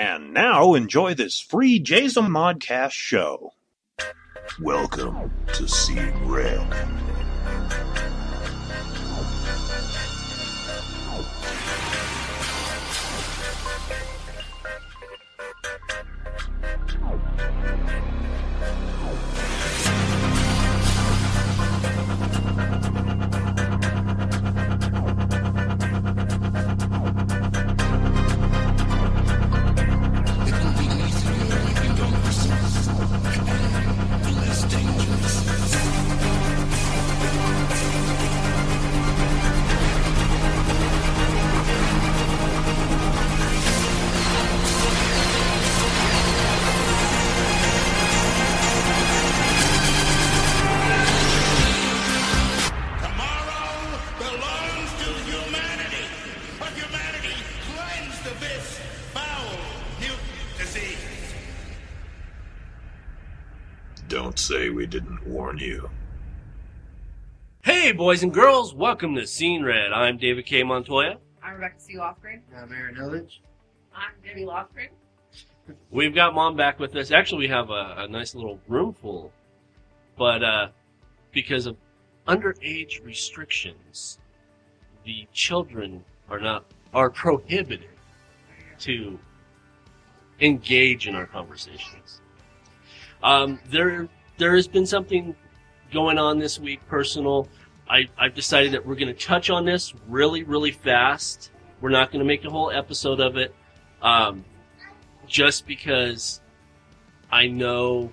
And 0.00 0.32
now 0.32 0.72
enjoy 0.72 1.12
this 1.12 1.38
free 1.40 1.78
Jazomon 1.78 2.56
podcast 2.56 2.92
show. 2.92 3.52
Welcome 4.58 5.30
to 5.52 5.68
Seeing 5.68 6.26
Red. 6.26 6.66
Warn 65.30 65.58
you. 65.58 65.88
Hey, 67.62 67.92
boys 67.92 68.24
and 68.24 68.34
girls, 68.34 68.74
welcome 68.74 69.14
to 69.14 69.26
Scene 69.28 69.62
Red. 69.62 69.92
I'm 69.92 70.18
David 70.18 70.44
K. 70.44 70.64
Montoya. 70.64 71.18
I'm 71.40 71.54
Rebecca 71.54 71.78
C. 71.78 71.94
Lofgren. 71.94 72.40
I'm 72.56 72.72
Aaron 72.72 72.96
Illich. 72.96 73.38
I'm 73.94 74.10
Debbie 74.26 74.44
Lofgren. 74.44 74.88
We've 75.92 76.14
got 76.14 76.34
mom 76.34 76.56
back 76.56 76.80
with 76.80 76.96
us. 76.96 77.12
Actually, 77.12 77.46
we 77.46 77.48
have 77.48 77.70
a, 77.70 77.94
a 77.98 78.08
nice 78.08 78.34
little 78.34 78.58
room 78.66 78.92
full, 78.92 79.30
but 80.18 80.42
uh, 80.42 80.68
because 81.30 81.66
of 81.66 81.76
underage 82.26 83.04
restrictions, 83.04 84.18
the 85.04 85.28
children 85.32 86.04
are 86.28 86.40
not 86.40 86.64
are 86.92 87.08
prohibited 87.08 87.88
to 88.80 89.16
engage 90.40 91.06
in 91.06 91.14
our 91.14 91.26
conversations. 91.26 92.20
Um, 93.22 93.60
there, 93.66 94.08
there 94.40 94.56
has 94.56 94.66
been 94.66 94.86
something 94.86 95.36
going 95.92 96.18
on 96.18 96.38
this 96.38 96.58
week, 96.58 96.80
personal. 96.88 97.46
I, 97.88 98.08
I've 98.18 98.34
decided 98.34 98.72
that 98.72 98.84
we're 98.84 98.94
going 98.94 99.14
to 99.14 99.26
touch 99.26 99.50
on 99.50 99.64
this 99.64 99.94
really, 100.08 100.42
really 100.42 100.70
fast. 100.70 101.50
We're 101.80 101.90
not 101.90 102.10
going 102.10 102.20
to 102.20 102.24
make 102.24 102.44
a 102.44 102.50
whole 102.50 102.70
episode 102.70 103.20
of 103.20 103.36
it, 103.36 103.54
um, 104.02 104.44
just 105.26 105.66
because 105.66 106.40
I 107.30 107.46
know 107.48 108.12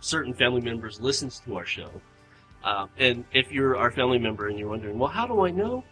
certain 0.00 0.32
family 0.32 0.60
members 0.60 1.00
listens 1.00 1.40
to 1.40 1.56
our 1.56 1.66
show. 1.66 1.90
Um, 2.62 2.88
and 2.96 3.24
if 3.32 3.50
you're 3.50 3.76
our 3.76 3.90
family 3.90 4.18
member 4.18 4.48
and 4.48 4.58
you're 4.58 4.68
wondering, 4.68 4.98
well, 4.98 5.10
how 5.10 5.26
do 5.26 5.44
I 5.44 5.50
know? 5.50 5.84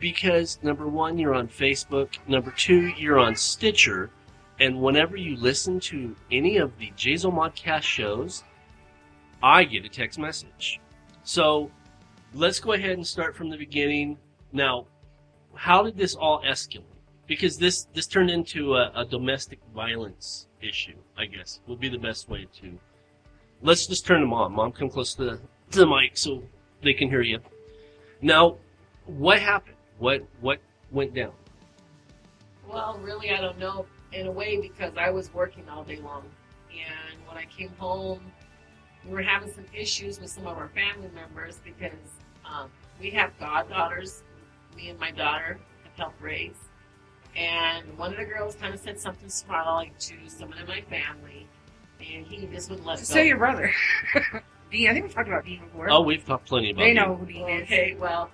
Because 0.00 0.58
number 0.62 0.88
one, 0.88 1.18
you're 1.18 1.34
on 1.34 1.46
Facebook. 1.46 2.16
Number 2.26 2.50
two, 2.56 2.88
you're 2.98 3.18
on 3.18 3.36
Stitcher. 3.36 4.10
And 4.60 4.82
whenever 4.82 5.16
you 5.16 5.36
listen 5.36 5.80
to 5.80 6.14
any 6.30 6.58
of 6.58 6.76
the 6.78 6.92
Jazomon 6.94 7.56
podcast 7.56 7.82
shows, 7.82 8.44
I 9.42 9.64
get 9.64 9.86
a 9.86 9.88
text 9.88 10.18
message. 10.18 10.78
So 11.24 11.70
let's 12.34 12.60
go 12.60 12.74
ahead 12.74 12.90
and 12.90 13.06
start 13.06 13.34
from 13.34 13.48
the 13.48 13.56
beginning. 13.56 14.18
Now, 14.52 14.86
how 15.54 15.82
did 15.82 15.96
this 15.96 16.14
all 16.14 16.42
escalate? 16.42 16.84
Because 17.26 17.56
this 17.56 17.86
this 17.94 18.06
turned 18.06 18.28
into 18.28 18.74
a, 18.74 18.92
a 18.94 19.04
domestic 19.06 19.60
violence 19.74 20.46
issue. 20.60 20.96
I 21.16 21.24
guess 21.24 21.60
would 21.66 21.80
be 21.80 21.88
the 21.88 21.98
best 21.98 22.28
way 22.28 22.46
to. 22.60 22.78
Let's 23.62 23.86
just 23.86 24.06
turn 24.06 24.20
to 24.20 24.26
mom. 24.26 24.52
Mom, 24.52 24.72
come 24.72 24.90
close 24.90 25.14
to 25.14 25.24
the, 25.24 25.40
to 25.70 25.78
the 25.78 25.86
mic 25.86 26.16
so 26.18 26.42
they 26.82 26.92
can 26.92 27.08
hear 27.08 27.22
you. 27.22 27.38
Now, 28.20 28.56
what 29.06 29.38
happened? 29.38 29.76
What 29.98 30.22
what 30.40 30.58
went 30.90 31.14
down? 31.14 31.32
Well, 32.68 33.00
really, 33.02 33.30
I 33.30 33.40
don't 33.40 33.58
know 33.58 33.86
in 34.12 34.26
a 34.26 34.30
way 34.30 34.60
because 34.60 34.92
I 34.96 35.10
was 35.10 35.32
working 35.32 35.68
all 35.68 35.84
day 35.84 35.96
long. 36.00 36.24
And 36.70 37.26
when 37.26 37.36
I 37.36 37.44
came 37.46 37.70
home, 37.78 38.20
we 39.04 39.12
were 39.12 39.22
having 39.22 39.52
some 39.52 39.64
issues 39.74 40.20
with 40.20 40.30
some 40.30 40.46
of 40.46 40.56
our 40.58 40.68
family 40.68 41.10
members 41.14 41.60
because 41.64 41.92
um, 42.44 42.70
we 43.00 43.10
have 43.10 43.38
goddaughters, 43.38 44.22
me 44.76 44.90
and 44.90 44.98
my 44.98 45.10
daughter 45.10 45.58
have 45.84 45.96
helped 45.96 46.20
raise. 46.20 46.56
And 47.36 47.96
one 47.96 48.12
of 48.12 48.18
the 48.18 48.24
girls 48.24 48.56
kind 48.56 48.74
of 48.74 48.80
said 48.80 48.98
something 48.98 49.28
snarly 49.28 49.92
to 50.00 50.14
someone 50.26 50.58
in 50.58 50.66
my 50.66 50.80
family, 50.82 51.46
and 52.00 52.26
he 52.26 52.46
just 52.46 52.68
wouldn't 52.68 52.86
let 52.86 52.98
Just 52.98 53.10
go. 53.12 53.16
say 53.16 53.28
your 53.28 53.38
brother. 53.38 53.72
Dean, 54.70 54.88
I 54.88 54.92
think 54.92 55.06
we've 55.06 55.14
talked 55.14 55.28
about 55.28 55.44
Dean 55.44 55.60
before. 55.60 55.90
Oh, 55.90 56.00
we've 56.02 56.24
talked 56.24 56.48
plenty 56.48 56.70
about 56.70 56.80
they 56.82 56.88
you. 56.88 56.94
know 56.94 57.14
who 57.16 57.26
Dean 57.26 57.48
is. 57.48 57.62
Okay, 57.62 57.96
well, 57.98 58.30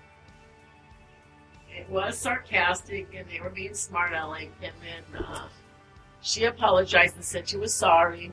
it 1.71 1.89
was 1.91 2.17
sarcastic, 2.17 3.15
and 3.15 3.29
they 3.29 3.41
were 3.41 3.51
being 3.51 3.75
smart 3.75 4.13
aleck, 4.15 4.49
and 4.63 4.73
then 4.83 5.23
uh, 5.25 5.47
she 6.27 6.45
apologized 6.45 7.15
and 7.15 7.25
said 7.25 7.49
she 7.49 7.57
was 7.57 7.73
sorry, 7.73 8.33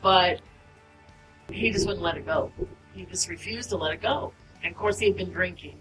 but 0.00 0.40
he 1.52 1.70
just 1.70 1.86
wouldn't 1.86 2.02
let 2.02 2.16
it 2.16 2.24
go. 2.24 2.50
He 2.94 3.04
just 3.04 3.28
refused 3.28 3.68
to 3.68 3.76
let 3.76 3.92
it 3.92 4.00
go. 4.00 4.32
And 4.64 4.72
of 4.72 4.78
course, 4.78 4.98
he'd 4.98 5.14
been 5.16 5.30
drinking, 5.30 5.78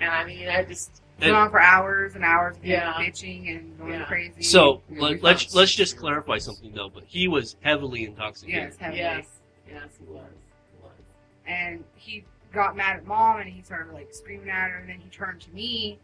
and 0.00 0.10
I 0.10 0.24
mean, 0.24 0.48
I 0.48 0.64
just 0.64 1.00
It's 1.20 1.30
on 1.32 1.50
for 1.50 1.60
hours 1.60 2.16
and 2.16 2.24
hours 2.24 2.56
of 2.56 2.64
Yeah. 2.64 2.94
bitching 2.94 3.56
and 3.56 3.78
going 3.78 3.92
Yeah. 3.92 4.04
crazy. 4.06 4.42
So 4.42 4.82
And 4.88 4.98
let, 4.98 5.22
let's 5.22 5.54
let's 5.54 5.72
just 5.72 5.96
clarify 5.96 6.38
something 6.38 6.72
though. 6.72 6.88
But 6.88 7.04
he 7.04 7.28
was 7.28 7.54
heavily 7.62 8.04
intoxicated. 8.04 8.70
Yes, 8.70 8.76
heavily. 8.78 8.98
yes, 8.98 9.26
yes, 9.70 9.88
he 9.96 10.04
was, 10.06 10.24
he 10.72 10.82
was. 10.82 10.92
and 11.46 11.84
he 11.94 12.24
got 12.52 12.74
mad 12.76 12.96
at 12.96 13.06
mom 13.06 13.38
and 13.38 13.48
he 13.48 13.62
started 13.62 13.92
like 13.94 14.12
screaming 14.12 14.50
at 14.50 14.70
her 14.70 14.78
and 14.78 14.88
then 14.88 14.98
he 14.98 15.08
turned 15.10 15.40
to 15.42 15.50
me 15.52 15.98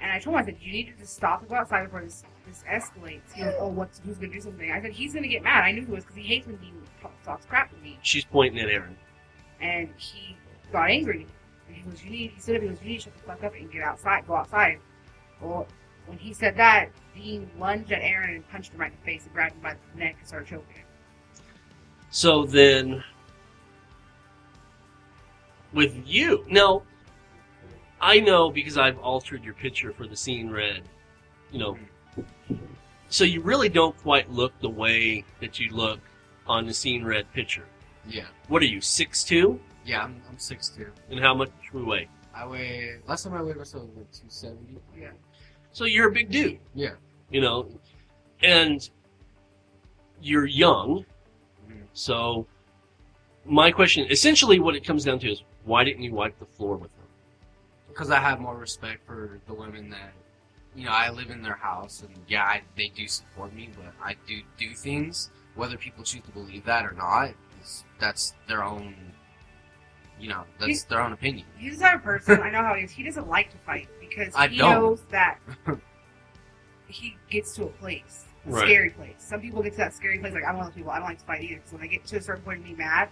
and 0.00 0.10
I 0.12 0.18
told 0.20 0.36
him 0.36 0.42
I 0.42 0.44
said 0.46 0.56
you 0.60 0.72
need 0.72 0.86
to 0.92 0.92
just 0.98 1.14
stop 1.16 1.40
and 1.40 1.48
go 1.50 1.56
outside 1.56 1.84
before 1.84 2.00
this 2.02 2.22
this 2.46 2.64
escalates. 2.70 3.32
He 3.34 3.42
goes, 3.42 3.54
oh 3.58 3.68
what's 3.68 4.00
who's 4.00 4.16
gonna 4.18 4.32
do 4.32 4.40
something? 4.40 4.70
I 4.70 4.80
said 4.80 4.92
he's 4.92 5.12
gonna 5.14 5.28
get 5.28 5.42
mad. 5.42 5.64
I 5.64 5.72
knew 5.72 5.84
who 5.84 5.92
was 5.92 6.04
because 6.04 6.16
he 6.16 6.22
hates 6.22 6.46
when 6.46 6.58
he 6.58 6.72
talks 7.24 7.46
crap 7.46 7.70
to 7.70 7.76
me 7.78 7.98
She's 8.02 8.24
pointing 8.24 8.60
at 8.60 8.68
Aaron. 8.68 8.96
and 9.60 9.88
he 9.96 10.36
got 10.72 10.90
angry. 10.90 11.26
And 11.68 11.76
he 11.76 11.82
goes 11.82 12.02
you 12.04 12.10
need 12.10 12.30
he 12.34 12.40
said 12.40 12.62
he 12.62 12.68
goes 12.68 12.80
you 12.82 12.88
need 12.90 12.96
to 12.98 13.04
shut 13.04 13.16
the 13.16 13.22
fuck 13.22 13.44
up 13.44 13.54
and 13.54 13.70
get 13.70 13.82
outside 13.82 14.26
go 14.26 14.36
outside. 14.36 14.78
Well 15.40 15.66
when 16.06 16.18
he 16.18 16.32
said 16.32 16.56
that 16.56 16.90
Dean 17.14 17.50
lunged 17.58 17.90
at 17.92 18.00
Aaron 18.02 18.34
and 18.36 18.48
punched 18.48 18.72
him 18.72 18.80
right 18.80 18.92
in 18.92 18.98
the 18.98 19.04
face 19.04 19.24
and 19.24 19.32
grabbed 19.32 19.54
him 19.54 19.62
by 19.62 19.74
the 19.92 19.98
neck 19.98 20.16
and 20.18 20.28
started 20.28 20.48
choking 20.48 20.76
him. 20.76 20.84
So 22.10 22.44
then, 22.44 23.02
with 25.72 26.00
you 26.06 26.44
now, 26.48 26.82
I 28.00 28.20
know 28.20 28.50
because 28.50 28.78
I've 28.78 28.98
altered 28.98 29.42
your 29.44 29.54
picture 29.54 29.92
for 29.92 30.06
the 30.06 30.16
scene 30.16 30.50
red. 30.50 30.82
You 31.50 31.58
know, 31.58 31.72
mm-hmm. 31.72 31.84
So 33.08 33.24
you 33.24 33.40
really 33.40 33.68
don't 33.68 33.96
quite 33.98 34.30
look 34.30 34.52
the 34.60 34.68
way 34.68 35.24
that 35.40 35.58
you 35.60 35.70
look 35.70 36.00
on 36.46 36.66
the 36.66 36.74
scene 36.74 37.04
red 37.04 37.30
picture. 37.32 37.64
Yeah, 38.08 38.26
What 38.48 38.62
are 38.62 38.66
you, 38.66 38.80
six 38.80 39.24
two? 39.24 39.60
yeah, 39.84 40.02
I'm 40.04 40.20
I'm 40.28 40.38
six 40.38 40.68
two. 40.68 40.90
And 41.10 41.18
how 41.20 41.34
much 41.34 41.50
we 41.72 41.82
weigh? 41.82 42.08
I 42.34 42.46
weigh 42.46 42.96
last 43.06 43.24
time 43.24 43.34
I 43.34 43.42
weighed 43.42 43.56
myself 43.56 43.84
was 43.88 43.96
like 43.96 44.10
two 44.12 44.28
seventy. 44.28 44.76
Yeah. 44.98 45.10
So 45.72 45.84
you're 45.84 46.08
a 46.08 46.12
big 46.12 46.30
dude. 46.30 46.58
Yeah. 46.74 46.94
You 47.30 47.40
know, 47.40 47.68
and 48.42 48.88
you're 50.20 50.46
young. 50.46 51.04
Mhm. 51.68 51.82
So 51.92 52.46
my 53.44 53.70
question, 53.70 54.06
essentially, 54.10 54.58
what 54.60 54.74
it 54.76 54.84
comes 54.84 55.04
down 55.04 55.18
to 55.20 55.30
is, 55.30 55.42
why 55.64 55.84
didn't 55.84 56.02
you 56.02 56.12
wipe 56.12 56.38
the 56.38 56.46
floor 56.46 56.76
with 56.76 56.90
them? 56.96 57.06
Because 57.88 58.10
I 58.10 58.18
have 58.20 58.40
more 58.40 58.56
respect 58.56 59.06
for 59.06 59.40
the 59.46 59.54
women 59.54 59.88
that, 59.90 60.12
you 60.76 60.84
know, 60.84 60.92
I 60.92 61.10
live 61.10 61.30
in 61.30 61.42
their 61.42 61.56
house, 61.56 62.02
and 62.02 62.14
yeah, 62.28 62.44
I, 62.44 62.62
they 62.76 62.88
do 62.88 63.08
support 63.08 63.54
me, 63.54 63.70
but 63.76 63.92
I 64.04 64.14
do 64.28 64.40
do 64.58 64.74
things, 64.74 65.30
whether 65.54 65.76
people 65.76 66.04
choose 66.04 66.22
to 66.22 66.30
believe 66.32 66.64
that 66.66 66.84
or 66.84 66.92
not. 66.92 67.30
Is, 67.62 67.84
that's 67.98 68.34
their 68.46 68.62
own, 68.62 68.94
you 70.20 70.28
know, 70.28 70.44
that's 70.60 70.84
their 70.84 71.00
own 71.00 71.12
opinion. 71.12 71.46
He's 71.58 71.78
the 71.78 71.84
type 71.84 71.96
of 71.96 72.02
person, 72.02 72.40
I 72.42 72.50
know 72.50 72.62
how 72.62 72.74
he 72.74 72.84
is. 72.84 72.90
He 72.90 73.02
doesn't 73.02 73.28
like 73.28 73.50
to 73.52 73.58
fight 73.58 73.88
because 74.00 74.34
I 74.36 74.48
he 74.48 74.58
don't. 74.58 74.70
knows 74.82 75.00
that 75.10 75.38
he 76.88 77.16
gets 77.30 77.54
to 77.56 77.64
a 77.64 77.68
place, 77.68 78.26
a 78.46 78.50
Right. 78.50 78.62
scary 78.68 78.90
place. 78.90 79.14
Some 79.18 79.40
people 79.40 79.62
get 79.62 79.72
to 79.72 79.78
that 79.78 79.94
scary 79.94 80.18
place, 80.18 80.34
like 80.34 80.44
I'm 80.44 80.56
one 80.58 80.66
of 80.66 80.72
those 80.72 80.76
people, 80.76 80.92
I 80.92 80.98
don't 80.98 81.08
like 81.08 81.18
to 81.18 81.24
fight 81.24 81.42
either 81.42 81.56
because 81.56 81.72
when 81.72 81.82
I 81.82 81.86
get 81.86 82.04
to 82.06 82.16
a 82.18 82.20
certain 82.22 82.42
point 82.44 82.58
of 82.58 82.64
being 82.64 82.76
mad, 82.76 83.08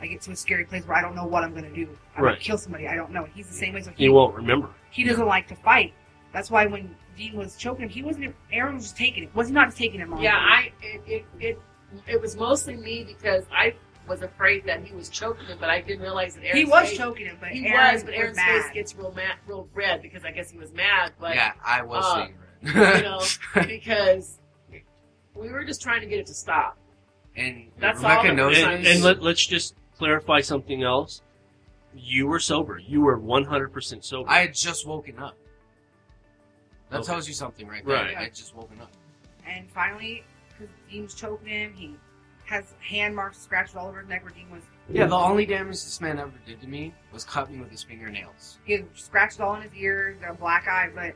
I 0.00 0.06
get 0.06 0.20
to 0.22 0.30
a 0.32 0.36
scary 0.36 0.64
place 0.64 0.86
where 0.86 0.96
I 0.96 1.02
don't 1.02 1.14
know 1.16 1.26
what 1.26 1.42
I'm 1.44 1.52
going 1.52 1.64
to 1.64 1.74
do. 1.74 1.88
I'm 2.16 2.22
Right. 2.24 2.30
going 2.30 2.38
to 2.40 2.44
kill 2.44 2.58
somebody. 2.58 2.86
I 2.88 2.94
don't 2.94 3.10
know. 3.10 3.24
He's 3.34 3.48
the 3.48 3.54
same 3.54 3.74
way. 3.74 3.82
So 3.82 3.90
he, 3.96 4.04
You 4.04 4.12
won't 4.12 4.34
remember. 4.34 4.68
he 4.90 5.02
doesn't 5.04 5.26
like 5.26 5.48
to 5.48 5.56
fight. 5.56 5.92
That's 6.38 6.52
why 6.52 6.66
when 6.66 6.94
Dean 7.16 7.34
was 7.34 7.56
choking 7.56 7.82
him, 7.82 7.88
he 7.88 8.04
wasn't. 8.04 8.32
Aaron 8.52 8.76
was 8.76 8.84
just 8.84 8.96
taking 8.96 9.24
it. 9.24 9.34
Was 9.34 9.48
he 9.48 9.54
not 9.54 9.66
just 9.66 9.76
taking 9.76 9.98
him? 9.98 10.10
Mom? 10.10 10.22
Yeah, 10.22 10.36
I 10.36 10.70
it, 10.80 11.02
it 11.04 11.26
it 11.40 11.60
it 12.06 12.20
was 12.20 12.36
mostly 12.36 12.76
me 12.76 13.02
because 13.02 13.42
I 13.52 13.74
was 14.08 14.22
afraid 14.22 14.64
that 14.66 14.84
he 14.84 14.94
was 14.94 15.08
choking 15.08 15.46
him, 15.46 15.58
but 15.58 15.68
I 15.68 15.80
didn't 15.80 16.02
realize 16.02 16.36
that 16.36 16.44
Aaron. 16.44 16.56
He 16.56 16.64
was 16.64 16.90
face, 16.90 16.96
choking 16.96 17.26
him, 17.26 17.38
but 17.40 17.48
He 17.48 17.66
Aaron 17.66 17.94
was, 17.94 18.04
but 18.04 18.14
Aaron's 18.14 18.36
mad. 18.36 18.62
face 18.62 18.72
gets 18.72 18.94
real 18.94 19.10
mad, 19.10 19.34
real 19.48 19.68
red 19.74 20.00
because 20.00 20.24
I 20.24 20.30
guess 20.30 20.48
he 20.48 20.58
was 20.58 20.72
mad. 20.72 21.10
But 21.18 21.34
yeah, 21.34 21.54
I 21.66 21.82
was 21.82 22.04
uh, 22.06 22.26
seeing 22.26 22.34
you 22.62 23.02
know, 23.02 23.20
because 23.66 24.38
we 25.34 25.50
were 25.50 25.64
just 25.64 25.82
trying 25.82 26.02
to 26.02 26.06
get 26.06 26.20
it 26.20 26.26
to 26.26 26.34
stop. 26.34 26.78
and 27.34 27.72
That's 27.80 28.00
all 28.04 28.10
Rebecca 28.10 28.28
that 28.28 28.34
knows 28.36 28.56
we're 28.58 28.70
And, 28.70 28.86
and 28.86 29.02
let, 29.02 29.20
let's 29.24 29.44
just 29.44 29.74
clarify 29.96 30.40
something 30.40 30.84
else. 30.84 31.20
You 31.96 32.28
were 32.28 32.38
sober. 32.38 32.78
You 32.78 33.00
were 33.00 33.18
100% 33.18 34.04
sober. 34.04 34.30
I 34.30 34.38
had 34.42 34.54
just 34.54 34.86
woken 34.86 35.18
up. 35.18 35.36
That 36.90 36.98
Okay. 37.00 37.06
tells 37.06 37.28
you 37.28 37.34
something 37.34 37.66
right 37.68 37.84
there. 37.84 37.96
Right. 37.96 38.16
I 38.16 38.22
had 38.24 38.34
just 38.34 38.54
woken 38.54 38.80
up. 38.80 38.90
And 39.46 39.70
finally, 39.70 40.24
because 40.48 40.72
Dean 40.90 41.02
was 41.04 41.14
choking 41.14 41.48
him, 41.48 41.74
he 41.74 41.96
has 42.46 42.74
hand 42.80 43.14
marks, 43.14 43.38
scratches 43.38 43.76
all 43.76 43.88
over 43.88 44.00
his 44.00 44.08
neck 44.08 44.22
where 44.24 44.32
Dean 44.32 44.50
was. 44.50 44.62
Yeah, 44.90 45.06
the 45.06 45.16
only 45.16 45.44
damage 45.44 45.84
this 45.84 46.00
man 46.00 46.18
ever 46.18 46.32
did 46.46 46.60
to 46.62 46.66
me 46.66 46.94
was 47.12 47.24
cut 47.24 47.50
me 47.50 47.58
with 47.58 47.70
his 47.70 47.82
fingernails. 47.82 48.58
He 48.64 48.72
had 48.72 48.86
scratches 48.94 49.38
all 49.40 49.54
in 49.56 49.62
his 49.62 49.74
ears, 49.74 50.16
got 50.20 50.30
a 50.30 50.34
black 50.34 50.66
eye, 50.66 50.88
but 50.94 51.14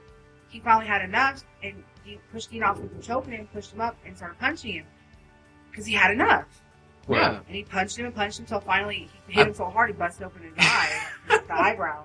he 0.50 0.60
finally 0.60 0.86
had 0.86 1.00
enough, 1.02 1.42
and 1.62 1.82
he 2.04 2.18
pushed 2.32 2.50
Dean 2.50 2.62
off 2.62 2.76
from 2.76 3.00
choking 3.00 3.32
him, 3.32 3.48
pushed 3.52 3.72
him 3.72 3.80
up, 3.80 3.96
and 4.04 4.14
started 4.14 4.38
punching 4.38 4.72
him 4.74 4.86
because 5.70 5.86
he 5.86 5.94
had 5.94 6.10
enough. 6.10 6.44
Yeah. 7.08 7.40
And 7.46 7.56
he 7.56 7.62
punched 7.64 7.96
him 7.96 8.04
and 8.06 8.14
punched 8.14 8.38
him 8.38 8.44
until 8.44 8.60
finally 8.60 9.08
he 9.26 9.32
hit 9.32 9.46
him 9.48 9.54
so 9.54 9.64
hard 9.64 9.88
he 9.88 9.96
busted 9.96 10.24
open 10.26 10.42
his 10.42 10.52
eye, 10.58 11.00
the 11.28 11.54
eyebrow. 11.54 12.04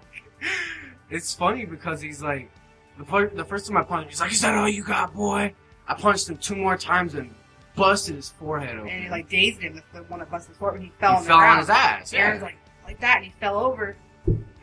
It's 1.09 1.33
funny 1.35 1.65
because 1.65 2.01
he's 2.01 2.21
like, 2.21 2.49
the, 2.97 3.05
fir- 3.05 3.29
the 3.29 3.45
first 3.45 3.67
time 3.67 3.77
I 3.77 3.83
punched 3.83 4.03
him, 4.05 4.09
he's 4.09 4.21
like, 4.21 4.31
"Is 4.31 4.41
that 4.41 4.55
all 4.55 4.67
you 4.69 4.83
got, 4.83 5.13
boy?" 5.13 5.53
I 5.87 5.93
punched 5.93 6.29
him 6.29 6.37
two 6.37 6.55
more 6.55 6.77
times 6.77 7.13
and 7.15 7.33
busted 7.75 8.15
his 8.15 8.29
forehead 8.29 8.77
open. 8.77 8.89
And 8.89 9.03
he 9.05 9.09
like 9.09 9.29
dazed 9.29 9.61
him, 9.61 9.75
with 9.75 9.83
the 9.93 10.01
one 10.03 10.19
that 10.19 10.29
busted 10.31 10.49
his 10.49 10.57
forehead. 10.57 10.79
when 10.81 10.87
he 10.89 10.93
fell 10.99 11.11
he 11.13 11.17
on 11.19 11.23
fell 11.25 11.37
ground. 11.37 11.51
on 11.53 11.59
his 11.59 11.69
ass. 11.69 12.13
Yeah. 12.13 12.19
Aaron's 12.27 12.41
like 12.43 12.57
like 12.85 12.99
that, 13.01 13.17
and 13.17 13.25
he 13.25 13.31
fell 13.39 13.59
over. 13.59 13.95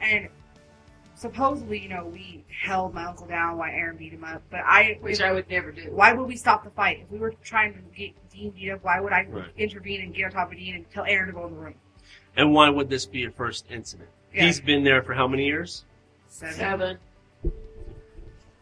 And 0.01 0.29
supposedly, 1.15 1.79
you 1.79 1.89
know, 1.89 2.05
we 2.07 2.45
held 2.65 2.93
my 2.95 3.05
uncle 3.05 3.27
down 3.27 3.57
while 3.57 3.71
Aaron 3.71 3.97
beat 3.97 4.13
him 4.13 4.25
up. 4.25 4.43
But 4.51 4.61
I, 4.67 4.99
Which 5.01 5.21
I 5.21 5.33
would 5.33 5.49
never 5.49 5.71
do. 5.73 5.89
why 5.91 6.13
would 6.13 6.27
we 6.27 6.37
stop 6.37 6.65
the 6.65 6.71
fight 6.71 7.01
if 7.03 7.11
we 7.11 7.19
were 7.19 7.33
trying 7.43 7.73
to 7.75 7.81
get 7.97 8.13
Dean 8.31 8.51
beat 8.51 8.71
up? 8.73 8.83
Why 8.85 9.01
would 9.01 9.13
I 9.13 9.27
Right. 9.31 9.45
intervene 9.57 10.03
and 10.03 10.15
get 10.15 10.27
on 10.27 10.33
top 10.33 10.53
of 10.53 10.59
Dean 10.59 10.75
and 10.75 10.91
tell 10.91 11.05
Aaron 11.05 11.29
to 11.29 11.33
go 11.33 11.47
in 11.47 11.55
the 11.55 11.61
room? 11.61 11.75
and 12.37 12.53
why 12.53 12.69
would 12.69 12.91
this 12.91 13.07
be 13.07 13.25
a 13.25 13.31
first 13.31 13.65
incident? 13.71 14.09
Yeah. 14.35 14.43
He's 14.47 14.61
been 14.61 14.83
there 14.83 15.03
for 15.05 15.15
how 15.15 15.29
many 15.29 15.47
years? 15.47 15.85
Seven. 16.27 16.55
Seven. 16.57 16.99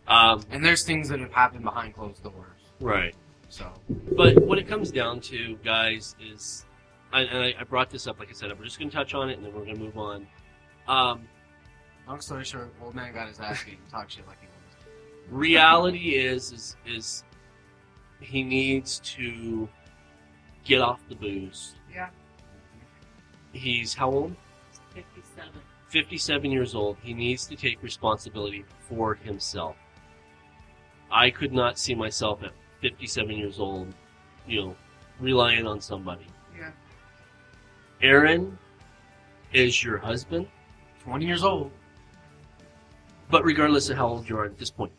Um, 0.09 0.43
and 0.51 0.65
there's 0.65 0.85
things 0.85 1.09
that 1.09 1.21
have 1.21 1.33
happened 1.33 1.65
behind 1.65 1.95
closed 1.95 2.23
doors. 2.23 2.35
right. 2.81 3.15
So 3.49 3.71
But 4.17 4.43
what 4.43 4.59
it 4.59 4.67
comes 4.67 4.91
down 4.91 5.21
to, 5.21 5.57
guys, 5.63 6.17
is 6.21 6.65
I, 7.13 7.21
and 7.23 7.39
I, 7.45 7.55
I 7.61 7.65
brought 7.65 7.91
this 7.91 8.07
up, 8.07 8.19
like 8.19 8.31
I 8.31 8.33
said, 8.33 8.51
we're 8.59 8.65
just 8.65 8.79
going 8.79 8.91
to 8.91 8.97
touch 8.97 9.13
on 9.13 9.29
it, 9.29 9.37
and 9.37 9.45
then 9.45 9.53
we're 9.53 9.65
going 9.65 9.77
to 9.77 9.81
move 9.81 9.99
on. 9.99 10.27
Um, 10.89 11.29
Long 12.09 12.21
story 12.21 12.45
short, 12.45 12.73
old 12.83 12.95
man 12.95 13.13
got 13.13 13.29
his 13.29 13.39
ass 13.41 13.63
beat 13.65 13.79
and 13.79 13.89
talk 13.91 14.11
shit 14.11 14.27
like 14.27 14.39
he 14.41 14.47
was. 14.47 14.87
reality 15.31 16.17
is, 16.17 16.51
is, 16.53 16.77
is 16.87 17.25
he 18.21 18.43
needs 18.43 18.99
to 19.01 19.69
get 20.65 20.81
off 20.81 21.01
the 21.09 21.15
booze. 21.15 21.75
Yeah. 21.93 22.09
He's 23.53 23.95
how 23.95 24.11
old? 24.11 24.37
57. 24.95 25.51
57 25.89 26.51
years 26.51 26.75
old. 26.75 26.97
He 27.03 27.13
needs 27.13 27.47
to 27.47 27.57
take 27.57 27.83
responsibility 27.83 28.65
for 28.89 29.15
himself. 29.15 29.77
I 31.13 31.31
could 31.31 31.53
not 31.53 31.79
see 31.79 31.95
myself 31.95 32.43
at 32.43 32.53
57 32.81 33.37
years 33.37 33.61
old, 33.61 33.93
you 34.49 34.61
know, 34.61 34.77
relying 35.21 35.67
on 35.67 35.81
somebody. 35.81 36.27
Yeah. 36.59 36.71
Aaron 38.01 38.59
is 39.53 39.85
your 39.85 39.99
husband, 39.99 40.49
20 41.05 41.27
years 41.27 41.45
old. 41.45 41.71
but 43.31 43.45
regardless 43.45 43.89
of 43.89 43.97
how 43.97 44.09
old 44.09 44.29
you 44.29 44.37
are 44.39 44.45
at 44.45 44.59
this 44.59 44.71
point, 44.71 44.93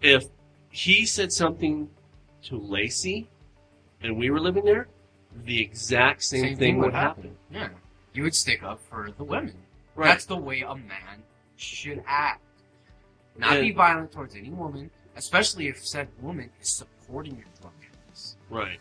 if 0.00 0.26
he 0.70 1.06
said 1.06 1.32
something 1.32 1.88
to 2.42 2.58
Lacey 2.58 3.28
and 4.02 4.16
we 4.16 4.30
were 4.30 4.40
living 4.40 4.64
there, 4.64 4.88
the 5.44 5.60
exact 5.60 6.22
same, 6.22 6.56
thing, 6.56 6.78
would 6.78 6.92
happen. 6.92 7.36
Yeah. 7.50 7.68
You 8.14 8.22
would 8.22 8.34
stick 8.34 8.62
up 8.62 8.80
for 8.80 9.10
the 9.16 9.24
women. 9.24 9.54
Right. 9.94 10.08
That's 10.08 10.26
the 10.26 10.36
way 10.36 10.60
a 10.60 10.74
man 10.74 11.22
should 11.56 12.02
act. 12.06 12.40
Not 13.38 13.60
be 13.60 13.72
violent 13.72 14.12
towards 14.12 14.34
any 14.34 14.50
woman, 14.50 14.90
especially 15.16 15.68
if 15.68 15.84
said 15.86 16.08
woman 16.20 16.50
is 16.60 16.68
supporting 16.68 17.36
your 17.36 17.46
drunkenness. 17.60 18.36
Right. 18.50 18.78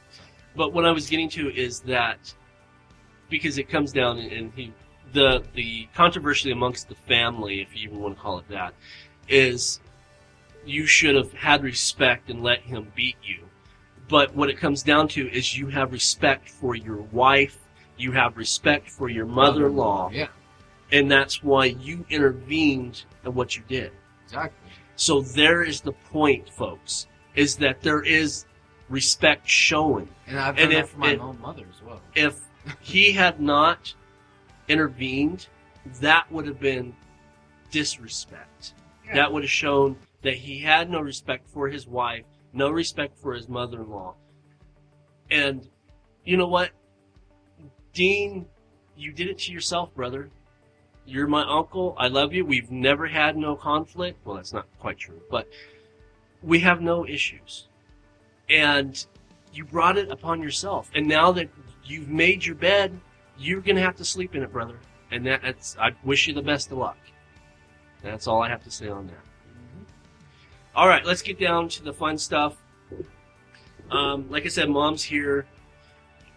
But 0.55 0.73
what 0.73 0.85
I 0.85 0.91
was 0.91 1.09
getting 1.09 1.29
to 1.29 1.53
is 1.53 1.81
that 1.81 2.33
because 3.29 3.57
it 3.57 3.69
comes 3.69 3.91
down 3.91 4.19
and 4.19 4.51
he 4.55 4.73
the 5.13 5.43
the 5.53 5.87
controversy 5.93 6.51
amongst 6.51 6.89
the 6.89 6.95
family, 6.95 7.61
if 7.61 7.75
you 7.75 7.89
even 7.89 7.99
want 7.99 8.15
to 8.15 8.21
call 8.21 8.39
it 8.39 8.47
that, 8.49 8.73
is 9.27 9.79
you 10.65 10.85
should 10.85 11.15
have 11.15 11.33
had 11.33 11.63
respect 11.63 12.29
and 12.29 12.43
let 12.43 12.61
him 12.61 12.91
beat 12.95 13.17
you. 13.23 13.39
But 14.07 14.35
what 14.35 14.49
it 14.49 14.57
comes 14.57 14.83
down 14.83 15.07
to 15.09 15.29
is 15.31 15.57
you 15.57 15.67
have 15.67 15.91
respect 15.91 16.49
for 16.49 16.75
your 16.75 17.01
wife, 17.11 17.57
you 17.97 18.11
have 18.11 18.37
respect 18.37 18.89
for 18.89 19.09
your 19.09 19.25
mother-in-law, 19.25 20.11
Yeah, 20.13 20.27
and 20.91 21.09
that's 21.09 21.43
why 21.43 21.65
you 21.65 22.05
intervened 22.09 23.03
in 23.25 23.33
what 23.33 23.55
you 23.55 23.63
did. 23.67 23.91
Exactly. 24.25 24.71
So 24.95 25.21
there 25.21 25.63
is 25.63 25.81
the 25.81 25.91
point, 25.91 26.49
folks, 26.49 27.07
is 27.35 27.55
that 27.57 27.81
there 27.81 28.01
is 28.01 28.45
respect 28.89 29.47
shown. 29.49 30.07
And 30.27 30.39
I've 30.39 30.57
And 30.57 30.57
done 30.57 30.69
that 30.69 30.79
if 30.85 30.89
for 30.89 30.97
my 30.99 31.11
it- 31.11 31.19
own 31.19 31.39
mother 31.41 31.65
as 31.69 31.81
well. 31.81 32.01
If 32.15 32.41
he 32.81 33.11
had 33.11 33.39
not 33.39 33.93
intervened, 34.67 35.47
that 36.01 36.31
would 36.31 36.47
have 36.47 36.59
been 36.59 36.95
disrespect. 37.71 38.73
Yeah. 39.05 39.15
That 39.15 39.33
would 39.33 39.43
have 39.43 39.51
shown 39.51 39.97
that 40.21 40.35
he 40.35 40.59
had 40.59 40.89
no 40.89 40.99
respect 41.01 41.47
for 41.47 41.67
his 41.69 41.87
wife, 41.87 42.25
no 42.53 42.69
respect 42.69 43.17
for 43.19 43.33
his 43.33 43.47
mother-in-law. 43.47 44.15
And 45.29 45.67
you 46.23 46.37
know 46.37 46.47
what? 46.47 46.71
Dean, 47.93 48.45
you 48.95 49.11
did 49.11 49.27
it 49.27 49.37
to 49.39 49.51
yourself, 49.51 49.93
brother. 49.93 50.29
You're 51.05 51.27
my 51.27 51.43
uncle. 51.43 51.95
I 51.97 52.07
love 52.07 52.33
you. 52.33 52.45
We've 52.45 52.71
never 52.71 53.05
had 53.05 53.37
no 53.37 53.55
conflict. 53.55 54.19
Well, 54.25 54.35
that's 54.35 54.53
not 54.53 54.65
quite 54.79 54.97
true, 54.97 55.21
but 55.29 55.47
we 56.41 56.59
have 56.59 56.81
no 56.81 57.05
issues. 57.07 57.67
And 58.49 59.05
you 59.53 59.65
brought 59.65 59.97
it 59.97 60.09
upon 60.09 60.41
yourself. 60.41 60.89
And 60.95 61.07
now 61.07 61.31
that 61.33 61.49
you've 61.83 62.09
made 62.09 62.45
your 62.45 62.55
bed, 62.55 62.99
you're 63.37 63.61
going 63.61 63.75
to 63.75 63.81
have 63.81 63.95
to 63.97 64.05
sleep 64.05 64.35
in 64.35 64.43
it, 64.43 64.51
brother. 64.51 64.79
And 65.11 65.25
that, 65.27 65.41
that's, 65.43 65.77
I 65.79 65.91
wish 66.03 66.27
you 66.27 66.33
the 66.33 66.41
best 66.41 66.71
of 66.71 66.77
luck. 66.77 66.97
That's 68.01 68.27
all 68.27 68.41
I 68.41 68.49
have 68.49 68.63
to 68.63 68.71
say 68.71 68.87
on 68.87 69.07
that. 69.07 69.15
All 70.75 70.87
right, 70.87 71.05
let's 71.05 71.21
get 71.21 71.39
down 71.39 71.69
to 71.69 71.83
the 71.83 71.93
fun 71.93 72.17
stuff. 72.17 72.57
Um, 73.91 74.29
like 74.29 74.45
I 74.45 74.49
said, 74.49 74.69
mom's 74.69 75.03
here. 75.03 75.45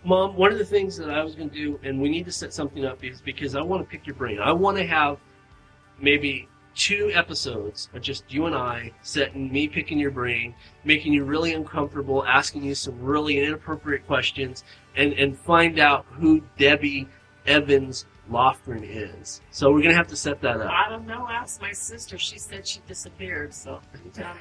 Mom, 0.05 0.37
one 0.37 0.53
of 0.53 0.59
the 0.59 0.65
things 0.65 0.97
that 0.97 1.11
I 1.11 1.23
was 1.23 1.35
going 1.35 1.51
to 1.51 1.55
do, 1.55 1.81
and 1.83 2.01
we 2.01 2.09
need 2.09 2.25
to 2.27 2.33
set 2.33 2.53
something 2.53 2.85
up, 2.85 3.03
is 3.05 3.21
because 3.21 3.55
I 3.55 3.63
want 3.63 3.83
to 3.83 3.89
pick 3.89 4.07
your 4.07 4.15
brain. 4.15 4.39
I 4.39 4.53
want 4.53 4.77
to 4.79 4.87
have 4.87 5.19
maybe 6.01 6.49
two 6.75 7.11
episodes 7.13 7.89
of 7.93 8.01
just 8.01 8.33
you 8.33 8.47
and 8.47 8.55
I 8.55 8.93
setting 9.03 9.53
me 9.53 9.67
picking 9.67 9.99
your 9.99 10.13
brain, 10.13 10.55
making 10.85 11.13
you 11.13 11.25
really 11.25 11.55
uncomfortable, 11.55 12.25
asking 12.25 12.63
you 12.63 12.75
some 12.77 13.01
really 13.01 13.41
inappropriate 13.41 14.07
questions, 14.07 14.63
and, 14.97 15.13
and 15.15 15.37
find 15.37 15.81
out 15.81 16.07
who 16.11 16.43
Debbie 16.57 17.09
Evans 17.47 18.07
Lofgren 18.31 18.85
is. 18.85 19.41
So 19.51 19.71
we're 19.71 19.79
going 19.79 19.91
to 19.91 19.97
have 19.97 20.07
to 20.09 20.17
set 20.17 20.41
that 20.43 20.61
up. 20.61 20.71
I 20.71 20.89
don't 20.89 21.07
know. 21.07 21.27
Ask 21.29 21.61
my 21.61 21.73
sister. 21.73 22.17
She 22.19 22.39
said 22.39 22.67
she 22.67 22.81
disappeared. 22.87 23.53
So. 23.53 23.81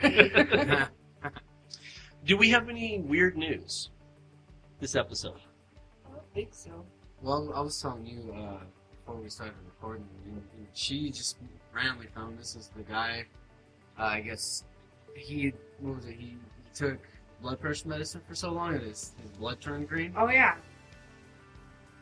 Do 2.26 2.38
we 2.38 2.50
have 2.50 2.70
any 2.70 3.00
weird 3.00 3.38
news 3.38 3.90
this 4.80 4.96
episode? 4.96 5.40
I 6.38 6.42
don't 6.42 6.52
think 6.52 6.54
so. 6.54 6.86
Well, 7.24 7.52
I 7.56 7.62
was 7.62 7.82
telling 7.82 8.06
you 8.06 8.32
uh, 8.32 8.60
before 8.92 9.20
we 9.20 9.28
started 9.30 9.56
recording, 9.66 10.06
and, 10.26 10.36
and 10.56 10.68
she 10.74 11.10
just 11.10 11.38
randomly 11.74 12.08
found 12.14 12.38
this 12.38 12.56
is 12.56 12.70
the 12.78 12.84
guy. 12.84 13.26
Uh, 13.98 14.04
I 14.04 14.22
guess 14.22 14.64
he 15.16 15.54
what 15.80 15.96
was 15.96 16.06
it? 16.06 16.14
He, 16.14 16.26
he 16.26 16.38
took 16.76 17.00
blood 17.42 17.60
pressure 17.60 17.88
medicine 17.88 18.22
for 18.28 18.36
so 18.36 18.52
long 18.52 18.74
that 18.74 18.84
his, 18.84 19.14
his 19.20 19.32
blood 19.32 19.60
turned 19.60 19.90
green. 19.90 20.14
Oh 20.16 20.30
yeah. 20.30 20.56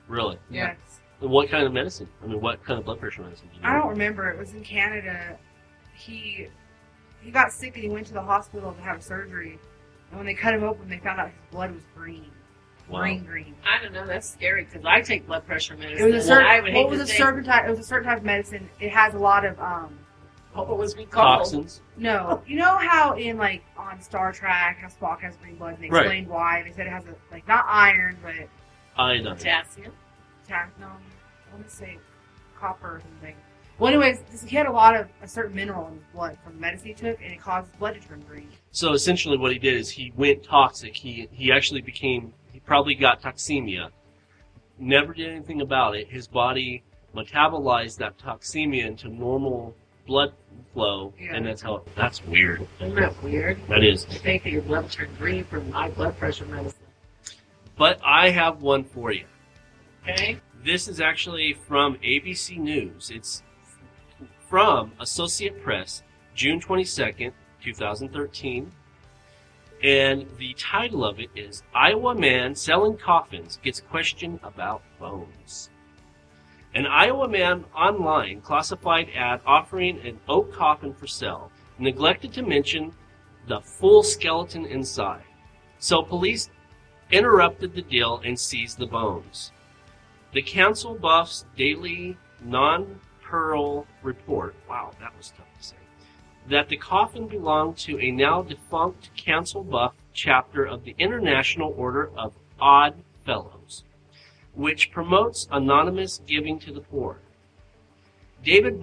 Really? 0.10 0.38
Yeah. 0.50 0.74
Yes. 0.74 1.00
What 1.22 1.50
kind 1.50 1.66
of 1.66 1.72
medicine? 1.72 2.10
I 2.22 2.28
mean, 2.28 2.42
what 2.42 2.62
kind 2.66 2.78
of 2.78 2.86
blood 2.86 3.00
pressure 3.00 3.22
medicine? 3.22 3.48
Do 3.54 3.60
you 3.62 3.66
I 3.66 3.74
know? 3.74 3.84
don't 3.84 3.90
remember. 3.92 4.30
It 4.30 4.38
was 4.38 4.54
in 4.54 4.64
Canada. 4.64 5.38
He 5.96 6.48
he 7.22 7.32
got 7.32 7.54
sick 7.54 7.76
and 7.76 7.84
he 7.84 7.90
went 7.90 8.06
to 8.08 8.14
the 8.14 8.22
hospital 8.22 8.74
to 8.74 8.82
have 8.82 9.02
surgery. 9.02 9.58
And 10.10 10.18
when 10.18 10.26
they 10.26 10.34
cut 10.34 10.54
him 10.54 10.64
open, 10.64 10.90
they 10.90 10.98
found 10.98 11.22
out 11.22 11.30
his 11.30 11.38
blood 11.52 11.74
was 11.74 11.84
green, 11.96 12.32
Wow. 12.90 13.02
green, 13.02 13.24
green. 13.26 13.56
I 13.66 13.82
don't 13.84 13.94
know. 13.94 14.06
That's 14.06 14.30
scary 14.30 14.64
because 14.66 14.86
I 14.86 15.02
take 15.02 15.26
blood 15.26 15.46
pressure 15.48 15.74
It 15.74 15.80
medicine. 15.80 16.12
was 16.14 16.30
a 16.30 16.34
and 16.34 16.46
I 16.46 16.58
certain. 16.58 16.64
would 16.64 16.74
What 16.84 16.90
was 16.92 17.02
a 17.02 17.06
think 17.06 17.18
certain 17.18 17.44
type? 17.44 17.66
It 17.66 17.70
was 17.72 17.80
a 17.80 17.84
certain 17.84 18.08
type 18.08 18.18
of 18.20 18.24
medicine. 18.24 18.70
It 18.80 18.92
has 18.92 19.14
a 19.14 19.20
lot 19.20 19.46
of 19.46 19.60
um. 19.60 19.98
What 20.54 20.78
was 20.78 20.94
be 20.94 21.04
called? 21.06 21.40
Toxins. 21.40 21.82
No, 21.98 22.42
you 22.48 22.56
know 22.58 22.78
how 22.78 23.16
in 23.18 23.38
like 23.38 23.62
on 23.76 24.00
Star 24.02 24.32
Trek, 24.32 24.78
how 24.80 24.88
Spock 24.88 25.20
has 25.20 25.36
green 25.38 25.56
blood, 25.56 25.74
and 25.74 25.84
they 25.84 25.90
Right. 25.90 26.04
explained 26.06 26.30
why. 26.30 26.60
And 26.60 26.68
they 26.70 26.74
said 26.74 26.88
it 26.88 26.92
has 26.92 27.04
a 27.06 27.16
like 27.32 27.46
not 27.48 27.66
iron, 27.68 28.18
but 28.24 28.36
Iodine. 28.98 29.36
Potassium. 29.36 29.92
ta- 30.48 30.68
no, 30.80 30.86
I 30.88 31.54
want 31.56 31.68
to 31.68 31.76
say 31.76 31.98
copper 32.58 32.88
or 32.98 33.02
something. 33.02 33.36
Well, 33.80 33.90
anyways, 33.90 34.22
he 34.48 34.56
had 34.56 34.68
a 34.68 34.72
lot 34.72 34.96
of 34.96 35.10
a 35.22 35.28
certain 35.28 35.54
mineral 35.54 35.88
in 35.88 35.96
his 35.96 36.04
blood 36.14 36.38
from 36.42 36.54
the 36.54 36.60
medicine 36.62 36.88
he 36.88 36.94
took, 36.94 37.22
and 37.22 37.34
it 37.34 37.42
caused 37.42 37.68
his 37.68 37.76
blood 37.78 37.96
to 37.96 38.08
turn 38.08 38.24
green. 38.26 38.48
So 38.72 38.94
essentially, 38.94 39.38
what 39.38 39.52
he 39.52 39.60
did 39.60 39.74
is 39.74 39.90
he 39.90 40.14
went 40.16 40.44
toxic. 40.44 40.96
He 40.96 41.28
he 41.34 41.52
actually 41.52 41.82
became. 41.82 42.32
Probably 42.66 42.96
got 42.96 43.22
toxemia. 43.22 43.90
Never 44.78 45.14
did 45.14 45.30
anything 45.30 45.62
about 45.62 45.96
it. 45.96 46.10
His 46.10 46.28
body 46.28 46.84
metabolized 47.16 47.98
that 47.98 48.18
toxemia 48.18 48.86
into 48.86 49.08
normal 49.08 49.76
blood 50.06 50.34
flow, 50.74 51.14
Yeah. 51.20 51.36
and 51.36 51.46
that's 51.46 51.62
how. 51.62 51.84
That's 51.96 52.24
weird. 52.26 52.68
Isn't 52.80 52.96
that 52.96 53.24
weird? 53.24 53.60
That 53.70 53.84
is. 53.84 54.04
To 54.06 54.20
think 54.20 54.44
that 54.44 54.52
your 54.52 54.62
blood 54.62 54.92
turned 54.92 55.18
green 55.18 55.44
from 55.46 55.72
high 55.72 55.90
blood 55.90 56.18
pressure 56.18 56.46
medicine. 56.46 56.80
But 57.78 58.00
I 58.04 58.30
have 58.30 58.62
one 58.62 58.84
for 58.84 59.12
you. 59.12 59.26
Okay. 60.04 60.40
This 60.64 60.88
is 60.88 61.00
actually 61.00 61.54
from 61.54 61.96
ABC 61.98 62.58
News. 62.58 63.12
It's 63.12 63.44
from 64.50 64.92
Associate 65.00 65.62
Press, 65.62 66.04
June 66.34 66.60
22nd, 66.60 67.32
2013. 67.62 68.72
And 69.86 70.26
the 70.40 70.56
title 70.56 71.06
of 71.06 71.20
it 71.20 71.30
is 71.36 71.62
Iowa 71.76 72.16
Man 72.16 72.56
Selling 72.56 72.98
Coffins 72.98 73.60
Gets 73.62 73.82
Questioned 73.82 74.40
About 74.42 74.82
Bones. 75.00 75.70
An 76.74 76.88
Iowa 76.88 77.28
man 77.28 77.66
online 77.76 78.42
classified 78.42 79.10
ad 79.16 79.42
offering 79.46 80.00
an 80.00 80.20
oak 80.28 80.52
coffin 80.52 80.96
for 80.96 81.06
sale 81.06 81.52
neglected 81.78 82.34
to 82.34 82.42
mention 82.42 82.94
the 83.48 83.62
full 83.62 84.02
skeleton 84.02 84.66
inside. 84.66 85.22
So 85.78 86.02
police 86.02 86.50
interrupted 87.12 87.76
the 87.76 87.84
deal 87.84 88.24
and 88.26 88.40
seized 88.40 88.80
the 88.80 88.88
bones. 88.88 89.52
The 90.34 90.42
Council 90.42 90.96
Buffs 90.96 91.46
Daily 91.56 92.18
Non 92.44 93.00
Pearl 93.22 93.86
report, 94.02 94.56
wow, 94.68 94.94
that 95.00 95.16
was 95.16 95.32
tough 95.38 95.46
that 96.50 96.70
the 96.70 96.78
coffin 96.78 97.28
belonged 97.28 97.78
to 97.78 98.00
a 98.00 98.12
now 98.12 98.42
defunct 98.42 99.16
Council 99.16 99.64
Bluff 99.64 99.94
chapter 100.14 100.66
of 100.66 100.84
the 100.84 100.96
International 100.98 101.74
Order 101.78 102.12
of 102.16 102.34
Odd 102.60 102.96
Fellows, 103.26 103.84
which 104.54 104.92
promotes 104.92 105.48
anonymous 105.52 106.22
giving 106.28 106.60
to 106.60 106.72
the 106.72 106.82
poor. 106.82 107.20
David 108.44 108.82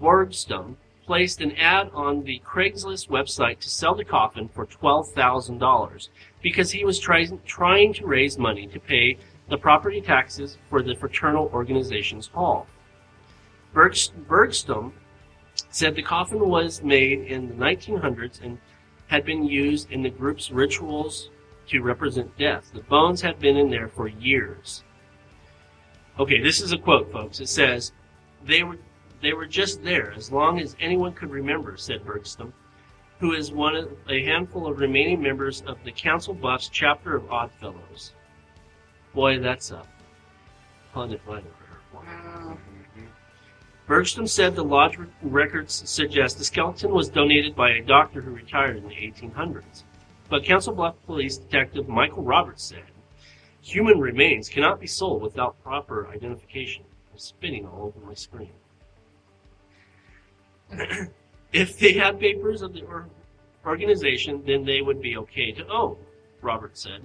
Bergstrom 0.00 0.76
placed 1.04 1.40
an 1.40 1.52
ad 1.56 1.90
on 1.92 2.22
the 2.22 2.40
Craigslist 2.44 3.08
website 3.08 3.58
to 3.58 3.68
sell 3.68 3.94
the 3.94 4.04
coffin 4.04 4.48
for 4.48 4.64
$12,000 4.64 6.08
because 6.40 6.70
he 6.70 6.84
was 6.84 6.98
try- 6.98 7.26
trying 7.44 7.92
to 7.94 8.06
raise 8.06 8.38
money 8.38 8.66
to 8.68 8.78
pay 8.78 9.18
the 9.48 9.58
property 9.58 10.00
taxes 10.00 10.56
for 10.70 10.82
the 10.82 10.94
fraternal 10.94 11.50
organization's 11.52 12.28
hall. 12.28 12.66
Berg- 13.74 13.96
said 15.72 15.94
the 15.96 16.02
coffin 16.02 16.48
was 16.48 16.82
made 16.82 17.22
in 17.22 17.48
the 17.48 17.54
1900s 17.54 18.40
and 18.42 18.58
had 19.08 19.24
been 19.24 19.44
used 19.44 19.90
in 19.90 20.02
the 20.02 20.10
group's 20.10 20.50
rituals 20.50 21.30
to 21.66 21.82
represent 21.82 22.36
death. 22.38 22.70
The 22.72 22.82
bones 22.82 23.20
had 23.22 23.38
been 23.38 23.56
in 23.56 23.70
there 23.70 23.88
for 23.88 24.06
years. 24.06 24.84
Okay, 26.18 26.40
this 26.40 26.60
is 26.60 26.72
a 26.72 26.78
quote, 26.78 27.10
folks. 27.10 27.40
It 27.40 27.48
says, 27.48 27.92
"They 28.44 28.62
were 28.62 28.78
they 29.22 29.32
were 29.32 29.46
just 29.46 29.82
there 29.82 30.12
as 30.12 30.30
long 30.30 30.60
as 30.60 30.76
anyone 30.78 31.14
could 31.14 31.30
remember," 31.30 31.76
said 31.76 32.04
Bergstrom, 32.04 32.52
who 33.18 33.32
is 33.32 33.50
one 33.52 33.74
of 33.74 33.96
a 34.08 34.24
handful 34.24 34.66
of 34.66 34.78
remaining 34.78 35.22
members 35.22 35.62
of 35.62 35.82
the 35.84 35.92
Council 35.92 36.34
Bluffs 36.34 36.68
chapter 36.68 37.16
of 37.16 37.30
Oddfellows. 37.30 38.12
Boy, 39.14 39.38
that's 39.38 39.70
a 39.70 39.86
pun 40.92 41.12
if 41.12 41.26
I. 41.28 41.40
Wow. 41.40 41.61
Bergstrom 43.92 44.26
said 44.26 44.56
the 44.56 44.64
lodge 44.64 44.96
records 45.20 45.82
suggest 45.84 46.38
the 46.38 46.44
skeleton 46.44 46.92
was 46.92 47.10
donated 47.10 47.54
by 47.54 47.72
a 47.72 47.82
doctor 47.82 48.22
who 48.22 48.30
retired 48.30 48.78
in 48.78 48.88
the 48.88 48.94
1800s. 48.94 49.82
But 50.30 50.46
Council 50.46 50.72
Bluff 50.72 50.94
Police 51.04 51.36
Detective 51.36 51.90
Michael 51.90 52.22
Roberts 52.22 52.62
said, 52.64 52.84
human 53.60 54.00
remains 54.00 54.48
cannot 54.48 54.80
be 54.80 54.86
sold 54.86 55.20
without 55.20 55.62
proper 55.62 56.08
identification. 56.08 56.84
I'm 57.12 57.18
spinning 57.18 57.66
all 57.66 57.84
over 57.94 58.00
my 58.00 58.14
screen. 58.14 58.54
if 61.52 61.78
they 61.78 61.92
had 61.92 62.18
papers 62.18 62.62
of 62.62 62.72
the 62.72 62.86
organization, 63.66 64.42
then 64.46 64.64
they 64.64 64.80
would 64.80 65.02
be 65.02 65.18
okay 65.18 65.52
to 65.52 65.68
own, 65.68 65.98
Roberts 66.40 66.84
said. 66.84 67.02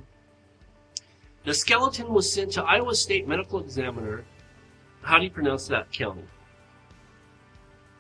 The 1.44 1.54
skeleton 1.54 2.14
was 2.14 2.32
sent 2.32 2.54
to 2.54 2.64
Iowa 2.64 2.96
State 2.96 3.28
Medical 3.28 3.60
Examiner. 3.60 4.24
How 5.02 5.18
do 5.18 5.26
you 5.26 5.32
pronounce 5.32 5.68
that 5.68 5.92
county? 5.92 6.24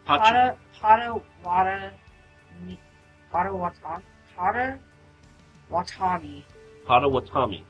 Pacha- 0.08 0.58
Pata, 0.82 1.22
Pata, 1.22 1.22
Wata, 1.44 1.92
Ni- 2.66 2.80
Pata, 3.30 3.50
Wata, 3.50 4.02
Pata, 6.86 7.08
Watami. 7.08 7.64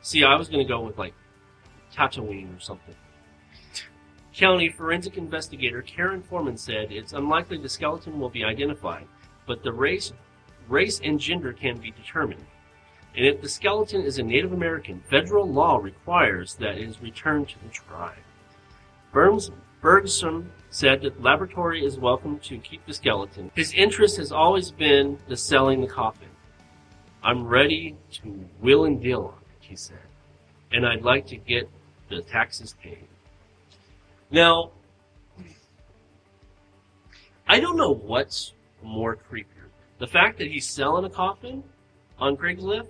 See, 0.00 0.24
I 0.24 0.36
was 0.36 0.48
going 0.48 0.64
to 0.66 0.68
go 0.68 0.80
with 0.80 0.96
like 0.96 1.12
Tatooine 1.94 2.56
or 2.56 2.60
something. 2.60 2.94
County 4.34 4.70
forensic 4.70 5.18
investigator 5.18 5.82
Karen 5.82 6.22
Foreman 6.22 6.56
said 6.56 6.90
it's 6.90 7.12
unlikely 7.12 7.58
the 7.58 7.68
skeleton 7.68 8.18
will 8.18 8.30
be 8.30 8.42
identified, 8.42 9.06
but 9.46 9.62
the 9.62 9.72
race, 9.72 10.12
race 10.66 10.98
and 11.04 11.20
gender 11.20 11.52
can 11.52 11.76
be 11.76 11.90
determined. 11.90 12.44
And 13.16 13.26
if 13.26 13.42
the 13.42 13.48
skeleton 13.48 14.00
is 14.00 14.18
a 14.18 14.22
Native 14.22 14.52
American, 14.52 15.02
federal 15.08 15.48
law 15.48 15.76
requires 15.76 16.54
that 16.54 16.78
it 16.78 16.88
is 16.88 17.00
returned 17.00 17.48
to 17.50 17.62
the 17.62 17.68
tribe. 17.68 18.16
Burns, 19.12 19.52
Bergson 19.84 20.50
said 20.70 21.02
that 21.02 21.14
the 21.14 21.22
laboratory 21.22 21.84
is 21.84 21.98
welcome 21.98 22.38
to 22.38 22.56
keep 22.56 22.86
the 22.86 22.94
skeleton. 22.94 23.50
His 23.54 23.74
interest 23.74 24.16
has 24.16 24.32
always 24.32 24.70
been 24.70 25.18
the 25.28 25.36
selling 25.36 25.82
the 25.82 25.86
coffin. 25.86 26.30
I'm 27.22 27.46
ready 27.46 27.94
to 28.12 28.48
will 28.62 28.86
and 28.86 28.98
deal 29.02 29.34
on 29.34 29.42
it, 29.42 29.58
he 29.60 29.76
said. 29.76 29.98
And 30.72 30.86
I'd 30.86 31.02
like 31.02 31.26
to 31.26 31.36
get 31.36 31.68
the 32.08 32.22
taxes 32.22 32.74
paid. 32.82 33.06
Now, 34.30 34.70
I 37.46 37.60
don't 37.60 37.76
know 37.76 37.92
what's 37.92 38.54
more 38.82 39.18
creepier. 39.30 39.68
The 39.98 40.06
fact 40.06 40.38
that 40.38 40.50
he's 40.50 40.66
selling 40.66 41.04
a 41.04 41.10
coffin 41.10 41.62
on 42.18 42.38
Craigslist, 42.38 42.88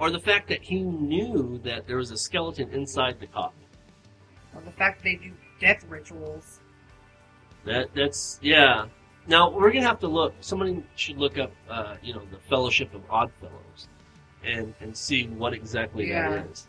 or 0.00 0.10
the 0.10 0.18
fact 0.18 0.48
that 0.48 0.60
he 0.60 0.80
knew 0.80 1.60
that 1.62 1.86
there 1.86 1.98
was 1.98 2.10
a 2.10 2.16
skeleton 2.16 2.68
inside 2.72 3.20
the 3.20 3.28
coffin. 3.28 3.62
Or 4.56 4.60
the 4.62 4.72
fact 4.72 5.04
they 5.04 5.14
do 5.14 5.30
death 5.62 5.86
rituals. 5.88 6.60
That 7.64 7.94
that's 7.94 8.38
yeah. 8.42 8.86
Now 9.28 9.48
we're 9.50 9.72
gonna 9.72 9.86
have 9.86 10.00
to 10.00 10.08
look. 10.08 10.34
Somebody 10.40 10.82
should 10.96 11.16
look 11.16 11.38
up, 11.38 11.52
uh, 11.70 11.94
you 12.02 12.12
know, 12.12 12.22
the 12.32 12.38
Fellowship 12.50 12.92
of 12.92 13.02
Oddfellows, 13.08 13.88
and 14.44 14.74
and 14.80 14.94
see 14.96 15.28
what 15.28 15.54
exactly 15.54 16.08
Yeah. 16.08 16.28
that 16.30 16.46
is. 16.50 16.66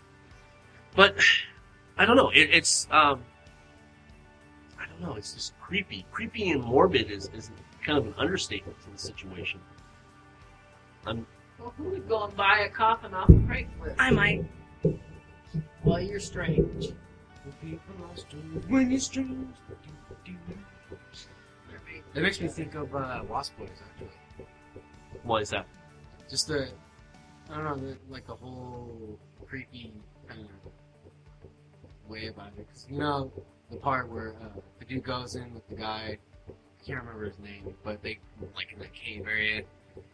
But 0.96 1.16
I 1.98 2.06
don't 2.06 2.16
know. 2.16 2.30
It, 2.30 2.50
it's 2.52 2.88
um, 2.92 3.24
I 4.80 4.86
don't 4.86 5.02
know. 5.02 5.16
It's 5.16 5.34
just 5.34 5.60
creepy. 5.60 6.06
Creepy 6.12 6.52
and 6.52 6.64
morbid 6.64 7.10
is 7.10 7.30
is 7.34 7.50
kind 7.84 7.98
of 7.98 8.06
an 8.06 8.14
understatement 8.18 8.80
to 8.84 8.92
the 8.92 8.98
situation. 9.00 9.60
I'm 11.08 11.26
Well, 11.60 11.74
who 11.78 11.86
would 11.86 12.08
go 12.08 12.26
and 12.26 12.36
buy 12.38 12.60
a 12.60 12.70
coffin 12.70 13.16
off 13.16 13.30
of 13.30 13.36
Craigslist? 13.36 13.96
I 13.98 14.12
might. 14.12 14.46
Well, 15.84 16.00
you're 16.00 16.20
strange. 16.20 16.94
When 18.70 18.92
you 18.92 19.00
strange. 19.00 19.48
That 22.14 22.22
makes 22.22 22.40
me 22.40 22.48
think 22.48 22.76
of 22.76 22.94
uh, 22.96 23.24
Lost 23.30 23.58
Boys, 23.58 23.70
actually. 23.90 24.46
What 25.24 25.42
is 25.42 25.50
that? 25.50 25.66
Just 26.30 26.48
the, 26.48 26.70
I 27.50 27.56
don't 27.56 27.64
know, 27.64 27.76
the, 27.76 27.98
like 28.10 28.28
the 28.28 28.36
whole 28.36 29.18
creepy 29.48 29.92
kind 30.28 30.42
of 30.42 32.10
way 32.10 32.28
about 32.28 32.52
it. 32.58 32.68
'Cause, 32.70 32.86
you 32.90 33.00
know, 33.00 33.32
the 33.72 33.78
part 33.78 34.10
where 34.10 34.36
uh, 34.42 34.60
the 34.80 34.86
dude 34.86 35.04
goes 35.04 35.36
in 35.36 35.54
with 35.54 35.68
the 35.70 35.76
guy, 35.76 36.18
I 36.48 36.86
can't 36.86 37.00
remember 37.00 37.26
his 37.26 37.40
name, 37.40 37.74
but 37.84 38.02
they, 38.04 38.20
like 38.56 38.72
in 38.74 38.80
the 38.80 38.88
cave 38.88 39.26
area. 39.28 39.64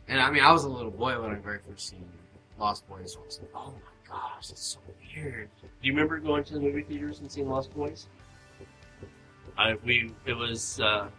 And 0.07 0.19
I 0.21 0.31
mean, 0.31 0.43
I 0.43 0.51
was 0.51 0.63
a 0.63 0.69
little 0.69 0.91
boy 0.91 1.19
when 1.21 1.31
I 1.31 1.35
very 1.35 1.59
first 1.67 1.89
seen 1.89 2.07
Lost 2.59 2.87
Boys, 2.87 3.15
I 3.19 3.25
was 3.25 3.39
like, 3.41 3.51
oh 3.55 3.73
my 3.73 4.09
gosh, 4.09 4.49
that's 4.49 4.61
so 4.61 4.79
weird. 5.15 5.49
Do 5.61 5.67
you 5.81 5.93
remember 5.93 6.19
going 6.19 6.43
to 6.45 6.53
the 6.53 6.59
movie 6.59 6.83
theaters 6.83 7.19
and 7.19 7.31
seeing 7.31 7.49
Lost 7.49 7.73
Boys? 7.73 8.07
I 9.57 9.75
we 9.85 10.11
it 10.25 10.33
was 10.33 10.79
uh, 10.79 11.09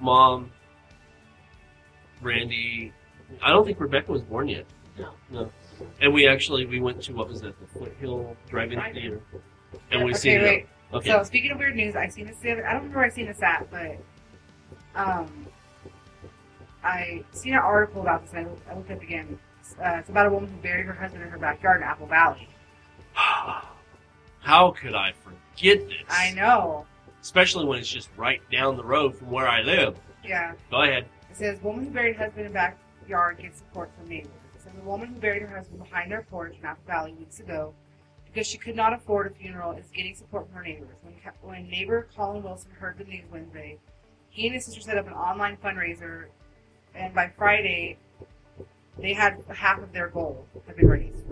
mom, 0.00 0.50
Randy. 2.20 2.92
I 3.42 3.50
don't 3.50 3.64
think 3.64 3.80
Rebecca 3.80 4.12
was 4.12 4.22
born 4.22 4.48
yet. 4.48 4.66
No. 4.98 5.10
No. 5.30 5.50
And 6.00 6.12
we 6.12 6.26
actually 6.28 6.66
we 6.66 6.80
went 6.80 7.00
to 7.02 7.12
what 7.12 7.28
was 7.28 7.40
that 7.40 7.58
the 7.60 7.66
Foothill 7.66 8.36
Drive-In 8.48 8.78
Drive-In. 8.78 9.02
Theater, 9.02 9.20
and 9.90 10.04
we 10.04 10.10
okay, 10.10 10.18
seen 10.18 10.42
wait. 10.42 10.58
it. 10.64 10.68
Okay. 10.94 11.10
So 11.10 11.22
speaking 11.22 11.50
of 11.52 11.58
weird 11.58 11.74
news, 11.74 11.96
I 11.96 12.08
seen 12.08 12.26
this 12.26 12.36
the 12.38 12.52
other. 12.52 12.66
I 12.66 12.72
don't 12.72 12.82
remember 12.82 12.98
where 12.98 13.06
I 13.06 13.10
seen 13.10 13.26
this 13.26 13.42
at, 13.42 13.68
but 13.70 13.96
um, 14.94 15.46
I 16.84 17.24
seen 17.32 17.54
an 17.54 17.60
article 17.60 18.02
about 18.02 18.22
this. 18.22 18.34
And 18.34 18.46
I 18.46 18.50
looked, 18.50 18.68
I 18.68 18.74
looked 18.74 18.90
up 18.90 19.02
again. 19.02 19.38
It's, 19.62 19.76
uh, 19.78 19.96
it's 19.98 20.08
about 20.08 20.26
a 20.26 20.30
woman 20.30 20.50
who 20.50 20.56
buried 20.60 20.86
her 20.86 20.92
husband 20.92 21.22
in 21.22 21.28
her 21.30 21.38
backyard 21.38 21.82
in 21.82 21.86
Apple 21.86 22.06
Valley. 22.06 22.48
How 23.14 24.72
could 24.72 24.94
I 24.94 25.12
forget 25.12 25.86
this? 25.86 26.02
I 26.08 26.32
know. 26.32 26.84
Especially 27.20 27.64
when 27.64 27.78
it's 27.78 27.88
just 27.88 28.08
right 28.16 28.40
down 28.50 28.76
the 28.76 28.84
road 28.84 29.14
from 29.16 29.30
where 29.30 29.48
I 29.48 29.62
live. 29.62 29.96
Yeah. 30.24 30.54
Go 30.70 30.82
ahead. 30.82 31.06
It 31.30 31.36
says 31.36 31.62
woman 31.62 31.84
who 31.84 31.90
buried 31.92 32.16
husband 32.16 32.46
in 32.46 32.52
backyard 32.52 33.38
gets 33.38 33.58
support 33.58 33.90
from 33.96 34.08
neighbors. 34.08 34.32
It 34.56 34.62
says 34.62 34.72
the 34.74 34.82
woman 34.82 35.14
who 35.14 35.20
buried 35.20 35.42
her 35.42 35.56
husband 35.56 35.78
behind 35.78 36.10
their 36.10 36.22
porch 36.22 36.56
in 36.58 36.64
Apple 36.64 36.82
Valley 36.88 37.12
weeks 37.12 37.38
ago 37.38 37.72
because 38.26 38.48
she 38.48 38.58
could 38.58 38.74
not 38.74 38.92
afford 38.92 39.30
a 39.30 39.34
funeral 39.34 39.72
is 39.72 39.86
getting 39.94 40.16
support 40.16 40.46
from 40.46 40.56
her 40.56 40.62
neighbors. 40.62 40.96
When, 41.02 41.14
when 41.42 41.68
neighbor 41.68 42.08
Colin 42.16 42.42
Wilson 42.42 42.72
heard 42.72 42.98
the 42.98 43.04
news 43.04 43.24
Wednesday, 43.30 43.78
he 44.28 44.46
and 44.46 44.54
his 44.54 44.64
sister 44.64 44.80
set 44.80 44.98
up 44.98 45.06
an 45.06 45.12
online 45.12 45.56
fundraiser, 45.58 46.26
and 46.94 47.14
by 47.14 47.30
Friday, 47.36 47.98
they 48.98 49.12
had 49.12 49.42
half 49.48 49.80
of 49.80 49.92
their 49.92 50.08
goal 50.08 50.46
had 50.66 50.76
been 50.76 50.88
raised. 50.88 51.24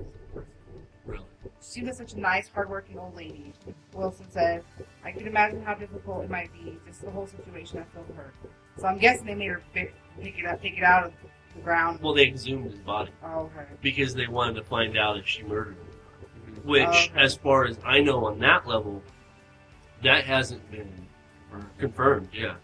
Really. 1.07 1.25
She 1.63 1.83
was 1.83 1.97
such 1.97 2.15
a 2.15 2.21
nice, 2.21 2.49
hardworking 2.49 2.99
old 2.99 3.17
lady. 3.17 3.53
Wilson 3.95 4.27
said, 4.31 4.65
I 5.05 5.13
can 5.13 5.27
imagine 5.27 5.63
how 5.63 5.75
difficult 5.75 6.25
it 6.25 6.31
might 6.31 6.53
be, 6.53 6.79
just 6.87 7.03
the 7.03 7.11
whole 7.11 7.27
situation 7.27 7.79
that 7.79 7.89
for 7.93 8.13
her. 8.15 8.33
So 8.79 8.87
I'm 8.87 8.99
guessing 8.99 9.27
they 9.27 9.35
made 9.35 9.49
her 9.51 9.63
pick, 9.75 9.95
pick 10.21 10.39
it 10.39 10.47
up, 10.47 10.63
take 10.63 10.79
it 10.79 10.85
out 10.85 11.05
of 11.07 11.13
the 11.55 11.61
ground. 11.63 12.01
Well, 12.01 12.15
they 12.15 12.27
exhumed 12.27 12.71
his 12.71 12.81
body 12.81 13.11
Oh, 13.25 13.51
okay. 13.57 13.67
because 13.83 14.15
they 14.15 14.27
wanted 14.27 14.55
to 14.55 14.63
find 14.65 14.97
out 14.97 15.19
if 15.19 15.27
she 15.27 15.43
murdered 15.43 15.77
him. 15.77 15.87
Which, 16.65 16.83
Okay. 16.87 17.13
as 17.17 17.35
far 17.37 17.65
as 17.65 17.79
I 17.85 18.01
know, 18.01 18.27
on 18.27 18.39
that 18.41 18.67
level, 18.67 19.03
that 20.03 20.25
hasn't 20.25 20.71
been 20.71 20.91
confirmed. 21.79 22.29
Yeah. 22.33 22.57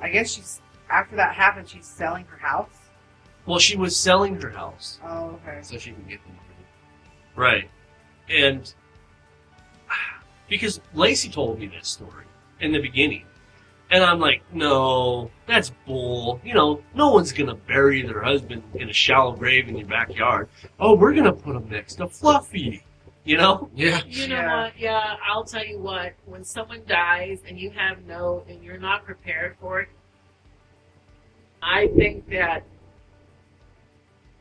I 0.00 0.10
guess 0.10 0.32
she's 0.32 0.60
after 0.90 1.16
that 1.16 1.34
happened, 1.34 1.68
she's 1.68 1.86
selling 1.86 2.24
her 2.26 2.36
house. 2.36 2.83
Well, 3.46 3.58
she 3.58 3.76
was 3.76 3.96
selling 3.96 4.40
her 4.40 4.50
house. 4.50 4.98
Oh, 5.04 5.38
okay. 5.46 5.58
So 5.62 5.76
she 5.78 5.92
can 5.92 6.04
get 6.08 6.20
the 6.24 6.30
money. 6.30 6.40
Right. 7.36 7.70
And 8.28 8.72
because 10.48 10.80
Lacey 10.94 11.28
told 11.28 11.58
me 11.58 11.66
this 11.66 11.88
story 11.88 12.24
in 12.60 12.72
the 12.72 12.80
beginning. 12.80 13.24
And 13.90 14.02
I'm 14.02 14.18
like, 14.18 14.42
no, 14.52 15.30
that's 15.46 15.70
bull. 15.86 16.40
You 16.42 16.54
know, 16.54 16.82
no 16.94 17.10
one's 17.12 17.32
going 17.32 17.48
to 17.48 17.54
bury 17.54 18.02
their 18.02 18.22
husband 18.22 18.62
in 18.74 18.88
a 18.88 18.92
shallow 18.92 19.32
grave 19.32 19.68
in 19.68 19.76
your 19.76 19.86
backyard. 19.86 20.48
Oh, 20.80 20.94
we're 20.94 21.12
going 21.12 21.24
to 21.26 21.32
put 21.32 21.54
him 21.54 21.68
next 21.68 21.96
to 21.96 22.08
Fluffy. 22.08 22.82
You 23.24 23.36
know? 23.36 23.70
Yeah. 23.74 24.00
You 24.06 24.28
know 24.28 24.36
Yeah. 24.36 24.62
what? 24.64 24.78
Yeah, 24.78 25.16
I'll 25.26 25.44
tell 25.44 25.64
you 25.64 25.78
what. 25.78 26.14
When 26.24 26.44
someone 26.44 26.82
dies 26.86 27.40
and 27.46 27.58
you 27.58 27.70
have 27.70 28.04
no, 28.04 28.44
and 28.48 28.64
you're 28.64 28.78
not 28.78 29.04
prepared 29.04 29.56
for 29.60 29.80
it, 29.80 29.88
I 31.62 31.88
think 31.88 32.28
that 32.30 32.64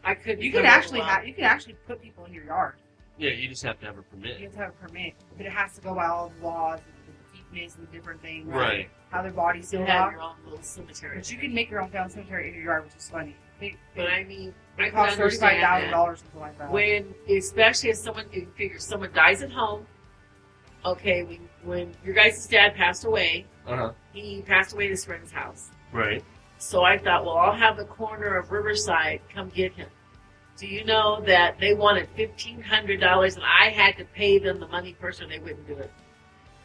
I 0.03 0.13
could. 0.15 0.41
You 0.43 0.51
can 0.51 0.65
actually 0.65 0.99
have 1.01 1.25
you 1.27 1.33
can 1.33 1.43
actually 1.45 1.75
put 1.87 2.01
people 2.01 2.25
in 2.25 2.33
your 2.33 2.43
yard. 2.45 2.75
Yeah, 3.17 3.29
you 3.31 3.47
just 3.47 3.63
have 3.63 3.79
to 3.81 3.85
have 3.85 3.97
a 3.97 4.01
permit. 4.01 4.39
You 4.39 4.45
have 4.45 4.53
to 4.53 4.59
have 4.59 4.69
a 4.69 4.87
permit, 4.87 5.13
but 5.37 5.45
it 5.45 5.51
has 5.51 5.73
to 5.75 5.81
go 5.81 5.93
by 5.93 6.07
all 6.07 6.31
the 6.39 6.45
laws 6.47 6.79
and 6.79 7.15
the 7.15 7.37
deepness 7.37 7.75
and 7.75 7.87
the 7.87 7.91
different 7.91 8.21
things. 8.21 8.47
Right. 8.47 8.89
How 9.11 9.21
their 9.21 9.31
bodies 9.31 9.71
You 9.71 9.79
feel 9.79 9.87
have 9.87 10.01
out. 10.07 10.11
your 10.13 10.21
own 10.21 10.35
little 10.45 10.63
cemetery. 10.63 11.17
But 11.17 11.31
you 11.31 11.37
can 11.37 11.53
make 11.53 11.69
your 11.69 11.81
own 11.81 11.89
family 11.89 12.11
cemetery 12.11 12.47
in 12.49 12.55
your 12.55 12.63
yard, 12.63 12.85
which 12.85 12.95
is 12.95 13.09
funny. 13.09 13.35
They, 13.59 13.75
But 13.95 14.07
I 14.07 14.23
mean, 14.23 14.49
it 14.79 14.81
can 14.85 14.91
costs 14.91 15.15
thirty 15.15 15.37
five 15.37 15.51
understand 15.53 15.61
thousand 15.61 15.87
that. 15.89 15.91
dollars, 15.91 16.19
something 16.21 16.39
like 16.41 16.57
that. 16.57 16.71
when 16.71 17.13
especially 17.29 17.89
if 17.91 17.97
someone 17.97 18.25
you 18.33 18.47
figure 18.57 18.79
someone 18.79 19.11
dies 19.13 19.41
at 19.43 19.51
home 19.51 19.85
okay 20.85 21.23
when, 21.23 21.47
when 21.63 21.93
your 22.03 22.13
guys' 22.13 22.45
dad 22.47 22.75
passed 22.75 23.05
away 23.05 23.45
Uh 23.67 23.77
huh. 23.77 23.91
he 24.11 24.41
passed 24.41 24.73
away 24.73 24.85
at 24.85 24.89
his 24.91 25.05
friend's 25.05 25.31
house 25.31 25.69
Right. 25.93 26.23
So 26.63 26.83
i 26.83 26.97
thought 26.97 27.25
well 27.25 27.37
i'll 27.37 27.51
have 27.51 27.77
the 27.77 27.85
corner 27.85 28.37
of 28.37 28.51
riverside 28.51 29.19
come 29.33 29.49
get 29.49 29.73
him 29.73 29.87
do 30.57 30.67
you 30.67 30.83
know 30.85 31.19
that 31.25 31.59
they 31.59 31.73
wanted 31.73 32.07
$1500 32.17 33.35
and 33.35 33.43
i 33.43 33.69
had 33.69 33.97
to 33.97 34.05
pay 34.05 34.39
them 34.39 34.59
the 34.59 34.67
money 34.67 34.95
first 34.99 35.21
or 35.21 35.27
they 35.27 35.39
wouldn't 35.39 35.67
do 35.67 35.73
it 35.73 35.91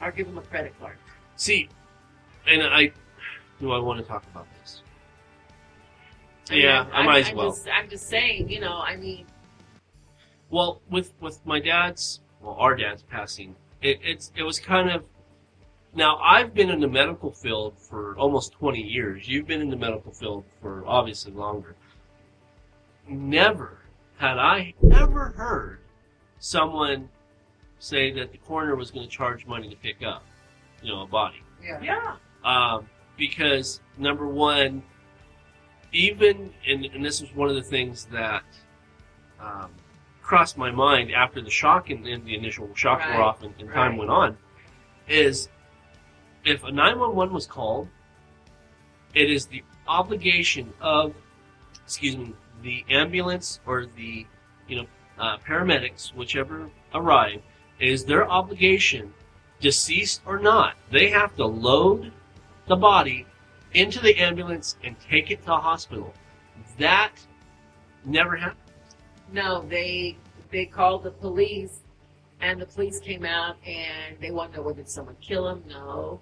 or 0.00 0.12
give 0.12 0.26
them 0.26 0.38
a 0.38 0.42
credit 0.42 0.72
card 0.80 0.96
See, 1.36 1.68
and 2.48 2.62
I 2.62 2.90
do 3.60 3.70
I 3.72 3.78
want 3.78 4.00
to 4.00 4.04
talk 4.04 4.24
about 4.32 4.46
this? 4.60 4.82
I 6.50 6.54
mean, 6.54 6.62
Yeah, 6.64 6.80
I'm- 6.80 6.90
I 6.92 7.02
might 7.04 7.16
I'm, 7.26 7.30
as 7.30 7.32
well. 7.34 7.50
just, 7.50 7.68
i'm 7.68 7.88
just 7.88 8.08
saying 8.08 8.48
you 8.48 8.60
know 8.60 8.78
i 8.80 8.96
mean 8.96 9.26
Well, 10.50 10.80
with 10.90 11.12
with 11.20 11.44
my 11.44 11.60
dad's, 11.60 12.20
well, 12.40 12.54
our 12.58 12.74
dad's 12.76 13.02
passing, 13.02 13.54
it, 13.82 13.98
it's 14.02 14.32
it 14.36 14.42
was 14.44 14.58
kind 14.58 14.88
of. 14.90 15.04
Now 15.98 16.18
I've 16.18 16.54
been 16.54 16.70
in 16.70 16.78
the 16.78 16.86
medical 16.86 17.32
field 17.32 17.76
for 17.76 18.16
almost 18.16 18.52
twenty 18.52 18.80
years. 18.80 19.26
You've 19.26 19.48
been 19.48 19.60
in 19.60 19.68
the 19.68 19.76
medical 19.76 20.12
field 20.12 20.44
for 20.62 20.84
obviously 20.86 21.32
longer. 21.32 21.74
Never 23.08 23.80
had 24.16 24.38
I 24.38 24.74
ever 24.92 25.30
heard 25.30 25.80
someone 26.38 27.08
say 27.80 28.12
that 28.12 28.30
the 28.30 28.38
coroner 28.38 28.76
was 28.76 28.92
going 28.92 29.08
to 29.08 29.10
charge 29.10 29.44
money 29.44 29.68
to 29.68 29.74
pick 29.74 29.96
up, 30.04 30.22
you 30.84 30.92
know, 30.92 31.02
a 31.02 31.06
body. 31.06 31.42
yeah. 31.60 31.80
yeah 31.82 32.16
um, 32.44 32.88
because 33.16 33.80
number 33.96 34.28
one, 34.28 34.84
even 35.92 36.54
and, 36.64 36.84
and 36.84 37.04
this 37.04 37.20
was 37.20 37.34
one 37.34 37.48
of 37.48 37.56
the 37.56 37.62
things 37.62 38.04
that 38.12 38.44
um, 39.40 39.72
crossed 40.22 40.56
my 40.56 40.70
mind 40.70 41.10
after 41.10 41.40
the 41.40 41.50
shock 41.50 41.90
and, 41.90 42.06
and 42.06 42.24
the 42.24 42.36
initial 42.36 42.72
shock 42.76 43.00
Right, 43.00 43.14
wore 43.14 43.22
off 43.24 43.42
and, 43.42 43.52
and 43.58 43.68
time 43.72 43.96
went 43.96 44.12
on, 44.12 44.38
is 45.08 45.48
if 46.48 46.64
a 46.64 46.72
nine 46.72 46.98
one 46.98 47.14
one 47.14 47.32
was 47.32 47.46
called, 47.46 47.88
it 49.14 49.30
is 49.30 49.46
the 49.46 49.62
obligation 49.86 50.72
of, 50.80 51.14
excuse 51.84 52.16
me, 52.16 52.34
the 52.62 52.84
ambulance 52.90 53.60
or 53.66 53.86
the 53.86 54.26
you 54.66 54.76
know 54.76 54.86
uh, 55.18 55.36
paramedics, 55.38 56.14
whichever 56.14 56.70
arrive, 56.94 57.42
it 57.78 57.88
is 57.88 58.04
their 58.04 58.28
obligation, 58.28 59.12
deceased 59.60 60.22
or 60.26 60.38
not, 60.38 60.74
they 60.90 61.10
have 61.10 61.34
to 61.36 61.44
load 61.44 62.12
the 62.66 62.76
body 62.76 63.26
into 63.74 64.00
the 64.00 64.16
ambulance 64.16 64.76
and 64.84 64.96
take 65.00 65.30
it 65.30 65.40
to 65.40 65.46
the 65.46 65.56
hospital. 65.56 66.14
That 66.78 67.12
never 68.04 68.36
happened. 68.36 68.72
No, 69.32 69.62
they 69.68 70.16
they 70.50 70.64
called 70.64 71.02
the 71.04 71.10
police, 71.10 71.80
and 72.40 72.60
the 72.60 72.66
police 72.66 73.00
came 73.00 73.24
out 73.24 73.56
and 73.66 74.16
they 74.20 74.30
wanted 74.30 74.54
to 74.54 74.62
know, 74.62 74.72
did 74.72 74.88
someone 74.88 75.16
kill 75.20 75.48
him? 75.48 75.62
No. 75.68 76.20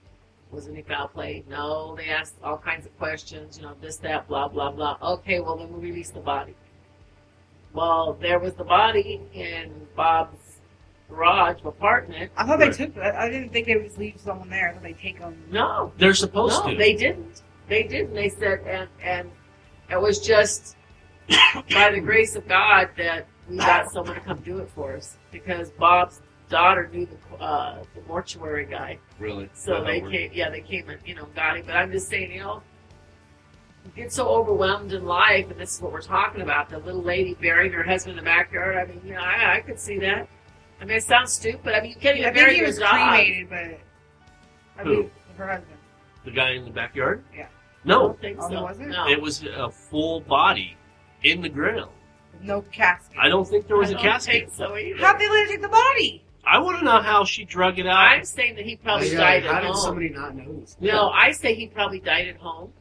Was 0.57 0.69
any 0.69 0.81
foul 0.81 1.09
play? 1.09 1.45
No. 1.51 1.95
They 1.97 2.09
asked 2.09 2.37
all 2.43 2.57
kinds 2.57 2.87
of 2.87 2.97
questions, 2.99 3.59
you 3.59 3.65
know, 3.65 3.75
this, 3.83 3.99
that, 3.99 4.27
blah, 4.27 4.49
blah, 4.49 4.71
blah. 4.71 4.97
Okay, 5.03 5.39
well, 5.39 5.55
then 5.59 5.71
we 5.71 5.91
release 5.91 6.09
the 6.09 6.21
body. 6.21 6.55
Well, 7.75 8.17
there 8.23 8.39
was 8.39 8.55
the 8.55 8.65
body 8.65 9.21
in 9.35 9.87
Bob's 9.95 10.61
garage 11.11 11.59
apartment. 11.63 12.33
I 12.39 12.47
thought 12.47 12.59
they 12.59 12.69
Right. 12.69 12.75
took 12.75 12.95
that. 12.95 13.17
I 13.17 13.29
didn't 13.29 13.51
think 13.51 13.67
they 13.67 13.77
would 13.77 13.85
just 13.85 13.99
leave 13.99 14.19
someone 14.19 14.49
there. 14.49 14.71
I 14.71 14.73
thought 14.73 14.83
they 14.83 14.95
take 14.95 15.21
them. 15.21 15.37
No, 15.51 15.93
They're 15.99 16.15
supposed 16.15 16.57
to 16.63 16.69
no, 16.69 16.73
to. 16.73 16.79
they 16.79 16.95
didn't. 16.95 17.43
They 17.69 17.83
didn't. 17.83 18.15
They 18.15 18.31
said, 18.31 18.61
and 18.67 18.89
and 19.03 19.31
it 19.91 20.01
was 20.01 20.21
just 20.21 20.75
by 21.75 21.91
the 21.93 22.01
grace 22.01 22.35
of 22.35 22.49
God 22.49 22.89
that 22.97 23.27
we 23.47 23.59
got 23.59 23.91
someone 23.93 24.15
to 24.15 24.21
come 24.23 24.39
do 24.39 24.57
it 24.59 24.71
for 24.71 24.97
us 24.97 25.19
because 25.31 25.71
Bob's 25.73 26.23
daughter 26.49 26.89
knew 26.93 27.07
the 27.07 27.37
uh, 27.43 27.83
the 27.95 28.01
mortuary 28.09 28.67
guy, 28.67 28.99
really. 29.19 29.49
so 29.55 29.73
Well, 29.75 29.85
they 29.85 30.01
we're- 30.01 30.29
came. 30.29 30.31
Yeah, 30.35 30.51
they 30.51 30.61
came 30.61 30.89
and 30.89 30.99
you 31.05 31.15
know 31.15 31.27
got 31.35 31.57
him. 31.57 31.67
But 31.67 31.77
I'm 31.77 31.91
just 31.93 32.09
saying, 32.09 32.33
you 32.33 32.41
know. 32.41 32.63
you 33.85 33.91
Get 33.95 34.13
so 34.13 34.29
overwhelmed 34.29 34.93
in 34.93 35.05
life, 35.05 35.51
and 35.51 35.61
this 35.61 35.75
is 35.77 35.81
what 35.83 35.93
we're 35.93 36.01
talking 36.03 36.41
about. 36.43 36.69
The 36.71 36.79
little 36.79 37.03
lady 37.03 37.35
burying 37.35 37.73
her 37.73 37.83
husband 37.83 38.19
in 38.19 38.25
the 38.25 38.29
backyard. 38.29 38.77
I 38.77 38.85
mean, 38.87 39.01
you 39.05 39.15
know, 39.15 39.21
I, 39.21 39.57
I 39.57 39.61
could 39.61 39.79
see 39.79 39.99
that. 40.01 40.29
I 40.81 40.85
mean, 40.85 40.97
it 40.97 41.03
sounds 41.05 41.33
stupid. 41.33 41.75
I 41.75 41.81
mean, 41.81 41.91
you 41.93 41.97
can't 41.97 42.17
I 42.17 42.21
even 42.21 42.35
think 42.35 42.37
bury 42.37 42.53
he 42.55 42.59
your 42.59 42.67
was 42.69 42.79
dog. 42.79 42.91
cremated, 42.91 43.49
but 43.49 43.57
I 44.79 44.83
Who? 44.83 44.91
believe 44.95 45.11
her 45.39 45.47
husband. 45.47 45.79
The 46.25 46.31
guy 46.33 46.51
in 46.51 46.65
the 46.65 46.71
backyard? 46.71 47.25
Yeah. 47.35 47.45
I 47.45 47.49
No, 47.89 47.99
don't 48.09 48.21
think 48.21 48.39
Oh, 48.41 48.49
so. 48.51 48.63
was 48.65 48.81
it? 48.81 48.89
No. 48.89 49.07
it 49.09 49.21
was 49.23 49.45
a 49.45 49.71
full 49.71 50.21
body 50.21 50.77
in 51.23 51.41
the 51.41 51.49
ground. 51.49 51.91
No 52.43 52.61
casket. 52.63 53.17
I 53.19 53.29
don't 53.29 53.47
think 53.49 53.67
there 53.69 53.77
was 53.79 53.89
I 53.89 53.93
a 53.93 53.95
don't 53.95 54.03
casket. 54.03 54.33
think 54.51 54.53
so 54.55 54.77
either. 54.77 54.99
How'd 54.99 55.19
they 55.19 55.29
let 55.31 55.47
her 55.47 55.53
take 55.53 55.63
the 55.63 55.69
body? 55.69 56.23
I 56.47 56.59
want 56.61 56.79
to 56.79 56.85
know 56.85 57.01
how 57.01 57.25
she 57.25 57.45
drug 57.45 57.79
it 57.81 57.87
out. 57.87 57.99
I'm 57.99 58.25
saying 58.25 58.55
that 58.57 58.65
he 58.65 58.77
probably 58.77 59.11
Yeah, 59.11 59.19
died 59.19 59.45
how 59.47 59.55
at 59.57 59.61
did 59.63 59.67
home. 59.73 59.77
somebody 59.77 60.09
not 60.11 60.37
know 60.37 60.61
this? 60.61 60.77
No, 60.81 61.11
I 61.11 61.33
say 61.33 61.55
he 61.55 61.67
probably 61.67 61.99
died 61.99 62.29
at 62.29 62.37
home, 62.37 62.73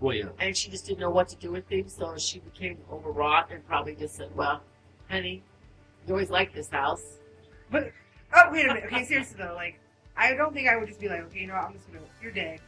well, 0.00 0.14
yeah. 0.14 0.26
and 0.38 0.54
she 0.54 0.70
just 0.70 0.86
didn't 0.86 1.00
know 1.00 1.08
what 1.10 1.28
to 1.28 1.36
do 1.36 1.50
with 1.50 1.66
him, 1.70 1.88
so 1.88 2.14
she 2.18 2.40
became 2.40 2.76
overwrought 2.92 3.50
and 3.50 3.66
probably 3.66 3.94
just 3.94 4.16
said, 4.16 4.28
"Well, 4.36 4.60
honey, 5.08 5.42
you 6.06 6.12
always 6.12 6.28
liked 6.28 6.54
this 6.54 6.68
house." 6.68 7.18
But 7.70 7.90
oh, 8.34 8.42
wait 8.52 8.66
a 8.66 8.68
minute. 8.68 8.84
Okay, 8.86 9.04
seriously 9.04 9.36
though, 9.38 9.54
like, 9.54 9.80
I 10.16 10.34
don't 10.34 10.52
think 10.52 10.68
I 10.68 10.76
would 10.76 10.86
just 10.88 11.00
be 11.00 11.08
like, 11.08 11.22
okay, 11.22 11.40
you 11.40 11.46
know 11.46 11.54
what, 11.54 11.64
I'm 11.64 11.72
just 11.72 11.86
gonna, 11.86 12.04
you're 12.22 12.32
dead. 12.32 12.60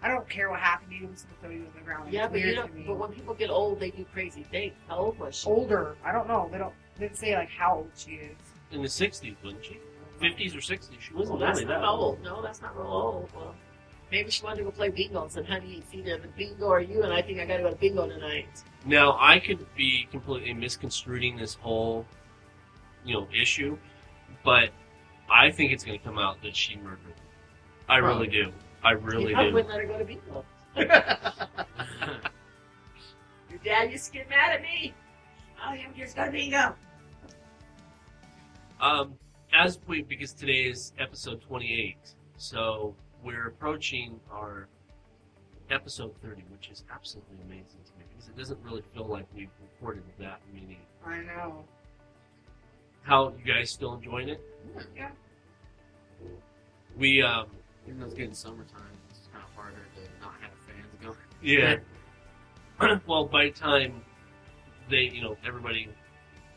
I 0.00 0.06
don't 0.06 0.28
care 0.28 0.48
what 0.48 0.60
happened 0.60 0.90
to 0.90 0.96
you, 0.96 1.06
I'm 1.08 1.12
just 1.12 1.26
gonna 1.26 1.40
throw 1.40 1.50
you 1.50 1.64
in 1.66 1.72
the 1.74 1.80
ground. 1.84 2.12
Yeah, 2.12 2.28
but 2.28 2.38
you 2.38 2.46
weird 2.46 2.56
know, 2.56 2.68
but 2.86 2.98
when 2.98 3.10
people 3.10 3.34
get 3.34 3.50
old, 3.50 3.80
they 3.80 3.90
do 3.90 4.06
crazy 4.14 4.44
things. 4.44 4.74
How 4.88 4.98
old 4.98 5.18
was 5.18 5.34
she? 5.34 5.48
older, 5.48 5.96
I 6.04 6.12
don't 6.12 6.28
know. 6.28 6.48
They 6.52 6.58
don't, 6.58 6.72
they 6.96 7.06
didn't 7.06 7.18
say 7.18 7.34
like 7.34 7.50
how 7.50 7.78
old 7.78 7.90
she 7.96 8.12
is. 8.12 8.36
In 8.70 8.82
the 8.82 8.88
60s, 8.88 9.34
wasn't 9.42 9.64
she? 9.64 9.78
50s 10.18 10.54
or 10.54 10.58
60s. 10.58 11.00
She 11.00 11.14
wasn't 11.14 11.40
that's 11.40 11.60
really 11.60 11.72
that 11.72 11.84
old. 11.84 12.22
No, 12.22 12.42
that's 12.42 12.60
not 12.60 12.76
real 12.76 12.86
old. 12.86 13.30
Well, 13.34 13.54
maybe 14.10 14.30
she 14.30 14.44
wanted 14.44 14.58
to 14.58 14.64
go 14.64 14.70
play 14.70 14.88
bingo 14.90 15.22
and 15.22 15.32
said, 15.32 15.46
"Honey, 15.46 15.82
it's 15.82 15.94
either 15.94 16.18
the 16.18 16.28
bingo 16.28 16.66
or 16.66 16.80
you," 16.80 17.02
and 17.02 17.12
I 17.12 17.22
think 17.22 17.40
I 17.40 17.46
got 17.46 17.58
to 17.58 17.62
go 17.62 17.70
to 17.70 17.76
bingo 17.76 18.08
tonight. 18.08 18.48
Now, 18.84 19.16
I 19.18 19.38
could 19.38 19.66
be 19.76 20.06
completely 20.10 20.52
misconstruing 20.54 21.36
this 21.36 21.54
whole, 21.54 22.06
you 23.04 23.14
know, 23.14 23.28
issue, 23.34 23.76
but 24.44 24.70
I 25.30 25.50
think 25.50 25.72
it's 25.72 25.84
going 25.84 25.98
to 25.98 26.04
come 26.04 26.18
out 26.18 26.42
that 26.42 26.56
she 26.56 26.76
murdered 26.76 26.98
him. 27.00 27.14
I 27.88 27.98
really 27.98 28.28
do. 28.28 28.52
I 28.82 28.92
really 28.92 29.32
probably 29.32 29.50
do. 29.50 29.54
wouldn't 29.54 29.70
let 29.72 29.80
her 29.80 29.86
go 29.86 29.98
to 29.98 30.04
bingo. 30.04 30.44
Your 33.50 33.58
dad 33.64 33.90
used 33.90 34.06
to 34.06 34.12
get 34.12 34.28
mad 34.28 34.52
at 34.52 34.62
me. 34.62 34.94
Oh, 35.66 35.72
you 35.72 35.86
just 35.96 36.16
go 36.16 36.26
to 36.26 36.30
bingo. 36.30 36.74
Um, 38.80 39.14
as 39.52 39.78
we 39.86 40.02
because 40.02 40.32
today 40.32 40.64
is 40.64 40.92
episode 40.98 41.40
28, 41.42 41.96
so 42.36 42.94
we're 43.24 43.48
approaching 43.48 44.20
our 44.30 44.68
episode 45.70 46.14
30, 46.22 46.44
which 46.50 46.70
is 46.70 46.84
absolutely 46.92 47.36
amazing 47.44 47.80
to 47.84 47.92
me 47.98 48.04
because 48.10 48.28
it 48.28 48.36
doesn't 48.36 48.58
really 48.62 48.82
feel 48.94 49.06
like 49.06 49.26
we've 49.34 49.50
recorded 49.62 50.02
that 50.18 50.40
many. 50.52 50.78
I 51.04 51.20
know. 51.20 51.64
How 53.02 53.32
you 53.38 53.52
guys 53.52 53.70
still 53.70 53.94
enjoying 53.94 54.28
it? 54.28 54.40
Yeah. 54.96 55.10
We 56.96 57.22
um, 57.22 57.46
Even 57.86 58.00
though 58.00 58.06
it's 58.06 58.14
getting 58.14 58.34
summertime, 58.34 58.82
it's 59.08 59.28
kind 59.32 59.44
of 59.44 59.54
harder 59.54 59.76
to 59.76 60.20
not 60.20 60.34
have 60.40 60.50
fans 60.66 60.86
going. 61.02 61.16
Yeah. 61.42 62.98
well, 63.06 63.24
by 63.24 63.46
the 63.46 63.50
time 63.52 64.02
they, 64.90 65.10
you 65.12 65.22
know, 65.22 65.36
everybody 65.46 65.88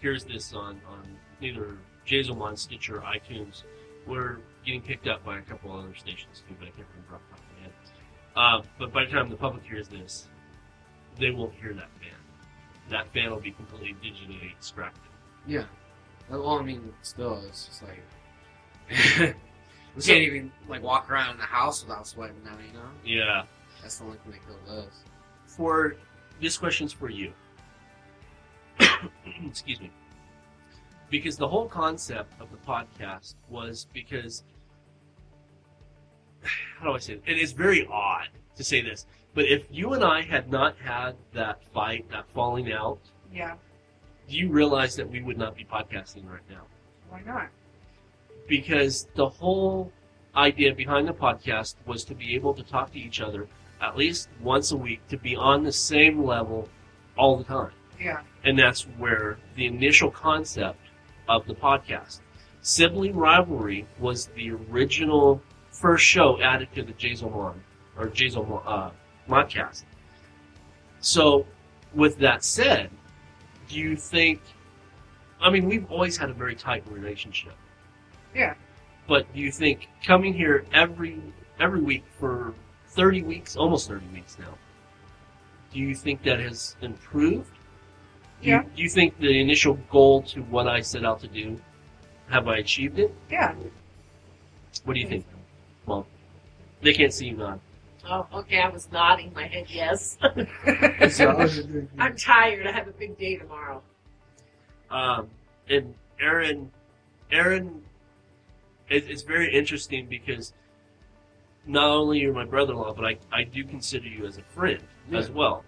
hears 0.01 0.23
this 0.25 0.53
on 0.53 0.81
on 0.89 1.07
either 1.41 1.77
Jazomon, 2.15 2.57
Stitcher, 2.57 3.01
iTunes, 3.05 3.63
we're 4.05 4.37
getting 4.65 4.81
picked 4.81 5.07
up 5.07 5.23
by 5.23 5.37
a 5.37 5.41
couple 5.41 5.71
other 5.71 5.95
stations 5.95 6.43
too, 6.47 6.53
but 6.59 6.67
I 6.67 6.71
can't 6.71 6.87
remember 6.95 7.15
off 7.15 7.21
the 7.29 7.35
top 7.35 7.39
of 7.39 7.55
my 7.55 7.63
head. 7.63 8.63
Uh, 8.65 8.67
but 8.77 8.93
by 8.93 9.05
the 9.05 9.11
time 9.11 9.29
the 9.29 9.37
public 9.37 9.63
hears 9.63 9.87
this, 9.87 10.27
they 11.17 11.31
won't 11.31 11.53
hear 11.53 11.73
that 11.73 11.89
fan. 11.99 12.17
That 12.89 13.11
fan 13.13 13.31
will 13.31 13.39
be 13.39 13.51
completely 13.51 13.95
digitally 14.03 14.51
extracted. 14.51 15.01
Yeah. 15.47 15.63
Well, 16.29 16.59
I 16.59 16.63
mean, 16.63 16.93
still, 17.01 17.41
it's 17.47 17.67
just 17.67 17.83
like 17.83 18.01
we 19.95 20.01
So- 20.01 20.11
can't 20.13 20.23
even 20.23 20.51
like 20.67 20.83
walk 20.83 21.09
around 21.09 21.31
in 21.31 21.37
the 21.37 21.43
house 21.43 21.83
without 21.83 22.05
sweating 22.07 22.43
now. 22.43 22.57
You 22.65 22.73
know, 22.73 22.89
Yeah. 23.05 23.43
that's 23.81 23.97
the 23.99 24.03
only 24.05 24.17
thing 24.17 24.33
that 24.33 24.45
kills 24.45 24.85
us. 24.87 25.03
For 25.47 25.95
this 26.41 26.57
question's 26.57 26.91
for 26.91 27.09
you. 27.09 27.31
Excuse 29.45 29.79
me. 29.79 29.91
Because 31.11 31.37
the 31.37 31.47
whole 31.47 31.67
concept 31.67 32.33
of 32.41 32.49
the 32.51 32.57
podcast 32.57 33.35
was 33.49 33.85
because 33.93 34.43
how 36.79 36.85
do 36.85 36.93
I 36.93 36.99
say 36.99 37.13
it? 37.13 37.23
And 37.27 37.37
It 37.37 37.41
is 37.41 37.51
very 37.51 37.85
odd 37.85 38.29
to 38.55 38.63
say 38.63 38.81
this, 38.81 39.05
but 39.35 39.45
if 39.45 39.65
you 39.69 39.93
and 39.93 40.03
I 40.03 40.21
had 40.21 40.49
not 40.49 40.75
had 40.77 41.15
that 41.33 41.61
fight, 41.73 42.09
that 42.09 42.25
falling 42.33 42.71
out, 42.71 42.99
Yeah. 43.31 43.55
do 44.27 44.35
you 44.37 44.49
realize 44.49 44.95
that 44.95 45.09
we 45.09 45.21
would 45.21 45.37
not 45.37 45.55
be 45.55 45.63
podcasting 45.65 46.27
right 46.29 46.49
now? 46.49 46.63
Why 47.09 47.21
not? 47.25 47.49
Because 48.47 49.07
the 49.15 49.27
whole 49.29 49.91
idea 50.35 50.73
behind 50.73 51.07
the 51.07 51.13
podcast 51.13 51.75
was 51.85 52.03
to 52.05 52.15
be 52.15 52.35
able 52.35 52.53
to 52.53 52.63
talk 52.63 52.91
to 52.93 52.99
each 52.99 53.19
other 53.21 53.47
at 53.81 53.97
least 53.97 54.29
once 54.41 54.71
a 54.71 54.77
week, 54.77 55.05
to 55.09 55.17
be 55.17 55.35
on 55.35 55.63
the 55.63 55.71
same 55.71 56.23
level 56.23 56.69
all 57.17 57.35
the 57.35 57.43
time. 57.43 57.71
Yeah. 57.99 58.21
And 58.43 58.57
that's 58.57 58.83
where 58.83 59.39
the 59.55 59.65
initial 59.65 60.11
concept 60.11 60.77
of 61.31 61.47
the 61.47 61.55
podcast. 61.55 62.19
Sibling 62.61 63.15
Rivalry 63.15 63.87
was 63.99 64.27
the 64.27 64.51
original 64.51 65.41
first 65.71 66.03
show 66.03 66.39
added 66.41 66.67
to 66.75 66.83
the 66.83 66.93
Jazomon, 66.93 67.55
or 67.97 68.07
Jazomon, 68.07 68.61
uh, 68.65 68.91
podcast. 69.29 69.83
So, 70.99 71.45
with 71.93 72.17
that 72.19 72.43
said, 72.43 72.89
do 73.67 73.79
you 73.79 73.95
think, 73.95 74.41
I 75.41 75.49
mean, 75.49 75.65
we've 75.65 75.89
always 75.89 76.17
had 76.17 76.29
a 76.29 76.33
very 76.33 76.55
tight 76.55 76.83
relationship. 76.89 77.53
Yeah. 78.35 78.53
But 79.07 79.33
do 79.33 79.39
you 79.39 79.51
think 79.51 79.87
coming 80.05 80.33
here 80.33 80.65
every 80.73 81.19
every 81.59 81.81
week 81.81 82.03
for 82.19 82.53
30 82.87 83.23
weeks, 83.23 83.55
almost 83.55 83.87
30 83.87 84.05
weeks 84.13 84.37
now, 84.39 84.57
do 85.73 85.79
you 85.79 85.95
think 85.95 86.23
that 86.23 86.39
has 86.39 86.75
improved? 86.81 87.51
Do 88.41 88.47
Yeah. 88.49 88.63
You, 88.63 88.69
do 88.75 88.81
you 88.83 88.89
think 88.89 89.17
the 89.19 89.39
initial 89.39 89.75
goal 89.91 90.21
to 90.23 90.41
what 90.43 90.67
I 90.67 90.81
set 90.81 91.05
out 91.05 91.19
to 91.21 91.27
do, 91.27 91.59
have 92.29 92.47
I 92.47 92.57
achieved 92.57 92.99
it? 92.99 93.13
Yeah. 93.29 93.53
What 94.85 94.93
do 94.95 94.99
you 94.99 95.07
think, 95.07 95.25
Well, 95.85 96.07
They 96.81 96.93
can't 96.93 97.13
see 97.13 97.27
you 97.27 97.37
nod. 97.37 97.59
Oh, 98.09 98.25
okay. 98.33 98.59
I 98.61 98.69
was 98.69 98.91
nodding 98.91 99.31
my 99.35 99.45
head 99.45 99.65
yes. 99.69 100.17
I 100.21 100.31
was 101.35 101.55
just 101.55 101.67
doing- 101.71 101.89
I'm 101.99 102.15
tired. 102.15 102.65
I 102.65 102.71
have 102.71 102.87
a 102.87 102.91
big 102.91 103.17
day 103.17 103.35
tomorrow. 103.37 103.83
Um, 104.89 105.29
and 105.69 105.93
Aaron, 106.19 106.71
Aaron, 107.31 107.81
it, 108.89 109.09
it's 109.09 109.21
very 109.21 109.53
interesting 109.53 110.07
because 110.07 110.53
not 111.67 111.85
only 111.85 112.19
you're 112.19 112.33
my 112.33 112.45
brother-in-law, 112.45 112.93
but 112.95 113.05
I, 113.05 113.17
I 113.31 113.43
do 113.43 113.63
consider 113.63 114.07
you 114.07 114.25
as 114.25 114.37
a 114.39 114.41
friend 114.41 114.81
as 115.13 115.29
well. 115.29 115.63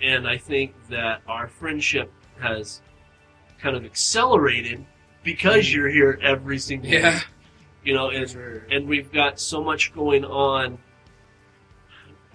And 0.00 0.28
I 0.28 0.36
think 0.36 0.74
that 0.88 1.22
our 1.26 1.48
friendship 1.48 2.12
has 2.40 2.82
kind 3.58 3.76
of 3.76 3.84
accelerated 3.84 4.84
because 5.22 5.72
you're 5.72 5.88
here 5.88 6.18
every 6.22 6.58
single 6.58 6.90
Yeah. 6.90 7.14
week. 7.14 7.26
You 7.84 7.94
know, 7.94 8.10
and 8.10 8.28
Sure. 8.28 8.66
and 8.70 8.86
we've 8.88 9.12
got 9.12 9.38
so 9.38 9.62
much 9.62 9.94
going 9.94 10.24
on 10.24 10.78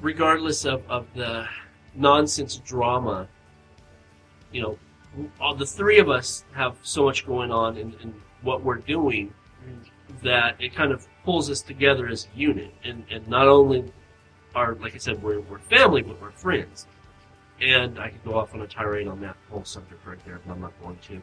regardless 0.01 0.65
of, 0.65 0.83
of 0.89 1.07
the 1.13 1.47
nonsense 1.93 2.57
drama 2.57 3.27
you 4.51 4.61
know 4.61 4.77
all 5.39 5.53
the 5.53 5.65
three 5.65 5.99
of 5.99 6.09
us 6.09 6.45
have 6.53 6.77
so 6.83 7.03
much 7.03 7.25
going 7.25 7.51
on 7.51 7.77
in, 7.77 7.93
in 8.01 8.13
what 8.41 8.63
we're 8.63 8.77
doing 8.77 9.33
mm-hmm. 9.63 10.25
that 10.25 10.55
it 10.59 10.73
kind 10.73 10.91
of 10.91 11.05
pulls 11.23 11.49
us 11.49 11.61
together 11.61 12.07
as 12.07 12.27
a 12.33 12.37
unit 12.37 12.73
and, 12.83 13.03
and 13.11 13.27
not 13.27 13.47
only 13.47 13.91
are 14.55 14.75
like 14.75 14.95
i 14.95 14.97
said 14.97 15.21
we're, 15.21 15.41
we're 15.41 15.59
family 15.59 16.01
but 16.01 16.19
we're 16.21 16.31
friends 16.31 16.87
and 17.61 17.99
i 17.99 18.09
could 18.09 18.23
go 18.25 18.35
off 18.37 18.53
on 18.53 18.61
a 18.61 18.67
tirade 18.67 19.07
on 19.07 19.19
that 19.21 19.35
whole 19.49 19.63
subject 19.63 20.05
right 20.05 20.17
there 20.25 20.39
but 20.45 20.51
i'm 20.53 20.61
not 20.61 20.73
going 20.81 20.97
to 21.01 21.21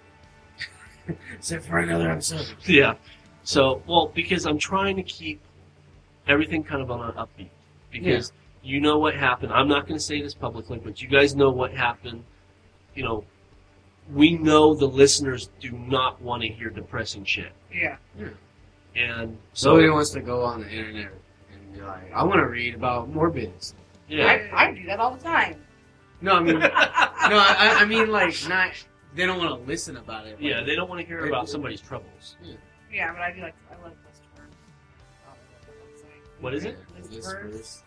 Except 1.35 1.65
for 1.65 1.79
another 1.79 2.11
episode. 2.11 2.47
yeah. 2.67 2.95
So, 3.43 3.83
well, 3.87 4.13
because 4.15 4.45
I'm 4.45 4.59
trying 4.59 4.97
to 4.97 5.03
keep 5.03 5.41
everything 6.27 6.63
kind 6.63 6.83
of 6.83 6.91
on 6.91 7.01
an 7.01 7.13
upbeat. 7.17 7.49
Because 7.91 8.31
you 8.63 8.79
know 8.79 8.99
what 8.99 9.15
happened. 9.15 9.51
I'm 9.51 9.69
not 9.69 9.87
going 9.87 9.97
to 9.99 10.05
say 10.05 10.21
this 10.21 10.35
publicly, 10.35 10.79
but 10.79 11.01
you 11.01 11.09
guys 11.09 11.35
know 11.35 11.49
what 11.51 11.73
happened. 11.73 12.25
You 12.95 13.05
know, 13.05 13.25
we 14.13 14.35
know 14.37 14.75
the 14.75 14.87
listeners 14.87 15.49
do 15.61 15.71
not 15.73 16.21
want 16.21 16.43
to 16.43 16.49
hear 16.49 16.69
depressing 16.69 17.25
shit. 17.25 17.53
Yeah. 17.73 17.97
And 18.95 19.39
so, 19.55 19.71
Somebody 19.71 19.89
wants 19.89 20.11
to 20.11 20.21
go 20.21 20.43
on 20.43 20.61
the 20.61 20.71
internet 20.71 21.13
and 21.51 21.73
be 21.73 21.81
like, 21.81 22.13
I 22.13 22.23
want 22.23 22.41
to 22.41 22.47
read 22.47 22.75
about 22.75 23.11
Morbius. 23.11 23.73
yeah. 24.09 24.47
I, 24.53 24.67
I 24.67 24.73
do 24.75 24.85
that 24.85 25.01
all 25.01 25.15
the 25.17 25.23
time. 25.25 25.57
No, 26.21 26.35
I 26.37 26.41
mean, 26.41 26.59
no, 26.59 26.69
I, 26.69 27.77
I 27.81 27.85
mean 27.85 28.11
like 28.11 28.35
not. 28.49 28.73
They 29.15 29.25
don't 29.27 29.39
want 29.39 29.51
to 29.51 29.67
listen 29.69 29.97
about 29.97 30.27
it. 30.27 30.37
Yeah, 30.41 30.63
they 30.63 30.75
don't 30.75 30.89
want 30.89 31.01
to 31.01 31.07
hear 31.07 31.27
about 31.27 31.49
somebody's 31.49 31.81
troubles. 31.81 32.37
Yeah, 32.93 33.13
but 33.13 33.23
I 33.23 33.33
do 33.33 33.43
like 33.43 33.55
I 33.71 33.83
love 33.83 33.93
Westworld. 33.93 34.51
What's 35.61 35.63
that 35.67 35.73
website? 36.07 36.17
Um, 36.17 36.43
what 36.43 36.55
is 36.55 36.65
it? 36.65 36.79
List 36.97 37.13
List 37.13 37.31
verse. 37.31 37.53
verse. 37.53 37.83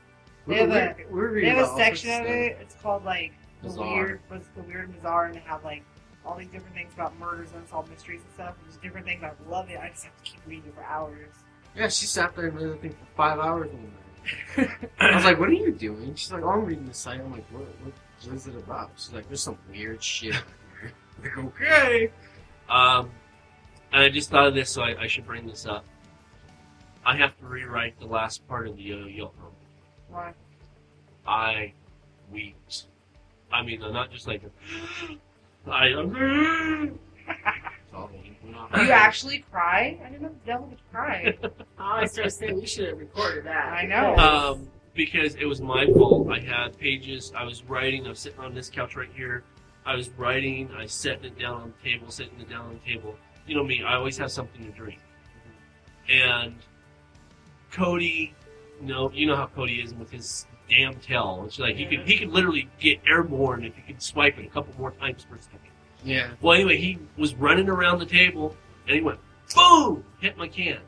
They 0.47 0.55
have 0.55 0.69
a- 0.69 0.71
We're- 0.71 1.05
we're 1.09 1.27
They 1.29 1.33
reading 1.35 1.49
have 1.49 1.57
a 1.57 1.61
about 1.61 1.71
all 1.71 1.77
sorts 1.77 2.01
section 2.01 2.21
of 2.21 2.27
it. 2.31 2.57
It's 2.61 2.75
called 2.75 3.03
like 3.05 3.33
the 3.61 3.67
Bizarre. 3.67 3.93
weird, 3.95 4.21
was 4.29 4.43
the 4.55 4.63
weird 4.63 4.85
and 4.85 4.95
bizarre, 4.95 5.25
and 5.25 5.35
they 5.35 5.39
have 5.41 5.63
like 5.63 5.83
all 6.25 6.35
these 6.37 6.47
different 6.49 6.75
things 6.75 6.93
about 6.93 7.17
murders 7.19 7.51
and 7.51 7.61
unsolved 7.61 7.89
mysteries 7.91 8.21
and 8.23 8.33
stuff. 8.33 8.55
And 8.59 8.67
just 8.69 8.81
different 8.81 9.05
things. 9.05 9.23
I 9.23 9.31
love 9.49 9.69
it. 9.69 9.79
I 9.79 9.89
just 9.89 10.05
have 10.05 10.17
to 10.17 10.23
keep 10.23 10.39
reading 10.47 10.65
it 10.67 10.75
for 10.75 10.83
hours. 10.83 11.27
Yeah, 11.75 11.87
she 11.89 12.05
sat 12.05 12.35
there 12.35 12.47
and 12.47 12.55
read 12.59 12.69
the 12.71 12.75
thing 12.75 12.91
for 12.91 13.05
five 13.15 13.39
hours 13.39 13.69
one 13.71 13.91
night. 14.57 14.69
I 14.99 15.15
was 15.15 15.23
like, 15.25 15.39
"What 15.39 15.49
are 15.49 15.53
you 15.53 15.71
doing?" 15.71 16.13
She's 16.15 16.31
like, 16.31 16.43
"Oh, 16.43 16.49
I'm 16.49 16.65
reading 16.65 16.85
the 16.85 16.93
site." 16.93 17.19
I'm 17.21 17.31
like, 17.31 17.45
"What? 17.51 17.63
What 17.83 17.93
is 18.27 18.47
it 18.47 18.55
about?" 18.55 18.91
She's 18.95 19.13
like, 19.13 19.27
"There's 19.27 19.43
some 19.43 19.57
weird 19.69 20.03
shit." 20.03 20.35
like, 21.23 21.37
okay. 21.37 22.11
Um, 22.69 23.11
and 23.91 24.03
I 24.03 24.09
just 24.09 24.29
thought 24.29 24.47
of 24.47 24.53
this, 24.53 24.69
so 24.69 24.81
I, 24.81 25.01
I 25.01 25.07
should 25.07 25.25
bring 25.25 25.45
this 25.45 25.65
up. 25.65 25.85
I 27.05 27.17
have 27.17 27.37
to 27.39 27.45
rewrite 27.45 27.99
the 27.99 28.05
last 28.05 28.47
part 28.47 28.67
of 28.67 28.77
the 28.77 28.83
Yo 28.83 29.05
Yo 29.05 29.31
Hum. 29.39 29.51
Why? 30.09 30.33
I 31.25 31.73
wept. 32.31 32.85
I 33.51 33.63
mean, 33.63 33.83
I'm 33.83 33.93
not 33.93 34.11
just 34.11 34.27
like 34.27 34.41
I. 35.67 35.87
It's 35.87 35.99
all 37.93 38.07
the 38.07 38.15
ink 38.15 38.37
went 38.43 38.55
off. 38.55 38.69
You 38.73 38.91
actually 38.91 39.39
cry? 39.51 39.99
I 40.03 40.09
didn't 40.09 40.21
know 40.21 40.29
the 40.29 40.45
devil 40.45 40.67
could 40.67 40.91
cry. 40.91 41.37
Oh, 41.83 41.95
I 41.95 42.05
started 42.05 42.29
saying 42.29 42.59
we 42.59 42.67
should 42.67 42.89
have 42.89 42.99
recorded 42.99 43.45
that. 43.45 43.73
I 43.73 43.87
know. 43.87 44.15
Um, 44.15 44.69
because 44.93 45.35
it 45.35 45.45
was 45.45 45.61
my 45.61 45.85
fault. 45.87 46.29
I 46.29 46.39
had 46.39 46.77
pages. 46.77 47.31
I 47.35 47.43
was 47.43 47.63
writing. 47.63 48.05
I 48.05 48.09
was 48.09 48.19
sitting 48.19 48.39
on 48.39 48.53
this 48.53 48.69
couch 48.69 48.95
right 48.95 49.09
here. 49.13 49.43
I 49.85 49.95
was 49.95 50.09
writing. 50.11 50.69
I 50.77 50.83
was 50.83 50.91
setting 50.91 51.25
it 51.25 51.39
down 51.39 51.61
on 51.61 51.73
the 51.77 51.89
table, 51.89 52.11
setting 52.11 52.39
it 52.39 52.49
down 52.49 52.65
on 52.65 52.79
the 52.83 52.93
table. 52.93 53.15
You 53.47 53.55
know 53.55 53.63
me. 53.63 53.83
I 53.83 53.95
always 53.95 54.17
have 54.17 54.31
something 54.31 54.63
to 54.63 54.71
drink. 54.71 54.99
And 56.09 56.55
Cody, 57.71 58.35
you 58.81 58.87
know, 58.87 59.11
you 59.11 59.25
know 59.25 59.35
how 59.35 59.47
Cody 59.47 59.81
is 59.81 59.93
with 59.93 60.11
his 60.11 60.45
damn 60.69 60.95
tail. 60.95 61.43
It's 61.45 61.59
like 61.59 61.75
he 61.75 61.85
could 61.85 62.07
he 62.07 62.17
could 62.17 62.29
literally 62.29 62.69
get 62.79 62.99
airborne 63.07 63.63
if 63.63 63.75
he 63.75 63.81
could 63.81 64.01
swipe 64.01 64.37
it 64.37 64.45
a 64.45 64.49
couple 64.49 64.73
more 64.79 64.91
times 64.91 65.25
per 65.25 65.37
second. 65.37 65.59
Yeah. 66.03 66.31
Well, 66.41 66.53
anyway, 66.53 66.77
he 66.77 66.99
was 67.17 67.35
running 67.35 67.69
around 67.69 67.99
the 67.99 68.05
table 68.05 68.55
and 68.87 68.95
he 68.95 69.01
went 69.01 69.19
boom, 69.55 70.03
hit 70.19 70.37
my 70.37 70.47
can, 70.47 70.79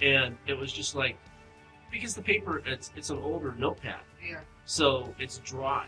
and 0.00 0.36
it 0.46 0.54
was 0.54 0.72
just 0.72 0.94
like 0.94 1.16
because 1.90 2.14
the 2.14 2.22
paper 2.22 2.62
it's 2.66 2.90
it's 2.96 3.10
an 3.10 3.18
older 3.18 3.54
notepad, 3.58 4.00
yeah. 4.26 4.40
so 4.64 5.14
it's 5.18 5.38
dry. 5.38 5.86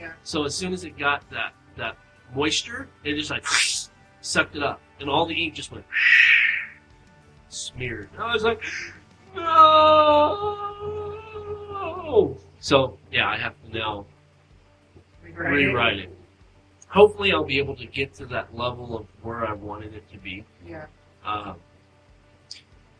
Yeah. 0.00 0.12
So 0.22 0.44
as 0.44 0.54
soon 0.54 0.72
as 0.72 0.84
it 0.84 0.98
got 0.98 1.28
that 1.30 1.52
that 1.76 1.96
moisture, 2.34 2.88
it 3.04 3.14
just 3.14 3.30
like 3.30 3.44
sucked 4.20 4.56
it 4.56 4.62
up, 4.62 4.80
and 5.00 5.08
all 5.08 5.26
the 5.26 5.34
ink 5.34 5.54
just 5.54 5.72
went 5.72 5.84
smeared. 7.48 8.08
And 8.14 8.22
I 8.22 8.32
was 8.32 8.42
like, 8.42 8.60
no. 9.34 10.60
So 12.60 12.98
yeah, 13.12 13.28
I 13.28 13.36
have 13.36 13.54
to 13.64 13.78
now 13.78 14.06
Rewrite 15.22 15.52
it. 15.52 15.56
rewrite 15.66 15.98
it. 15.98 16.18
Hopefully, 16.88 17.32
I'll 17.32 17.44
be 17.44 17.58
able 17.58 17.76
to 17.76 17.86
get 17.86 18.14
to 18.14 18.26
that 18.26 18.54
level 18.56 18.96
of 18.96 19.06
where 19.22 19.46
I 19.46 19.52
wanted 19.52 19.94
it 19.94 20.10
to 20.12 20.18
be. 20.18 20.44
Yeah. 20.66 20.86
Um, 21.24 21.56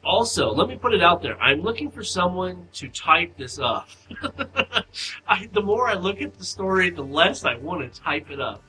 also, 0.04 0.52
let 0.52 0.68
me 0.68 0.76
put 0.76 0.92
it 0.92 1.02
out 1.02 1.22
there. 1.22 1.40
I'm 1.40 1.62
looking 1.62 1.90
for 1.90 2.04
someone 2.04 2.68
to 2.74 2.88
type 2.88 3.36
this 3.36 3.58
up. 3.58 3.88
I, 5.28 5.48
the 5.52 5.62
more 5.62 5.88
I 5.88 5.94
look 5.94 6.20
at 6.20 6.34
the 6.34 6.44
story, 6.44 6.90
the 6.90 7.02
less 7.02 7.44
I 7.44 7.56
want 7.56 7.92
to 7.92 8.00
type 8.00 8.30
it 8.30 8.40
up. 8.40 8.62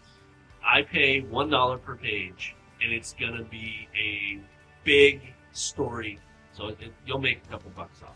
I 0.66 0.82
pay 0.82 1.22
one 1.22 1.50
dollar 1.50 1.78
per 1.78 1.96
page, 1.96 2.56
and 2.82 2.92
it's 2.92 3.14
gonna 3.20 3.44
be 3.44 3.88
a 3.96 4.40
big 4.84 5.22
story, 5.52 6.20
so 6.54 6.70
it, 6.70 6.78
you'll 7.06 7.20
make 7.20 7.42
a 7.46 7.50
couple 7.50 7.72
bucks 7.76 8.02
off. 8.02 8.16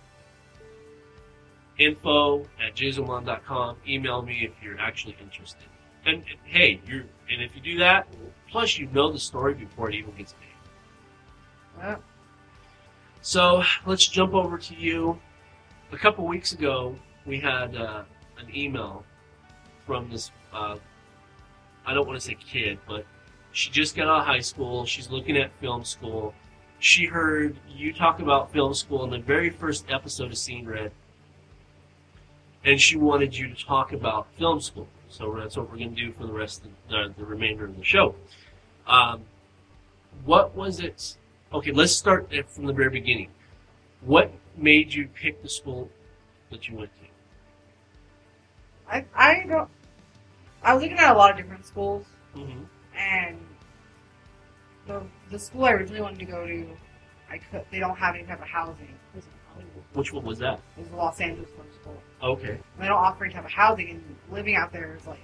Info 1.77 2.41
at 2.61 2.75
jazomon.com. 2.75 3.77
Email 3.87 4.21
me 4.21 4.45
if 4.45 4.51
you're 4.63 4.79
actually 4.79 5.15
interested. 5.21 5.67
And, 6.05 6.15
and 6.15 6.39
hey, 6.43 6.81
you're 6.87 7.05
and 7.31 7.41
if 7.41 7.55
you 7.55 7.61
do 7.61 7.77
that, 7.79 8.07
plus 8.49 8.77
you 8.77 8.87
know 8.87 9.11
the 9.11 9.19
story 9.19 9.53
before 9.53 9.89
it 9.89 9.95
even 9.95 10.15
gets 10.15 10.33
made. 10.39 11.97
So 13.21 13.63
let's 13.85 14.07
jump 14.07 14.33
over 14.33 14.57
to 14.57 14.75
you. 14.75 15.19
A 15.91 15.97
couple 15.97 16.25
weeks 16.25 16.53
ago, 16.53 16.95
we 17.25 17.39
had 17.39 17.75
uh, 17.75 18.03
an 18.37 18.55
email 18.55 19.03
from 19.85 20.09
this. 20.09 20.31
Uh, 20.53 20.77
I 21.85 21.93
don't 21.93 22.07
want 22.07 22.19
to 22.19 22.25
say 22.25 22.35
kid, 22.35 22.79
but 22.87 23.05
she 23.51 23.71
just 23.71 23.95
got 23.95 24.07
out 24.07 24.21
of 24.21 24.25
high 24.25 24.39
school. 24.39 24.85
She's 24.85 25.09
looking 25.09 25.35
at 25.37 25.51
film 25.59 25.83
school. 25.83 26.33
She 26.79 27.05
heard 27.05 27.57
you 27.67 27.91
talk 27.93 28.19
about 28.19 28.53
film 28.53 28.73
school 28.73 29.03
in 29.03 29.09
the 29.09 29.19
very 29.19 29.49
first 29.49 29.85
episode 29.89 30.31
of 30.31 30.37
Scene 30.37 30.65
Red, 30.65 30.91
and 32.63 32.79
she 32.79 32.97
wanted 32.97 33.35
you 33.35 33.53
to 33.53 33.65
talk 33.65 33.91
about 33.91 34.27
film 34.37 34.61
school. 34.61 34.87
So 35.09 35.35
that's 35.37 35.57
what 35.57 35.69
we're 35.69 35.77
going 35.77 35.95
to 35.95 36.01
do 36.01 36.13
for 36.13 36.25
the 36.25 36.33
rest 36.33 36.63
of 36.63 36.71
the, 36.89 37.13
the 37.17 37.25
remainder 37.25 37.65
of 37.65 37.75
the 37.75 37.83
show. 37.83 38.15
Um, 38.87 39.23
what 40.23 40.55
was 40.55 40.79
it? 40.79 41.17
Okay, 41.53 41.71
let's 41.71 41.91
start 41.95 42.31
from 42.47 42.65
the 42.65 42.73
very 42.73 42.89
beginning. 42.89 43.29
What 44.01 44.31
made 44.55 44.93
you 44.93 45.07
pick 45.07 45.41
the 45.41 45.49
school 45.49 45.89
that 46.51 46.67
you 46.67 46.77
went 46.77 46.91
to? 46.95 47.01
I 48.91 49.05
I 49.15 49.45
don't. 49.47 49.69
I 50.63 50.73
was 50.73 50.83
looking 50.83 50.97
at 50.99 51.13
a 51.13 51.17
lot 51.17 51.31
of 51.31 51.37
different 51.37 51.65
schools, 51.65 52.05
Mm-hmm. 52.35 52.63
and 52.97 53.37
the 54.85 55.01
the 55.31 55.39
school 55.39 55.65
I 55.65 55.71
originally 55.71 56.01
wanted 56.01 56.19
to 56.19 56.25
go 56.25 56.45
to, 56.45 56.67
I 57.29 57.39
could. 57.39 57.65
They 57.71 57.79
don't 57.79 57.97
have 57.97 58.15
any 58.15 58.25
type 58.25 58.41
of 58.41 58.47
housing. 58.47 58.93
Which 59.93 60.13
one 60.13 60.23
was 60.23 60.37
that? 60.39 60.59
it 60.77 60.81
was 60.81 60.89
the 60.89 60.95
Los 60.95 61.19
Angeles 61.19 61.49
Film 61.49 61.67
School. 61.81 62.01
Okay. 62.21 62.51
And 62.51 62.63
they 62.77 62.85
don't 62.87 62.97
offer 62.97 63.25
any 63.25 63.33
type 63.33 63.43
of 63.45 63.51
housing, 63.51 63.89
and 63.89 64.15
living 64.31 64.55
out 64.55 64.71
there 64.71 64.95
is 64.95 65.05
like, 65.07 65.19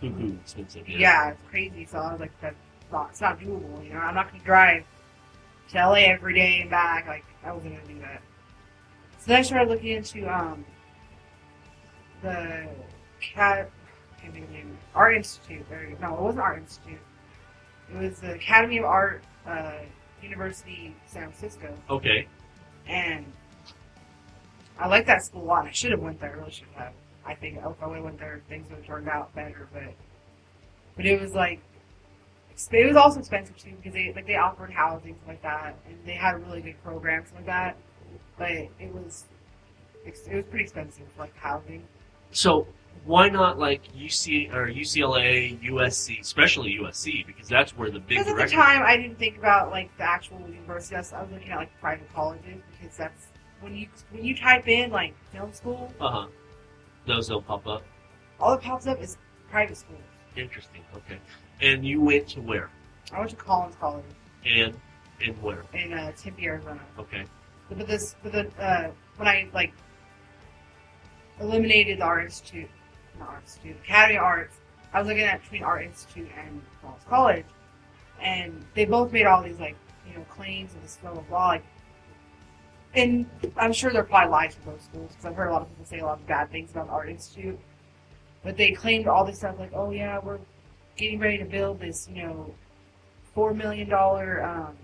Cuckoo 0.00 0.34
expensive. 0.40 0.88
yeah, 0.88 0.98
Yeah. 0.98 1.28
it's 1.30 1.42
crazy. 1.48 1.84
So 1.84 1.98
I 1.98 2.10
was 2.12 2.20
like, 2.20 2.32
that's 2.40 2.56
not, 2.90 3.10
it's 3.10 3.20
not 3.20 3.38
doable. 3.38 3.84
You 3.84 3.92
know, 3.92 4.00
I'm 4.00 4.14
not 4.14 4.28
going 4.30 4.40
to 4.40 4.46
drive 4.46 4.84
to 5.72 5.78
LA 5.86 5.94
every 6.06 6.34
day 6.34 6.60
and 6.60 6.70
back. 6.70 7.06
Like, 7.06 7.24
I 7.44 7.52
wasn't 7.52 7.74
going 7.74 7.86
to 7.86 7.92
do 7.94 8.00
that. 8.00 8.22
So 9.18 9.26
then 9.28 9.38
I 9.38 9.42
started 9.42 9.68
looking 9.70 9.88
into 9.88 10.26
um 10.28 10.64
the 12.22 12.68
cat. 13.20 13.70
I 14.16 14.20
can't 14.20 14.32
think 14.34 14.44
of 14.46 14.50
the 14.50 14.56
name. 14.58 14.78
Art 14.94 15.16
Institute. 15.16 15.64
There 15.68 15.84
you 15.84 15.96
go. 15.96 16.08
No, 16.08 16.14
it 16.16 16.20
wasn't 16.22 16.42
Art 16.42 16.58
Institute. 16.58 16.98
It 17.92 17.98
was 17.98 18.20
the 18.20 18.34
Academy 18.34 18.78
of 18.78 18.84
Art, 18.84 19.22
uh, 19.46 19.72
University 20.22 20.94
San 21.06 21.30
Francisco, 21.30 21.74
Okay. 21.90 22.26
and 22.86 23.26
I 24.78 24.86
like 24.88 25.04
that 25.06 25.22
school 25.24 25.42
a 25.42 25.44
lot. 25.44 25.66
I 25.66 25.72
should 25.72 25.90
have 25.90 26.00
went 26.00 26.20
there. 26.20 26.30
I 26.30 26.38
really 26.38 26.50
should 26.52 26.68
have. 26.76 26.92
I 27.26 27.34
think 27.34 27.58
if 27.58 27.64
I 27.82 27.86
would 27.86 27.96
have 27.96 28.04
went 28.04 28.18
there, 28.18 28.40
things 28.48 28.68
would 28.70 28.78
have 28.78 28.86
turned 28.86 29.08
out 29.08 29.34
better. 29.34 29.68
But 29.72 29.94
but 30.96 31.06
it 31.06 31.20
was 31.20 31.34
like 31.34 31.60
it 32.72 32.86
was 32.86 32.96
also 32.96 33.20
expensive 33.20 33.56
too 33.56 33.72
because 33.76 33.92
they 33.94 34.12
like 34.14 34.26
they 34.26 34.36
offered 34.36 34.70
housing 34.70 35.16
like 35.26 35.42
that, 35.42 35.76
and 35.86 35.96
they 36.04 36.14
had 36.14 36.46
really 36.46 36.60
good 36.60 36.82
programs 36.84 37.28
like 37.34 37.46
that. 37.46 37.76
But 38.38 38.50
it 38.50 38.92
was 38.92 39.24
it 40.04 40.10
was 40.34 40.44
pretty 40.50 40.64
expensive 40.64 41.04
for 41.14 41.22
like 41.22 41.36
housing. 41.36 41.82
So 42.30 42.66
why 43.04 43.28
not 43.28 43.58
like 43.58 43.82
UC 43.94 44.52
or 44.54 44.68
UCLA, 44.68 45.60
USC, 45.68 46.20
especially 46.20 46.78
USC, 46.80 47.26
because 47.26 47.48
that's 47.48 47.76
where 47.76 47.90
the 47.90 47.98
big 47.98 48.18
Because 48.18 48.28
at 48.28 48.48
the 48.48 48.54
time, 48.54 48.82
I 48.84 48.96
didn't 48.96 49.18
think 49.18 49.38
about 49.38 49.70
like 49.70 49.96
the 49.96 50.04
actual 50.04 50.40
university. 50.48 50.96
I 50.96 50.98
was, 51.00 51.12
I 51.12 51.22
was 51.22 51.32
looking 51.32 51.50
at 51.50 51.58
like 51.58 51.80
private 51.80 52.12
colleges 52.14 52.60
because 52.72 52.96
that's 52.96 53.26
when 53.60 53.74
you 53.74 53.88
when 54.10 54.24
you 54.24 54.36
type 54.36 54.68
in 54.68 54.90
like 54.90 55.14
film 55.32 55.52
school, 55.52 55.92
Uh 56.00 56.10
huh. 56.10 56.26
Those 57.06 57.28
don't 57.28 57.46
pop 57.46 57.66
up. 57.66 57.82
all 58.38 58.52
that 58.52 58.62
pops 58.62 58.86
up 58.86 59.00
is 59.00 59.16
private 59.50 59.76
schools. 59.76 60.00
Interesting. 60.36 60.82
Okay. 60.94 61.18
And 61.62 61.86
you 61.86 62.00
went 62.00 62.28
to 62.30 62.40
where? 62.40 62.70
I 63.12 63.18
went 63.20 63.30
to 63.30 63.36
Collins 63.36 63.76
College 63.80 64.04
And 64.44 64.74
and 65.24 65.40
where? 65.42 65.62
in 65.72 65.92
uh, 65.92 66.10
Tempe, 66.12 66.44
Arizona. 66.44 66.80
Okay. 66.98 67.24
But 67.68 67.86
this, 67.86 68.16
but 68.22 68.32
the 68.32 68.50
uh, 68.62 68.90
when 69.16 69.28
I 69.28 69.48
like 69.54 69.72
eliminated 71.40 71.98
the 72.00 72.04
Art 72.04 72.24
Institute, 72.24 72.68
not 73.18 73.28
Art 73.28 73.42
Institute, 73.42 73.76
Academy 73.84 74.18
of 74.18 74.24
Arts, 74.24 74.56
I 74.92 74.98
was 74.98 75.08
looking 75.08 75.22
at 75.22 75.40
between 75.42 75.62
Art 75.62 75.84
Institute 75.84 76.28
and 76.36 76.60
Collins 76.82 77.04
College, 77.08 77.46
and 78.20 78.64
they 78.74 78.84
both 78.84 79.12
made 79.12 79.26
all 79.26 79.42
these 79.42 79.60
like 79.60 79.76
you 80.08 80.14
know 80.14 80.24
claims 80.28 80.74
and 80.74 80.82
this 80.82 80.98
blah 81.00 81.12
blah 81.12 81.22
blah. 81.22 81.46
Like, 81.46 81.64
and 82.94 83.26
I'm 83.56 83.72
sure 83.72 83.92
they're 83.92 84.02
probably 84.02 84.30
lies 84.30 84.54
from 84.56 84.72
both 84.72 84.82
schools 84.84 85.10
because 85.12 85.26
I've 85.26 85.36
heard 85.36 85.48
a 85.48 85.52
lot 85.52 85.62
of 85.62 85.68
people 85.68 85.84
say 85.84 86.00
a 86.00 86.04
lot 86.04 86.18
of 86.18 86.26
bad 86.26 86.50
things 86.50 86.72
about 86.72 86.86
the 86.88 86.92
Art 86.92 87.08
Institute. 87.08 87.58
But 88.42 88.56
they 88.56 88.72
claimed 88.72 89.06
all 89.06 89.24
this 89.24 89.38
stuff 89.38 89.54
like, 89.58 89.70
oh 89.72 89.92
yeah, 89.92 90.18
we're 90.22 90.40
getting 90.96 91.18
ready 91.18 91.38
to 91.38 91.44
build 91.44 91.80
this, 91.80 92.08
you 92.12 92.22
know, 92.22 92.54
four 93.34 93.54
million 93.54 93.88
dollar 93.88 94.42
um, 94.44 94.76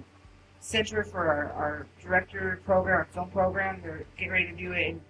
center 0.61 1.05
for 1.05 1.27
our, 1.29 1.53
our 1.53 1.87
director 2.03 2.61
program, 2.65 2.97
our 2.99 3.05
film 3.07 3.31
program. 3.31 3.81
They're 3.83 4.05
getting 4.17 4.33
ready 4.33 4.47
to 4.47 4.57
do 4.57 4.73
it, 4.73 5.01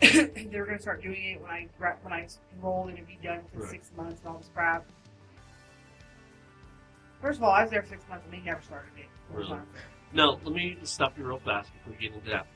and 0.00 0.52
they're 0.52 0.64
going 0.64 0.76
to 0.76 0.82
start 0.82 1.02
doing 1.02 1.22
it 1.34 1.40
when 1.40 1.50
I 1.50 1.66
when 2.02 2.12
I 2.12 2.26
enrolled, 2.56 2.90
and 2.90 3.06
be 3.06 3.18
done 3.22 3.40
within 3.44 3.60
Right. 3.60 3.70
six 3.70 3.90
months 3.96 4.20
and 4.20 4.28
all 4.28 4.38
this 4.38 4.50
crap. 4.54 4.84
First 7.20 7.38
of 7.38 7.44
all, 7.44 7.50
I 7.50 7.62
was 7.62 7.70
there 7.70 7.82
for 7.82 7.88
six 7.88 8.08
months, 8.08 8.24
and 8.24 8.32
they 8.32 8.44
never 8.44 8.62
started 8.62 8.90
it. 8.96 9.06
Really? 9.32 9.58
Now 10.12 10.38
let 10.44 10.54
me 10.54 10.78
stop 10.84 11.18
you 11.18 11.24
real 11.26 11.40
fast 11.40 11.70
before 11.74 11.92
we 11.92 12.06
get 12.06 12.14
into 12.16 12.30
that. 12.30 12.46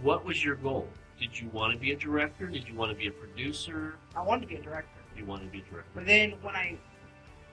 What 0.00 0.24
was 0.24 0.42
your 0.44 0.56
goal? 0.56 0.88
Did 1.20 1.38
you 1.38 1.48
want 1.50 1.72
to 1.72 1.78
be 1.78 1.92
a 1.92 1.96
director? 1.96 2.46
Did 2.46 2.66
you 2.66 2.74
want 2.74 2.90
to 2.90 2.96
be 2.96 3.06
a 3.06 3.12
producer? 3.12 3.94
I 4.16 4.22
wanted 4.22 4.42
to 4.42 4.46
be 4.48 4.56
a 4.56 4.62
director, 4.62 4.88
you 5.16 5.24
want 5.24 5.42
to 5.44 5.48
be 5.48 5.58
a 5.58 5.70
director? 5.70 5.90
but 5.94 6.06
then 6.06 6.32
when 6.42 6.56
I 6.56 6.76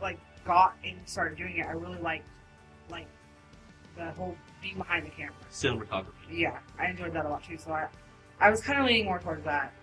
like 0.02 0.20
got 0.46 0.76
and 0.84 0.98
started 1.06 1.38
doing 1.38 1.58
it, 1.58 1.66
I 1.66 1.72
really 1.72 2.00
liked 2.00 2.28
like 2.90 3.08
the 3.98 4.12
whole 4.12 4.36
being 4.62 4.78
behind 4.78 5.06
the 5.06 5.10
camera. 5.10 5.36
Cinematography. 5.52 6.06
yeah, 6.32 6.60
I 6.80 6.88
enjoyed 6.88 7.14
that 7.14 7.26
a 7.26 7.30
lot 7.30 7.44
too. 7.44 7.58
So 7.58 7.72
I, 7.72 7.88
I 8.40 8.50
was 8.50 8.62
kind 8.62 8.80
of 8.80 8.86
leaning 8.86 9.06
more 9.06 9.20
towards 9.20 9.44
that 9.46 9.74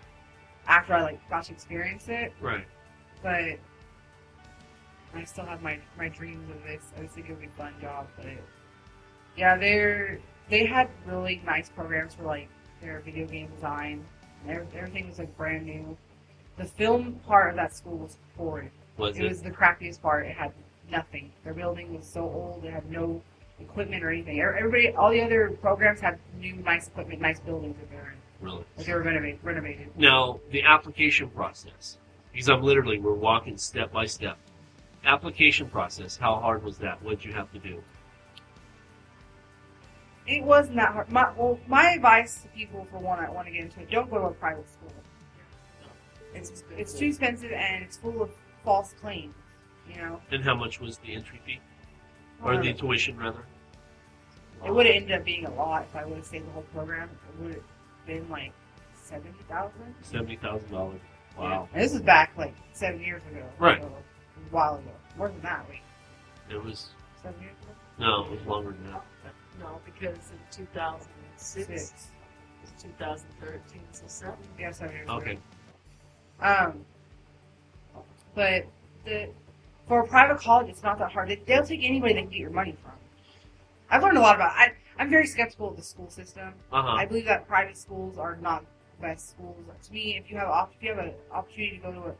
after 0.67 0.93
I 0.93 1.01
like 1.03 1.29
got 1.29 1.45
to 1.45 1.53
experience 1.53 2.07
it. 2.09 2.33
Right. 2.41 2.65
But 3.23 3.59
I 5.13 5.23
still 5.23 5.45
have 5.45 5.61
my 5.61 5.79
my 5.97 6.09
dreams 6.09 6.49
of 6.49 6.63
this. 6.63 6.83
I 6.97 7.03
just 7.03 7.15
think 7.15 7.29
it 7.29 7.31
would 7.31 7.41
be 7.41 7.47
a 7.47 7.57
fun 7.57 7.73
job. 7.81 8.07
But 8.17 8.27
yeah, 9.35 9.57
they're 9.57 10.19
they 10.49 10.65
had 10.65 10.89
really 11.05 11.41
nice 11.45 11.69
programs 11.69 12.15
for 12.15 12.23
like 12.23 12.49
their 12.81 13.01
video 13.01 13.25
game 13.27 13.49
design. 13.55 14.05
Everything 14.47 15.07
was 15.07 15.19
like 15.19 15.35
brand 15.35 15.65
new. 15.65 15.97
The 16.57 16.65
film 16.65 17.19
part 17.27 17.49
of 17.49 17.55
that 17.57 17.75
school 17.75 17.97
was 17.97 18.17
horrid. 18.37 18.71
Was 18.97 19.17
It 19.17 19.25
it? 19.25 19.29
was 19.29 19.41
the 19.41 19.51
crappiest 19.51 20.01
part. 20.01 20.25
It 20.25 20.35
had 20.35 20.51
nothing. 20.91 21.31
Their 21.43 21.53
building 21.53 21.95
was 21.95 22.05
so 22.05 22.21
old. 22.21 22.65
It 22.65 22.71
had 22.71 22.89
no 22.89 23.21
equipment 23.59 24.03
or 24.03 24.09
anything. 24.11 24.39
Er, 24.39 24.55
everybody, 24.57 24.89
all 24.95 25.11
the 25.11 25.21
other 25.21 25.51
programs 25.61 25.99
had 25.99 26.19
new, 26.39 26.55
nice 26.57 26.87
equipment, 26.87 27.21
nice 27.21 27.39
buildings 27.39 27.75
that 27.79 27.89
they 27.89 27.95
were 27.97 28.11
in. 28.11 28.17
Really? 28.39 28.65
Like 28.77 28.85
they 28.85 28.93
were 28.93 29.01
renovated. 29.03 29.39
renovated. 29.43 29.89
Now, 29.97 30.39
the 30.51 30.63
application 30.63 31.29
process, 31.29 31.97
because 32.31 32.49
I'm 32.49 32.61
literally, 32.61 32.99
we're 32.99 33.13
walking 33.13 33.57
step 33.57 33.91
by 33.91 34.05
step. 34.05 34.37
Application 35.05 35.69
process, 35.69 36.17
how 36.17 36.35
hard 36.35 36.63
was 36.63 36.77
that? 36.79 37.01
What 37.01 37.17
did 37.17 37.25
you 37.25 37.33
have 37.33 37.51
to 37.53 37.59
do? 37.59 37.81
It 40.27 40.43
wasn't 40.43 40.75
that 40.75 40.91
hard. 40.91 41.09
My, 41.09 41.31
well, 41.37 41.57
my 41.67 41.91
advice 41.91 42.41
to 42.41 42.49
people 42.49 42.85
for 42.91 42.97
one 42.97 43.19
that 43.21 43.33
want 43.33 43.47
to 43.47 43.53
get 43.53 43.61
into 43.63 43.79
it: 43.79 43.89
don't 43.89 44.09
go 44.09 44.17
to 44.17 44.25
a 44.25 44.31
private 44.31 44.69
school. 44.69 44.91
It's 46.33 46.63
it's 46.77 46.93
too 46.93 47.05
expensive 47.05 47.51
and 47.53 47.83
it's 47.83 47.95
full 47.97 48.21
of 48.21 48.31
false 48.63 48.93
claims. 48.99 49.33
You 49.89 49.97
know, 50.01 50.21
And 50.31 50.43
how 50.43 50.55
much 50.55 50.81
was 50.81 50.97
the 50.97 51.13
entry 51.13 51.39
fee? 51.45 51.59
Or 52.43 52.57
the 52.61 52.73
tuition, 52.73 53.17
rather? 53.17 53.39
it 54.65 54.73
would 54.73 54.85
have 54.85 54.95
ended 54.95 55.11
up 55.19 55.23
being 55.23 55.45
a 55.45 55.53
lot 55.53 55.83
if 55.83 55.95
I 55.95 56.03
would 56.03 56.17
have 56.17 56.25
stayed 56.25 56.45
the 56.45 56.51
whole 56.51 56.63
program. 56.73 57.09
It 57.29 57.43
would 57.43 57.53
have 57.55 57.63
been 58.05 58.27
like 58.29 58.51
seventy 58.95 59.39
thousand. 59.47 59.95
$70,000. 60.03 60.99
Wow. 61.37 61.69
And 61.73 61.81
this 61.83 61.93
is 61.93 62.01
back 62.01 62.31
like 62.37 62.53
seven 62.73 62.99
years 63.01 63.21
ago. 63.31 63.45
Right. 63.59 63.81
So, 63.81 63.87
a 63.87 64.53
while 64.53 64.75
ago. 64.75 64.91
More 65.17 65.29
than 65.29 65.41
that, 65.41 65.65
wait. 65.69 65.81
It 66.49 66.61
was, 66.63 66.89
Seven 67.23 67.39
years 67.41 67.53
ago? 67.63 67.73
no, 67.99 68.25
it 68.25 68.31
was 68.39 68.47
longer 68.47 68.71
than 68.71 68.91
that. 68.91 69.03
No, 69.59 69.79
because 69.85 70.15
in 70.31 70.39
2006. 70.65 71.67
Six. 71.67 72.07
2013, 72.81 73.81
so 73.91 74.03
seven. 74.07 74.35
Yeah, 74.59 74.71
seven 74.71 74.95
years 74.95 75.05
ago. 75.05 75.15
Okay. 75.17 75.37
Um, 76.41 76.85
but 78.37 78.65
the 79.03 79.29
for 79.87 80.01
a 80.01 80.07
private 80.07 80.37
college, 80.39 80.69
it's 80.69 80.83
not 80.83 80.99
that 80.99 81.11
hard. 81.11 81.29
They, 81.29 81.41
they'll 81.47 81.63
take 81.65 81.81
anybody 81.83 82.13
they 82.13 82.21
can 82.21 82.29
get 82.29 82.39
your 82.39 82.51
money 82.51 82.75
from. 82.83 82.91
I've 83.89 84.03
learned 84.03 84.17
a 84.17 84.21
lot 84.21 84.35
about. 84.35 84.51
I 84.51 84.73
I'm 84.99 85.09
very 85.09 85.25
skeptical 85.27 85.69
of 85.69 85.75
the 85.75 85.81
school 85.83 86.09
system. 86.09 86.53
Uh 86.71 86.81
huh. 86.83 86.89
I 86.89 87.05
believe 87.05 87.25
that 87.25 87.47
private 87.47 87.77
schools 87.77 88.17
are 88.17 88.37
not 88.37 88.63
the 89.01 89.07
best 89.07 89.31
schools. 89.31 89.55
To 89.87 89.93
me, 89.93 90.17
if 90.17 90.29
you 90.29 90.37
have 90.37 90.47
op- 90.49 90.73
if 90.77 90.83
you 90.83 90.89
have 90.93 90.99
an 90.99 91.13
opportunity 91.31 91.77
to 91.77 91.83
go 91.83 91.91
to 91.91 91.99
a 92.09 92.13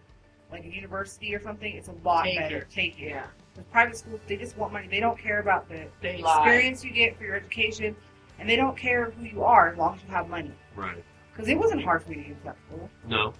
like 0.51 0.63
a 0.65 0.69
university 0.73 1.35
or 1.35 1.41
something, 1.41 1.71
it's 1.75 1.89
a 1.89 1.95
lot 2.03 2.23
Take 2.23 2.39
better. 2.39 2.57
it. 2.57 2.69
Take 2.71 2.99
it. 2.99 3.09
Yeah. 3.09 3.25
With 3.55 3.69
private 3.71 3.97
schools, 3.97 4.21
they 4.27 4.37
just 4.37 4.57
want 4.57 4.73
money. 4.73 4.87
They 4.87 4.99
don't 5.01 5.19
care 5.19 5.39
about 5.39 5.67
the 5.69 5.85
They 6.01 6.17
lie. 6.21 6.37
experience 6.37 6.83
you 6.85 6.91
get 6.91 7.17
for 7.17 7.25
your 7.25 7.35
education, 7.35 7.95
and 8.39 8.49
they 8.49 8.55
don't 8.55 8.77
care 8.77 9.11
who 9.11 9.25
you 9.25 9.43
are 9.43 9.69
as 9.71 9.77
long 9.77 9.95
as 9.95 10.01
you 10.03 10.09
have 10.09 10.29
money. 10.29 10.51
Right. 10.75 11.03
Because 11.33 11.47
it 11.49 11.57
wasn't 11.59 11.83
hard 11.83 12.01
for 12.03 12.09
me 12.09 12.15
to 12.15 12.21
get 12.21 12.31
into 12.31 12.43
that 12.45 12.55
school. 12.67 12.89
No. 13.07 13.33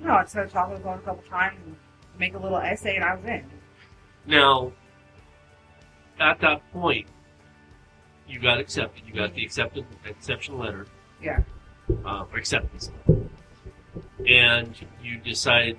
No, 0.00 0.12
I 0.14 0.24
started 0.24 0.52
talking 0.52 0.74
with 0.74 0.84
them 0.84 0.98
a 0.98 1.02
couple 1.02 1.22
times 1.28 1.58
and 1.66 1.76
make 2.18 2.34
a 2.34 2.38
little 2.38 2.58
essay, 2.58 2.96
and 2.96 3.04
I 3.04 3.14
was 3.14 3.24
in. 3.24 3.44
Now, 4.26 4.72
at 6.20 6.40
that 6.40 6.62
point, 6.72 7.06
you 8.28 8.38
got 8.38 8.58
accepted. 8.58 9.04
You 9.06 9.14
got 9.14 9.34
the 9.34 9.44
accepted 9.44 9.84
exception 10.04 10.58
letter. 10.58 10.86
Yeah. 11.22 11.40
Uh, 12.04 12.24
or 12.32 12.38
acceptance. 12.38 12.90
And 14.26 14.74
you 15.02 15.18
decided 15.18 15.78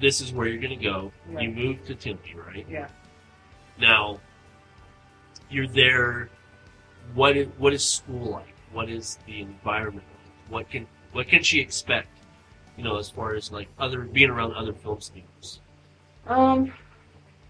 this 0.00 0.20
is 0.20 0.32
where 0.32 0.46
you're 0.46 0.60
going 0.60 0.78
to 0.78 0.84
go. 0.84 1.12
You 1.38 1.50
moved 1.50 1.86
to 1.86 1.94
Tempe, 1.94 2.34
right? 2.34 2.66
Yeah. 2.68 2.88
Now, 3.78 4.20
you're 5.50 5.66
there. 5.66 6.28
What 7.14 7.36
is, 7.36 7.48
what 7.58 7.72
is 7.72 7.84
school 7.84 8.30
like? 8.30 8.54
What 8.72 8.88
is 8.88 9.18
the 9.26 9.40
environment 9.40 10.06
like? 10.12 10.52
What 10.52 10.70
can 10.70 10.86
what 11.12 11.26
can 11.26 11.42
she 11.42 11.60
expect 11.60 12.08
You 12.80 12.84
know, 12.84 12.96
as 12.96 13.10
far 13.10 13.34
as 13.34 13.52
like 13.52 13.68
other 13.78 14.00
being 14.00 14.30
around 14.30 14.54
other 14.54 14.72
film 14.72 15.02
studios. 15.02 15.60
Um, 16.26 16.72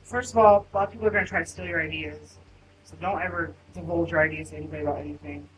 first 0.02 0.32
of 0.32 0.38
all, 0.38 0.66
a 0.72 0.76
lot 0.76 0.88
of 0.88 0.92
people 0.92 1.06
are 1.06 1.10
going 1.10 1.24
to 1.24 1.30
try 1.30 1.38
to 1.38 1.46
steal 1.46 1.66
your 1.66 1.80
ideas. 1.80 2.38
So 2.82 2.96
don't 3.00 3.22
ever 3.22 3.54
divulge 3.72 4.10
your 4.10 4.20
ideas 4.20 4.50
to 4.50 4.56
anybody 4.56 4.82
about 4.82 4.98
anything. 4.98 5.48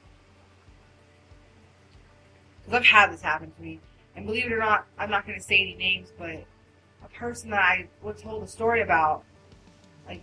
Because 2.59 2.81
I've 2.81 2.85
had 2.85 3.13
this 3.15 3.23
happen 3.23 3.51
to 3.51 3.63
me. 3.63 3.81
And 4.15 4.27
believe 4.27 4.45
it 4.45 4.53
or 4.53 4.59
not, 4.59 4.87
I'm 4.99 5.09
not 5.09 5.27
going 5.27 5.39
to 5.39 5.43
say 5.43 5.59
any 5.59 5.75
names, 5.75 6.13
but 6.19 6.45
a 7.03 7.09
person 7.15 7.49
that 7.49 7.61
I 7.61 7.89
was 8.03 8.21
told 8.21 8.43
a 8.43 8.47
story 8.47 8.83
about, 8.83 9.25
like, 10.07 10.23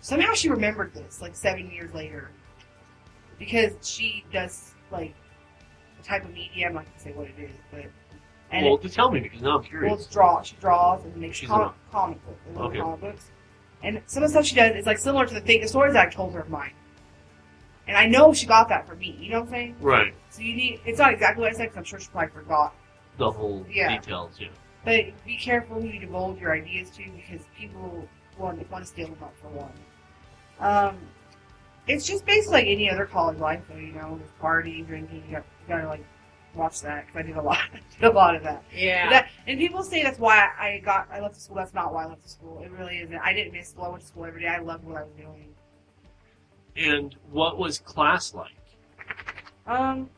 somehow 0.00 0.32
she 0.32 0.48
remembered 0.48 0.94
this, 0.94 1.20
like, 1.20 1.34
seven 1.34 1.72
years 1.72 1.92
later. 1.92 2.30
Because 3.36 3.72
she 3.82 4.24
does, 4.32 4.74
like, 4.92 5.16
the 5.98 6.04
type 6.04 6.24
of 6.24 6.32
media, 6.32 6.68
I'm 6.68 6.74
not 6.74 6.84
going 6.84 6.94
to 6.96 7.02
say 7.02 7.12
what 7.14 7.26
it 7.26 7.34
is, 7.36 7.56
but. 7.72 7.86
And 8.50 8.64
well, 8.66 8.78
to 8.78 8.88
tell 8.88 9.10
me 9.10 9.20
because 9.20 9.42
now 9.42 9.48
I'm 9.48 9.54
well, 9.56 9.62
curious. 9.64 10.00
it's 10.04 10.06
draw. 10.12 10.40
She 10.42 10.56
draws 10.56 11.04
and 11.04 11.16
makes 11.16 11.36
She's 11.38 11.48
comic, 11.48 11.68
a- 11.68 11.92
comic 11.92 12.24
books, 12.26 12.38
little 12.48 12.62
Okay. 12.68 12.78
comic 12.80 13.00
books. 13.00 13.30
And 13.82 14.00
some 14.06 14.22
of 14.22 14.28
the 14.28 14.32
stuff 14.34 14.46
she 14.46 14.54
does 14.56 14.76
is 14.76 14.86
like 14.86 14.98
similar 14.98 15.26
to 15.26 15.34
the 15.34 15.40
thing, 15.40 15.60
the 15.60 15.68
stories 15.68 15.94
that 15.94 16.06
I 16.06 16.10
told 16.10 16.32
her 16.34 16.40
of 16.40 16.48
mine. 16.48 16.72
And 17.88 17.96
I 17.96 18.06
know 18.06 18.32
she 18.32 18.46
got 18.46 18.68
that 18.68 18.86
from 18.88 18.98
me. 18.98 19.16
You 19.20 19.30
know 19.30 19.40
what 19.40 19.46
I'm 19.48 19.52
saying? 19.52 19.76
Right. 19.80 20.14
So 20.30 20.42
you 20.42 20.54
need. 20.56 20.80
It's 20.84 20.98
not 20.98 21.12
exactly 21.12 21.42
what 21.42 21.50
I 21.52 21.56
said 21.56 21.64
because 21.64 21.76
I'm 21.78 21.84
sure 21.84 22.00
she 22.00 22.08
probably 22.08 22.30
forgot. 22.30 22.74
The 23.18 23.30
whole 23.30 23.64
Yeah. 23.70 23.96
details. 23.98 24.38
Yeah. 24.40 24.48
But 24.84 25.04
be 25.24 25.36
careful 25.36 25.80
who 25.80 25.88
you 25.88 26.00
divulge 26.00 26.40
your 26.40 26.52
ideas 26.52 26.90
to 26.90 27.02
because 27.10 27.44
people 27.56 28.08
want, 28.38 28.68
want 28.70 28.84
to 28.84 28.88
steal 28.88 29.08
them 29.08 29.18
up 29.22 29.34
for 29.40 29.48
one. 29.48 29.72
Um, 30.60 30.96
it's 31.86 32.06
just 32.06 32.24
basically 32.26 32.52
like 32.58 32.66
any 32.66 32.90
other 32.90 33.06
college 33.06 33.38
life, 33.38 33.62
though. 33.68 33.76
You 33.76 33.92
know, 33.92 34.12
with 34.20 34.38
party, 34.40 34.82
drinking. 34.82 35.22
You 35.28 35.36
got 35.36 35.44
you 35.62 35.68
gotta 35.74 35.88
like 35.88 36.04
watch 36.56 36.80
that 36.82 37.06
because 37.06 37.20
I 37.20 37.22
did 37.22 37.36
a 37.36 37.42
lot. 37.42 37.58
Did 38.00 38.10
a 38.10 38.12
lot 38.12 38.34
of 38.34 38.42
that. 38.42 38.62
Yeah. 38.74 39.08
That, 39.10 39.28
and 39.46 39.58
people 39.58 39.82
say 39.82 40.02
that's 40.02 40.18
why 40.18 40.48
I 40.58 40.80
got 40.84 41.08
I 41.10 41.20
left 41.20 41.34
the 41.34 41.40
school. 41.40 41.56
That's 41.56 41.72
not 41.74 41.94
why 41.94 42.04
I 42.04 42.06
left 42.08 42.22
the 42.22 42.28
school. 42.28 42.62
It 42.62 42.70
really 42.72 42.98
isn't. 42.98 43.16
I 43.16 43.32
didn't 43.32 43.52
miss 43.52 43.70
school. 43.70 43.84
I 43.84 43.88
went 43.88 44.02
to 44.02 44.06
school 44.08 44.24
every 44.26 44.42
day. 44.42 44.48
I 44.48 44.58
loved 44.58 44.84
what 44.84 44.96
I 44.98 45.02
was 45.04 45.12
doing. 45.16 45.54
And 46.76 47.16
what 47.30 47.56
was 47.58 47.78
class 47.78 48.34
like? 48.34 48.50
Um, 49.66 50.10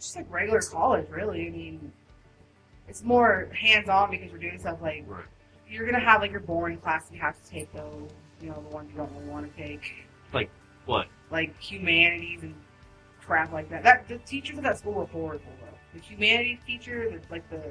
just 0.00 0.16
like 0.16 0.26
regular 0.30 0.60
college, 0.60 1.08
really. 1.10 1.46
I 1.46 1.50
mean, 1.50 1.92
it's 2.88 3.02
more 3.04 3.48
hands 3.54 3.88
on 3.88 4.10
because 4.10 4.30
you're 4.30 4.40
doing 4.40 4.58
stuff 4.58 4.78
like 4.82 5.04
Right. 5.06 5.24
you're 5.68 5.86
gonna 5.86 6.00
have 6.04 6.20
like 6.20 6.30
your 6.32 6.40
boring 6.40 6.78
class 6.78 7.08
you 7.12 7.20
have 7.20 7.40
to 7.42 7.50
take 7.50 7.72
though. 7.72 8.08
You 8.40 8.48
know, 8.48 8.64
the 8.68 8.74
ones 8.74 8.90
you 8.90 8.96
don't 8.96 9.12
really 9.12 9.26
want 9.28 9.54
to 9.56 9.62
take, 9.62 10.06
Like 10.32 10.50
What? 10.86 11.06
like 11.30 11.56
humanities 11.60 12.42
and 12.42 12.54
crap 13.24 13.52
like 13.52 13.68
that. 13.70 13.82
That 13.82 14.08
the 14.08 14.18
teachers 14.18 14.58
at 14.58 14.64
that 14.64 14.78
school 14.78 14.94
were 14.94 15.06
horrible 15.06 15.44
though. 15.60 15.76
The 15.94 16.00
humanities 16.00 16.58
teacher, 16.66 17.10
the, 17.10 17.20
like 17.30 17.48
the 17.50 17.62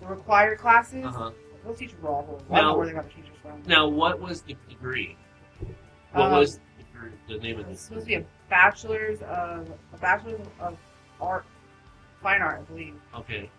the 0.00 0.06
required 0.06 0.58
classes, 0.58 1.04
Uh 1.04 1.10
huh. 1.10 1.30
those 1.64 1.78
teachers 1.78 2.00
were 2.00 2.08
all 2.08 2.22
horrible. 2.24 2.46
I 2.54 2.60
don't 2.60 2.68
know 2.72 2.78
where 2.78 2.86
they 2.86 2.92
got 2.92 3.04
the 3.08 3.10
teachers 3.14 3.36
from. 3.42 3.62
Now, 3.66 3.88
what 3.88 4.20
was 4.20 4.42
the 4.42 4.54
degree? 4.68 5.16
What 6.12 6.26
Um, 6.26 6.32
was 6.32 6.60
the, 7.26 7.34
the 7.34 7.40
name 7.40 7.58
of 7.60 7.68
It's 7.68 7.70
this? 7.70 7.80
supposed 7.82 8.04
to 8.06 8.08
be 8.08 8.14
a 8.14 8.24
bachelor's 8.48 9.20
of 9.22 9.70
a 9.92 9.98
bachelor's 10.00 10.40
of 10.60 10.76
art, 11.20 11.44
fine 12.22 12.40
art, 12.42 12.60
I 12.60 12.62
believe. 12.64 12.94
Okay, 13.14 13.50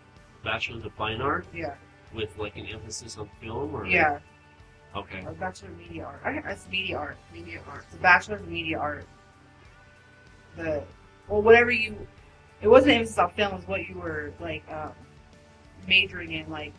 bachelor's 0.43 0.83
of 0.85 0.93
fine 0.93 1.21
art 1.21 1.45
Yeah, 1.53 1.75
with 2.13 2.35
like 2.37 2.55
an 2.57 2.65
emphasis 2.65 3.17
on 3.17 3.29
film, 3.41 3.75
or 3.75 3.85
yeah, 3.85 4.19
Okay. 4.95 5.23
a 5.27 5.31
bachelor 5.33 5.69
of 5.69 5.77
media 5.77 6.05
art. 6.05 6.21
I 6.25 6.31
it's 6.51 6.67
media 6.69 6.97
art. 6.97 7.17
Media 7.33 7.61
art. 7.69 7.83
It's 7.87 7.95
a 7.95 7.99
bachelor's 7.99 8.41
of 8.41 8.47
media 8.47 8.79
art. 8.79 9.05
The 10.57 10.83
well, 11.27 11.41
whatever 11.41 11.71
you, 11.71 11.95
it 12.61 12.67
wasn't 12.67 12.93
emphasis 12.93 13.17
on 13.17 13.31
film. 13.31 13.53
It 13.53 13.55
was 13.57 13.67
what 13.67 13.87
you 13.87 13.95
were 13.99 14.33
like 14.39 14.63
um, 14.71 14.91
majoring 15.87 16.31
in, 16.33 16.49
like 16.49 16.73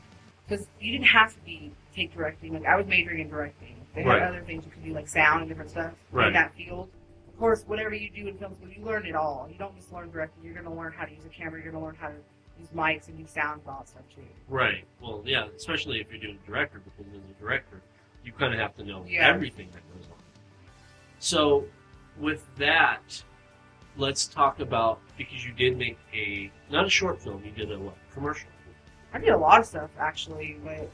because 0.49 0.67
you 0.81 0.93
didn't 0.93 1.07
have 1.07 1.33
to 1.35 1.41
be 1.41 1.73
take 1.95 2.13
directing. 2.15 2.53
Like 2.55 2.67
I 2.67 2.77
was 2.77 2.87
majoring 2.87 3.21
in 3.21 3.29
directing. 3.29 3.77
They 3.95 4.03
had 4.03 4.09
Right. 4.09 4.23
other 4.23 4.43
things 4.43 4.65
you 4.65 4.71
could 4.71 4.85
do, 4.85 4.93
like 4.93 5.09
sound 5.09 5.41
and 5.41 5.49
different 5.49 5.71
stuff 5.71 5.93
Right. 6.13 6.29
in 6.29 6.33
that 6.35 6.55
field. 6.55 6.89
Of 7.29 7.39
course, 7.39 7.65
whatever 7.67 7.95
you 7.95 8.11
do 8.11 8.29
in 8.29 8.37
film 8.39 8.55
school, 8.55 8.69
you 8.69 8.85
learn 8.85 9.07
it 9.07 9.17
all. 9.17 9.49
You 9.51 9.59
don't 9.59 9.75
just 9.77 9.93
learn 9.93 10.11
directing. 10.11 10.45
You're 10.45 10.53
going 10.55 10.67
to 10.67 10.73
learn 10.73 10.93
how 10.93 11.07
to 11.07 11.13
use 11.13 11.25
a 11.25 11.29
camera. 11.29 11.61
You're 11.63 11.73
going 11.73 11.83
to 11.83 11.87
learn 11.87 11.97
how 11.99 12.09
to 12.09 12.15
use 12.59 12.69
mics 12.75 13.09
and 13.09 13.19
use 13.19 13.31
sound 13.31 13.63
and 13.63 13.71
all 13.71 13.79
that 13.81 13.89
stuff 13.89 14.03
too. 14.15 14.23
Right. 14.47 14.85
Well, 15.01 15.23
yeah, 15.25 15.47
especially 15.57 16.01
if 16.01 16.11
you're 16.11 16.21
doing 16.21 16.39
director, 16.47 16.81
because 16.85 17.11
as 17.13 17.19
a 17.19 17.41
director, 17.41 17.81
you 18.25 18.33
kind 18.33 18.53
of 18.53 18.61
have 18.61 18.77
to 18.77 18.85
know 18.85 19.05
Yeah. 19.09 19.27
everything 19.29 19.69
that 19.73 19.83
goes 19.97 20.07
on. 20.09 20.19
So, 21.19 21.65
with 22.19 22.47
that, 22.57 23.25
let's 24.01 24.27
talk 24.27 24.61
about 24.61 25.01
because 25.17 25.45
you 25.45 25.53
did 25.53 25.77
make 25.77 25.99
a 26.15 26.51
not 26.71 26.87
a 26.87 26.91
short 26.91 27.21
film, 27.21 27.43
you 27.45 27.53
did 27.53 27.71
a 27.71 27.79
what 27.79 27.97
commercial. 28.13 28.49
I 29.13 29.19
did 29.19 29.31
a 29.31 29.39
lot 29.39 29.61
of 29.61 29.67
stuff 29.67 29.91
actually, 29.99 30.59
but 30.65 30.91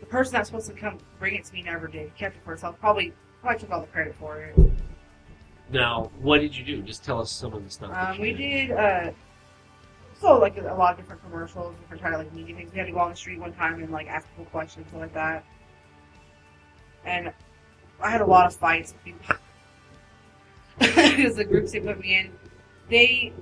the 0.00 0.06
person 0.06 0.32
that's 0.32 0.48
supposed 0.48 0.68
to 0.68 0.74
come 0.74 0.98
bring 1.18 1.34
it 1.34 1.44
to 1.44 1.52
me 1.52 1.62
never 1.62 1.86
did. 1.86 2.04
He 2.04 2.18
kept 2.18 2.36
it 2.36 2.42
for 2.44 2.50
himself. 2.50 2.78
Probably, 2.80 3.12
probably 3.40 3.60
took 3.60 3.70
all 3.70 3.80
the 3.80 3.86
credit 3.88 4.16
for 4.18 4.38
it. 4.40 4.58
Now, 5.70 6.10
what 6.20 6.40
did 6.40 6.56
you 6.56 6.64
do? 6.64 6.82
Just 6.82 7.04
tell 7.04 7.20
us 7.20 7.30
some 7.30 7.52
of 7.52 7.64
the 7.64 7.70
stuff. 7.70 7.92
Um, 7.94 8.20
we 8.20 8.32
did 8.32 8.72
uh, 8.72 9.10
so 10.20 10.38
like 10.38 10.56
a 10.56 10.62
lot 10.62 10.92
of 10.92 10.96
different 10.98 11.22
commercials, 11.22 11.74
different 11.80 12.02
kind 12.02 12.14
of 12.14 12.20
like 12.20 12.32
media 12.32 12.54
things. 12.54 12.72
We 12.72 12.78
had 12.78 12.86
to 12.86 12.92
go 12.92 13.00
on 13.00 13.10
the 13.10 13.16
street 13.16 13.40
one 13.40 13.52
time 13.52 13.82
and 13.82 13.90
like 13.90 14.06
ask 14.06 14.28
people 14.28 14.44
questions, 14.46 14.86
stuff 14.88 15.00
like 15.00 15.14
that. 15.14 15.44
And 17.04 17.32
I 18.00 18.10
had 18.10 18.20
a 18.20 18.26
lot 18.26 18.46
of 18.46 18.54
fights 18.54 18.92
with 18.92 19.04
people 19.04 19.36
because 21.16 21.36
the 21.36 21.44
groups 21.44 21.72
they 21.72 21.80
put 21.80 22.00
me 22.00 22.16
in, 22.18 22.30
they, 22.90 23.32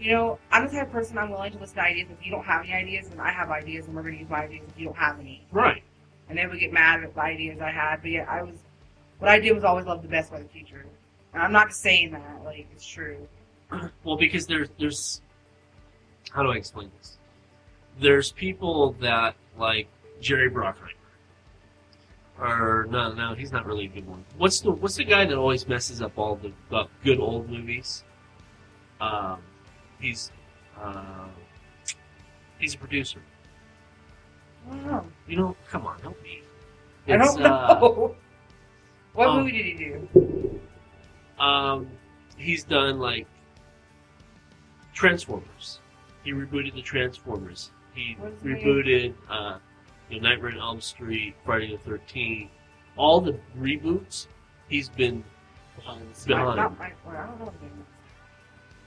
you 0.00 0.12
know, 0.12 0.38
I'm 0.50 0.66
the 0.66 0.72
type 0.72 0.86
of 0.88 0.92
person 0.92 1.18
I'm 1.18 1.30
willing 1.30 1.52
to 1.52 1.58
listen 1.58 1.76
to 1.76 1.82
ideas. 1.82 2.08
If 2.10 2.24
you 2.24 2.32
don't 2.32 2.44
have 2.44 2.62
any 2.64 2.72
ideas, 2.72 3.08
then 3.08 3.20
I 3.20 3.30
have 3.30 3.50
ideas, 3.50 3.86
and 3.86 3.94
we're 3.94 4.02
going 4.02 4.14
to 4.14 4.20
use 4.20 4.30
my 4.30 4.44
ideas. 4.44 4.64
If 4.68 4.78
you 4.78 4.86
don't 4.86 4.96
have 4.96 5.18
any, 5.20 5.46
Right. 5.52 5.82
and 6.28 6.36
they 6.38 6.46
would 6.46 6.58
get 6.58 6.72
mad 6.72 7.02
at 7.04 7.14
the 7.14 7.20
ideas 7.20 7.60
I 7.60 7.70
had. 7.70 8.02
But 8.02 8.10
yeah, 8.10 8.26
I 8.28 8.42
was, 8.42 8.56
what 9.18 9.30
I 9.30 9.38
did 9.38 9.52
was 9.52 9.64
always 9.64 9.86
love 9.86 10.02
the 10.02 10.08
best 10.08 10.30
by 10.32 10.38
the 10.38 10.48
teacher. 10.48 10.84
And 11.32 11.42
I'm 11.42 11.52
not 11.52 11.68
just 11.68 11.80
saying 11.80 12.12
that, 12.12 12.42
like 12.44 12.66
it's 12.72 12.86
true. 12.86 13.26
Well, 14.04 14.18
because 14.18 14.46
there's 14.46 14.68
there's 14.78 15.22
how 16.30 16.42
do 16.42 16.50
I 16.50 16.56
explain 16.56 16.90
this? 16.98 17.16
There's 17.98 18.30
people 18.32 18.92
that 19.00 19.34
like 19.56 19.88
Jerry 20.20 20.50
Bruckheimer, 20.50 20.90
or 22.38 22.86
no, 22.90 23.12
no, 23.12 23.34
he's 23.34 23.52
not 23.52 23.66
really 23.66 23.84
a 23.86 23.88
good 23.88 24.06
one. 24.06 24.24
What's 24.36 24.60
the 24.60 24.70
what's 24.70 24.96
the 24.96 25.04
guy 25.04 25.24
that 25.24 25.36
always 25.36 25.68
messes 25.68 26.00
up 26.02 26.18
all 26.18 26.36
the, 26.36 26.52
the 26.70 26.86
good 27.04 27.20
old 27.20 27.48
movies? 27.48 28.04
Um, 29.00 29.42
he's 30.00 30.30
uh, 30.80 31.28
he's 32.58 32.74
a 32.74 32.78
producer. 32.78 33.20
I 34.70 34.74
don't 34.74 34.86
know. 34.86 35.06
You 35.26 35.36
know, 35.36 35.56
come 35.68 35.86
on, 35.86 36.00
help 36.00 36.22
me. 36.22 36.42
I 37.08 37.16
don't 37.16 37.40
know. 37.40 38.14
what 39.12 39.28
um, 39.28 39.38
movie 39.38 39.52
did 39.52 39.66
he 39.66 39.74
do? 39.74 40.60
Uh, 41.38 41.42
um, 41.42 41.88
he's 42.36 42.64
done 42.64 42.98
like 42.98 43.26
Transformers. 44.94 45.80
He 46.24 46.32
rebooted 46.32 46.74
the 46.74 46.82
Transformers. 46.82 47.72
He 47.94 48.16
What's 48.18 48.42
his 48.42 48.44
name? 48.44 48.56
rebooted 48.56 49.14
uh, 49.28 49.58
you 50.12 50.20
know, 50.20 50.28
Nightmare 50.28 50.52
on 50.52 50.58
Elm 50.58 50.80
Street, 50.80 51.34
Friday 51.44 51.72
the 51.72 51.78
Thirteenth. 51.78 52.50
All 52.96 53.20
the 53.20 53.38
reboots, 53.58 54.26
he's 54.68 54.88
been 54.88 55.24
behind. 55.76 56.02
Not, 56.28 56.56
not 56.56 56.78
Mike, 56.78 56.94
I 57.08 57.26
don't 57.26 57.40
know. 57.40 57.52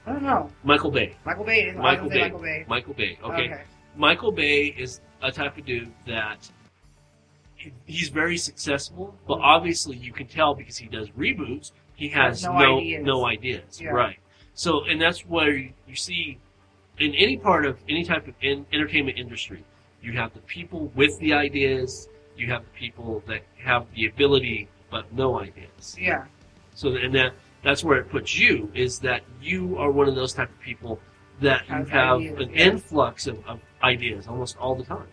I 0.06 0.12
don't 0.12 0.22
know. 0.22 0.50
Michael 0.62 0.92
Bay. 0.92 1.16
Michael 1.24 1.44
Bay. 1.44 1.62
Is, 1.62 1.76
Michael 1.76 2.08
Bay. 2.08 2.20
Michael 2.20 2.38
Bay. 2.38 2.64
Michael 2.68 2.94
Bay. 2.94 3.18
Okay. 3.24 3.60
Michael 3.96 4.30
Bay 4.30 4.66
is 4.66 5.00
a 5.22 5.32
type 5.32 5.58
of 5.58 5.64
dude 5.64 5.92
that 6.06 6.48
he's 7.86 8.08
very 8.08 8.36
successful, 8.36 9.16
but 9.26 9.34
mm-hmm. 9.34 9.44
obviously 9.44 9.96
you 9.96 10.12
can 10.12 10.26
tell 10.26 10.54
because 10.54 10.76
he 10.76 10.86
does 10.86 11.08
reboots, 11.10 11.72
he 11.94 12.08
has 12.10 12.44
No 12.44 12.52
no 12.52 12.78
ideas. 12.78 13.04
no 13.04 13.26
ideas, 13.26 13.80
Yeah. 13.80 13.90
right? 13.90 14.18
So, 14.54 14.84
and 14.84 15.00
that's 15.00 15.26
where 15.26 15.56
you 15.56 15.72
you 15.88 15.96
see 15.96 16.38
in 16.98 17.14
any 17.14 17.36
part 17.36 17.66
of 17.66 17.78
any 17.88 18.04
type 18.04 18.28
of 18.28 18.34
in, 18.40 18.66
entertainment 18.72 19.18
industry, 19.18 19.64
you 20.06 20.12
have 20.12 20.32
the 20.32 20.40
people 20.42 20.92
with 20.94 21.18
the 21.18 21.34
ideas, 21.34 22.08
you 22.36 22.46
have 22.46 22.62
the 22.64 22.70
people 22.78 23.24
that 23.26 23.42
have 23.58 23.86
the 23.94 24.06
ability 24.06 24.68
but 24.88 25.12
no 25.12 25.40
ideas. 25.40 25.96
Yeah. 25.98 26.26
So, 26.74 26.94
and 26.94 27.12
that 27.16 27.32
that's 27.64 27.82
where 27.82 27.98
it 27.98 28.08
puts 28.08 28.38
you 28.38 28.70
is 28.72 29.00
that 29.00 29.22
you 29.42 29.76
are 29.78 29.90
one 29.90 30.08
of 30.08 30.14
those 30.14 30.32
type 30.32 30.48
of 30.48 30.60
people 30.60 31.00
that 31.40 31.68
you 31.68 31.84
have 31.86 32.18
ideas, 32.18 32.40
an 32.40 32.50
yeah. 32.50 32.66
influx 32.66 33.26
of, 33.26 33.44
of 33.46 33.60
ideas 33.82 34.28
almost 34.28 34.56
all 34.58 34.76
the 34.76 34.84
time. 34.84 35.08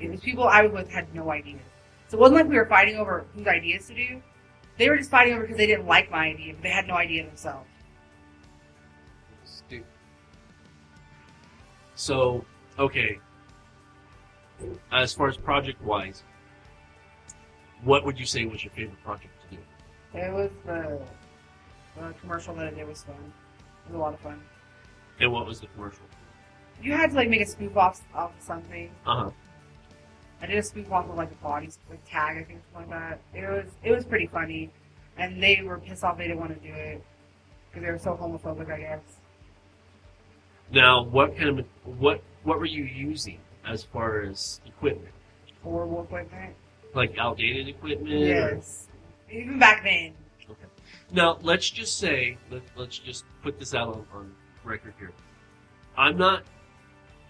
It 0.00 0.10
was 0.10 0.20
people 0.20 0.44
I 0.44 0.62
was 0.62 0.72
with 0.72 0.90
had 0.90 1.14
no 1.14 1.30
ideas. 1.30 1.60
So 2.08 2.16
it 2.16 2.20
wasn't 2.20 2.38
like 2.38 2.48
we 2.48 2.56
were 2.56 2.66
fighting 2.66 2.96
over 2.96 3.26
whose 3.34 3.46
ideas 3.46 3.88
to 3.88 3.94
do. 3.94 4.22
They 4.78 4.88
were 4.88 4.96
just 4.96 5.10
fighting 5.10 5.34
over 5.34 5.42
because 5.42 5.58
they 5.58 5.66
didn't 5.66 5.86
like 5.86 6.10
my 6.10 6.28
idea, 6.28 6.54
but 6.54 6.62
they 6.62 6.70
had 6.70 6.88
no 6.88 6.94
idea 6.94 7.26
themselves. 7.26 7.68
Stupid. 9.44 9.84
So, 11.94 12.46
okay. 12.78 13.20
As 14.92 15.12
far 15.12 15.28
as 15.28 15.36
project 15.36 15.82
wise, 15.82 16.22
what 17.82 18.04
would 18.04 18.18
you 18.18 18.26
say 18.26 18.44
was 18.44 18.62
your 18.64 18.72
favorite 18.72 19.02
project 19.02 19.32
to 19.48 19.56
do? 19.56 19.62
It 20.18 20.32
was 20.32 20.50
the, 20.66 21.00
the 21.96 22.14
commercial 22.20 22.54
that 22.56 22.66
I 22.66 22.70
did 22.70 22.86
was 22.86 23.02
fun. 23.02 23.16
It 23.16 23.92
was 23.92 23.96
a 23.96 23.98
lot 23.98 24.14
of 24.14 24.20
fun. 24.20 24.40
And 25.20 25.32
what 25.32 25.46
was 25.46 25.60
the 25.60 25.66
commercial? 25.68 26.02
You 26.82 26.92
had 26.92 27.10
to 27.10 27.16
like 27.16 27.28
make 27.28 27.42
a 27.42 27.46
spoof 27.46 27.76
off 27.76 28.00
off 28.14 28.36
of 28.36 28.42
something. 28.42 28.90
Uh 29.06 29.24
huh. 29.24 29.30
I 30.42 30.46
did 30.46 30.56
a 30.56 30.62
spoof 30.62 30.90
off 30.90 31.08
of 31.08 31.16
like 31.16 31.30
a 31.30 31.42
body 31.42 31.68
like 31.90 32.00
tag, 32.08 32.38
I 32.38 32.44
think, 32.44 32.60
something 32.72 32.90
like 32.90 33.00
that. 33.00 33.20
It 33.38 33.48
was 33.48 33.66
it 33.82 33.92
was 33.92 34.04
pretty 34.04 34.26
funny, 34.26 34.70
and 35.18 35.42
they 35.42 35.60
were 35.62 35.78
pissed 35.78 36.02
off 36.02 36.16
they 36.16 36.28
didn't 36.28 36.40
want 36.40 36.60
to 36.60 36.68
do 36.68 36.74
it 36.74 37.04
because 37.70 37.84
they 37.84 37.92
were 37.92 37.98
so 37.98 38.16
homophobic, 38.16 38.72
I 38.72 38.80
guess. 38.80 39.00
Now, 40.72 41.02
what 41.02 41.36
kind 41.36 41.58
of 41.58 41.66
what 41.84 42.22
what 42.44 42.58
were 42.58 42.66
you 42.66 42.84
using 42.84 43.38
as 43.66 43.82
far 43.84 44.22
as 44.22 44.60
equipment? 44.66 45.14
Horrible 45.62 46.02
equipment. 46.04 46.54
Like 46.94 47.16
outdated 47.18 47.68
equipment? 47.68 48.12
or- 48.12 48.26
Yes. 48.26 48.86
Even 49.30 49.58
back 49.58 49.84
then. 49.84 50.14
Okay. 50.50 50.64
Now, 51.12 51.38
let's 51.42 51.70
just 51.70 51.98
say, 51.98 52.36
let, 52.50 52.62
let's 52.76 52.98
just 52.98 53.24
put 53.42 53.58
this 53.58 53.74
out 53.74 53.88
on, 53.88 54.06
on 54.12 54.34
record 54.64 54.94
here. 54.98 55.12
I'm 55.96 56.16
not 56.16 56.42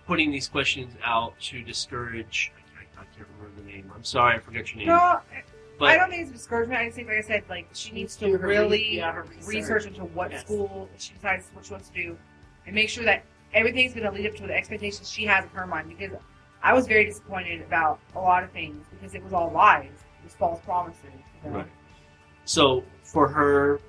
putting 0.06 0.30
these 0.30 0.48
questions 0.48 0.94
out 1.04 1.38
to 1.40 1.62
discourage. 1.62 2.52
I, 2.56 2.80
I, 3.00 3.02
I 3.02 3.04
can't 3.16 3.28
remember 3.38 3.60
the 3.60 3.66
name. 3.68 3.92
I'm 3.94 4.04
sorry, 4.04 4.36
I 4.36 4.38
forgot 4.38 4.70
your 4.70 4.78
name. 4.78 4.86
No, 4.88 5.20
I 5.86 5.96
don't 5.96 6.10
think 6.10 6.22
it's 6.22 6.30
a 6.30 6.34
discouragement. 6.34 6.80
I 6.80 6.84
just 6.86 6.96
think, 6.96 7.08
like 7.08 7.18
I 7.18 7.22
said, 7.22 7.44
like 7.48 7.66
she 7.72 7.92
needs 7.92 8.16
to 8.16 8.26
do 8.26 8.32
her 8.38 8.46
re- 8.48 8.58
really 8.58 8.96
yeah, 8.96 9.12
her 9.12 9.26
research 9.46 9.86
into 9.86 10.04
what 10.04 10.30
Yes. 10.30 10.42
school 10.42 10.88
she 10.98 11.14
decides 11.14 11.48
what 11.54 11.64
she 11.64 11.72
wants 11.72 11.88
to 11.88 11.94
do, 11.94 12.18
and 12.66 12.74
make 12.74 12.88
sure 12.90 13.04
that 13.04 13.24
everything's 13.54 13.92
going 13.92 14.04
to 14.06 14.12
lead 14.12 14.26
up 14.28 14.36
to 14.36 14.46
the 14.46 14.54
expectations 14.54 15.10
she 15.10 15.24
has 15.24 15.44
in 15.44 15.50
her 15.50 15.66
mind. 15.66 15.88
Because 15.88 16.16
I 16.62 16.72
was 16.72 16.86
very 16.86 17.04
disappointed 17.04 17.62
about 17.62 17.98
a 18.14 18.20
lot 18.20 18.42
of 18.42 18.50
things 18.52 18.86
because 18.90 19.14
it 19.14 19.22
was 19.22 19.32
all 19.32 19.50
lies, 19.50 19.86
it 19.86 20.24
was 20.24 20.34
false 20.34 20.60
promises. 20.64 21.04
You 21.44 21.50
know? 21.50 21.56
Right. 21.58 21.66
So 22.44 22.84
for 23.02 23.28
her, 23.28 23.80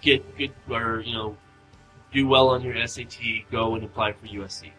get 0.00 0.36
good 0.36 0.52
or 0.70 1.00
you 1.00 1.12
know, 1.14 1.36
do 2.12 2.26
well 2.26 2.48
on 2.48 2.62
your 2.62 2.86
SAT, 2.86 3.18
go 3.50 3.74
and 3.74 3.84
apply 3.84 4.12
for 4.12 4.26
USC. 4.26 4.70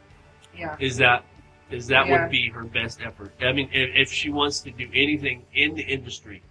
Yeah. 0.57 0.75
Is 0.79 0.97
that 0.97 1.23
is 1.69 1.87
that 1.87 2.07
Yeah. 2.07 2.23
would 2.23 2.31
be 2.31 2.49
her 2.49 2.63
best 2.63 2.99
effort? 3.01 3.31
I 3.41 3.51
mean, 3.51 3.69
if, 3.71 3.89
if 3.95 4.11
she 4.11 4.29
wants 4.31 4.59
to 4.61 4.71
do 4.71 4.89
anything 4.93 5.45
in 5.53 5.75
the 5.75 5.83
industry, 5.83 6.41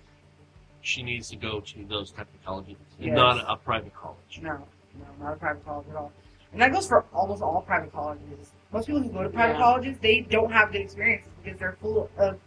she 0.81 1.03
needs 1.03 1.29
to 1.31 1.37
go 1.37 1.61
to 1.61 1.85
those 1.87 2.13
type 2.13 2.29
of 2.33 2.45
colleges, 2.45 2.77
and 2.99 3.09
Yes. 3.09 3.17
not 3.17 3.39
a, 3.39 3.53
a 3.53 3.57
private 3.57 3.93
college. 3.95 4.41
No, 4.41 4.51
no, 4.51 5.25
not 5.25 5.33
a 5.33 5.37
private 5.37 5.65
college 5.65 5.87
at 5.91 5.97
all. 5.97 6.13
And 6.53 6.61
that 6.63 6.73
goes 6.73 6.87
for 6.89 7.05
almost 7.13 7.43
all 7.43 7.63
private 7.67 7.93
colleges. 7.93 8.53
Most 8.73 8.87
people 8.87 9.03
who 9.03 9.11
go 9.11 9.23
to 9.23 9.29
private 9.29 9.55
Yeah. 9.55 9.59
colleges, 9.59 9.99
they 9.99 10.21
don't 10.21 10.51
have 10.53 10.73
good 10.73 10.81
experiences 10.81 11.31
because 11.43 11.59
they're 11.59 11.77
full 11.81 12.09
of 12.19 12.39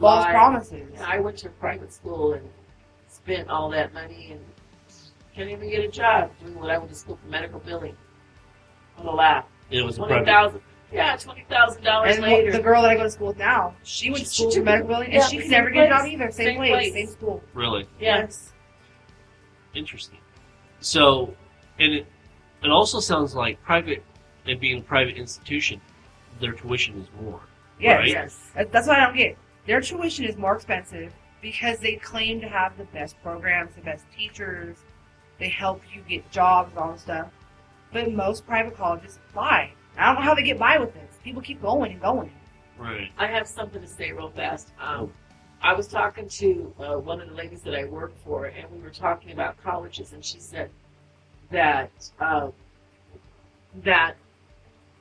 false 0.00 0.24
Lies. 0.24 0.32
promises. 0.32 0.90
Yeah, 0.94 1.06
I 1.06 1.20
went 1.20 1.36
to 1.38 1.48
private 1.50 1.92
school 1.92 2.32
and 2.34 2.48
spent 3.06 3.48
all 3.48 3.68
that 3.70 3.92
money 3.94 4.30
and 4.32 4.40
can't 5.34 5.50
even 5.50 5.68
get 5.68 5.84
a 5.84 5.88
job 5.88 6.30
doing 6.40 6.58
what 6.58 6.70
I 6.70 6.78
went 6.78 6.90
to 6.90 6.96
school 6.96 7.16
for 7.22 7.26
medical 7.28 7.60
billing. 7.60 7.96
On 8.98 9.04
the 9.06 9.12
lap. 9.12 9.48
It 9.70 9.82
was 9.84 9.96
a 9.98 10.02
Twenty 10.06 10.24
private. 10.24 10.62
Yeah, 10.92 11.16
twenty 11.16 11.44
thousand 11.48 11.82
dollars 11.82 12.14
And 12.14 12.22
later. 12.24 12.52
the 12.52 12.60
girl 12.60 12.82
that 12.82 12.92
I 12.92 12.94
go 12.94 13.02
to 13.02 13.10
school 13.10 13.28
with 13.28 13.38
now, 13.38 13.74
she 13.82 14.10
went 14.10 14.24
to 14.24 14.30
school 14.30 14.52
for 14.52 14.62
medical 14.62 14.88
billing, 14.88 15.06
and 15.06 15.14
yeah, 15.14 15.26
she 15.26 15.36
could 15.38 15.42
same 15.46 15.50
never 15.50 15.70
get 15.70 15.86
a 15.86 15.88
job 15.88 16.06
either. 16.06 16.30
Same, 16.30 16.46
Same 16.46 16.56
place, 16.58 16.70
place. 16.72 16.92
same 16.92 17.06
school. 17.08 17.42
Really 17.52 17.88
yeah. 17.98 18.18
Yes. 18.18 18.52
interesting. 19.74 20.18
So, 20.80 21.34
and 21.80 21.92
it 21.94 22.06
it 22.64 22.70
also 22.70 23.00
sounds 23.00 23.34
like 23.34 23.62
private, 23.62 24.02
and 24.46 24.58
being 24.58 24.78
a 24.78 24.82
private 24.82 25.16
institution, 25.16 25.80
their 26.40 26.52
tuition 26.52 27.00
is 27.00 27.08
more. 27.22 27.40
Yes. 27.78 27.98
Right. 27.98 28.08
Yes. 28.08 28.40
That's 28.54 28.86
what 28.86 28.98
I 28.98 29.04
don't 29.04 29.16
get. 29.16 29.36
Their 29.66 29.80
tuition 29.80 30.24
is 30.24 30.36
more 30.36 30.54
expensive 30.54 31.12
because 31.42 31.78
they 31.78 31.96
claim 31.96 32.40
to 32.40 32.48
have 32.48 32.76
the 32.78 32.84
best 32.84 33.20
programs, 33.22 33.74
the 33.74 33.82
best 33.82 34.04
teachers. 34.16 34.76
They 35.38 35.48
help 35.48 35.82
you 35.94 36.02
get 36.02 36.30
jobs 36.30 36.70
and 36.70 36.78
all 36.78 36.92
this 36.92 37.02
stuff. 37.02 37.28
But 37.92 38.12
most 38.12 38.46
private 38.46 38.76
colleges 38.76 39.18
lie. 39.34 39.72
I 39.96 40.06
don't 40.06 40.16
know 40.16 40.22
how 40.22 40.34
they 40.34 40.42
get 40.42 40.58
by 40.58 40.78
with 40.78 40.94
this. 40.94 41.18
People 41.22 41.42
keep 41.42 41.60
going 41.60 41.92
and 41.92 42.00
going. 42.00 42.32
Right. 42.78 43.10
I 43.18 43.26
have 43.26 43.46
something 43.46 43.80
to 43.80 43.86
say 43.86 44.12
real 44.12 44.30
fast. 44.30 44.72
Um, 44.80 45.12
I 45.62 45.72
was 45.74 45.86
talking 45.86 46.28
to 46.28 46.74
uh, 46.78 46.94
one 46.98 47.20
of 47.20 47.28
the 47.28 47.34
ladies 47.34 47.62
that 47.62 47.74
I 47.74 47.84
work 47.84 48.12
for, 48.24 48.46
and 48.46 48.70
we 48.70 48.78
were 48.78 48.90
talking 48.90 49.30
about 49.30 49.56
colleges, 49.62 50.12
and 50.12 50.24
she 50.24 50.40
said 50.40 50.70
that 51.50 51.90
uh, 52.20 52.48
that 53.82 54.16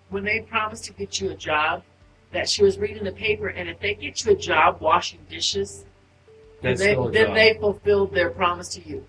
when 0.10 0.24
they 0.24 0.42
promise 0.42 0.82
to 0.82 0.94
get 0.94 1.20
you 1.20 1.30
a 1.32 1.36
job, 1.36 1.84
that 2.32 2.50
she 2.50 2.64
was 2.64 2.78
reading 2.78 3.04
the 3.04 3.12
paper, 3.12 3.48
and 3.48 3.70
if 3.70 3.80
they 3.80 3.94
get 3.96 4.24
you 4.26 4.32
a 4.34 4.36
job 4.36 4.82
washing 4.82 5.20
dishes, 5.30 5.86
That's 6.62 6.80
then, 6.80 6.98
they, 6.98 7.12
then 7.12 7.28
job. 7.28 7.36
they 7.36 7.54
fulfilled 7.60 8.14
their 8.14 8.30
promise 8.30 8.70
to 8.76 8.88
you. 8.88 9.06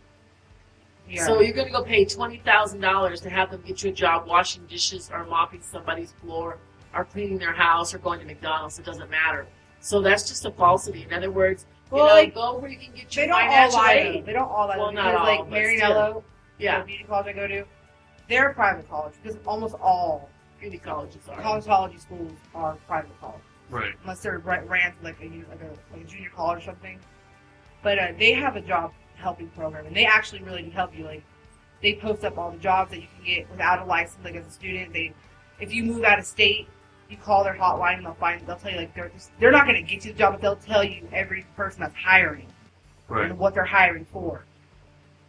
Yeah. 1.09 1.27
So 1.27 1.41
you're 1.41 1.53
going 1.55 1.67
to 1.67 1.73
go 1.73 1.83
pay 1.83 2.05
twenty 2.07 2.39
thousand 2.39 2.81
dollars 2.81 3.21
to 3.23 3.31
have 3.31 3.51
them 3.51 3.63
get 3.67 3.83
you 3.83 3.91
a 3.91 3.93
job 3.93 4.27
washing 4.27 4.65
dishes 4.67 5.11
or 5.13 5.25
mopping 5.27 5.61
somebody's 5.61 6.13
floor 6.13 6.59
or 6.95 7.05
cleaning 7.05 7.39
their 7.39 7.53
house 7.53 7.93
or 7.93 7.99
going 7.99 8.21
to 8.21 8.25
McDonald's. 8.27 8.79
It 8.79 8.87
doesn't 8.87 9.11
matter. 9.11 9.47
So 9.81 10.01
that's 10.01 10.27
just 10.29 10.47
a 10.47 10.51
falsity. 10.51 11.03
In 11.03 11.13
other 11.13 11.31
words, 11.31 11.67
Well, 11.91 12.05
you 12.05 12.09
know, 12.09 12.15
like, 12.15 12.35
go 12.35 12.59
where 12.59 12.71
you 12.71 12.79
can 12.79 12.95
get 12.95 13.11
they 13.11 13.23
your 13.27 13.27
don't 13.29 13.43
all 13.43 13.49
financial 13.51 13.79
lie. 13.79 13.95
though. 13.95 14.01
aid. 14.19 14.27
They 14.27 14.33
don't 14.33 14.49
all 14.51 14.67
lie. 14.69 14.79
Well, 14.79 14.91
because 14.93 15.05
not 15.05 15.15
all, 15.15 15.27
like 15.27 15.39
but 15.41 15.59
Marinello, 15.59 16.23
Yeah, 16.59 16.81
the 16.81 16.87
beauty 16.87 17.05
college 17.05 17.27
I 17.27 17.33
go 17.33 17.47
to, 17.49 17.65
they're 18.29 18.51
a 18.51 18.55
private 18.55 18.89
college 18.89 19.15
because 19.23 19.39
almost 19.47 19.75
all 19.75 20.29
beauty 20.61 20.79
colleges 20.79 21.23
are. 21.29 21.41
cosmetology 21.41 22.01
schools 22.01 22.33
are 22.55 22.77
private 22.87 23.11
college. 23.21 23.41
Right. 23.71 23.95
unless 24.03 24.21
they're 24.21 24.39
ra- 24.39 24.61
ran 24.67 24.93
like 25.03 25.17
a 25.21 25.25
like 25.25 25.61
a, 25.63 25.95
like 25.97 26.03
a 26.03 26.05
junior 26.07 26.31
college 26.35 26.63
or 26.63 26.67
something. 26.67 26.99
But 27.83 27.99
uh, 27.99 28.09
they 28.19 28.33
have 28.35 28.57
a 28.57 28.61
job 28.61 28.93
helping 29.17 29.49
program, 29.49 29.87
and 29.87 29.97
they 29.97 30.05
actually 30.07 30.43
really 30.43 30.63
do 30.63 30.71
help 30.71 30.97
you. 30.97 31.05
Like 31.05 31.23
they 31.83 31.95
post 31.95 32.25
up 32.25 32.37
all 32.39 32.51
the 32.51 32.59
jobs 32.59 32.91
that 32.91 33.01
you 33.01 33.09
can 33.17 33.25
get 33.25 33.51
without 33.51 33.81
a 33.81 33.85
license. 33.85 34.23
Like 34.25 34.37
as 34.37 34.47
a 34.47 34.51
student, 34.51 34.93
they 34.93 35.13
if 35.61 35.73
you 35.73 35.83
move 35.83 36.05
out 36.05 36.19
of 36.19 36.27
state, 36.27 36.69
you 37.09 37.17
call 37.17 37.43
their 37.43 37.55
hotline 37.55 37.97
and 37.99 38.07
they'll 38.07 38.15
find 38.15 38.47
they'll 38.47 38.57
tell 38.57 38.71
you 38.71 38.77
like 38.79 38.95
they're 38.95 39.09
just, 39.09 39.31
they're 39.41 39.51
not 39.51 39.67
going 39.67 39.77
to 39.77 39.83
get 39.83 40.05
you 40.05 40.13
the 40.13 40.19
job, 40.19 40.35
but 40.35 40.41
they'll 40.43 40.57
tell 40.57 40.85
you 40.85 41.09
every 41.13 41.45
person 41.57 41.81
that's 41.81 41.95
hiring 41.97 42.47
Right. 43.09 43.31
and 43.31 43.39
what 43.39 43.55
they're 43.55 43.65
hiring 43.65 44.05
for. 44.07 44.45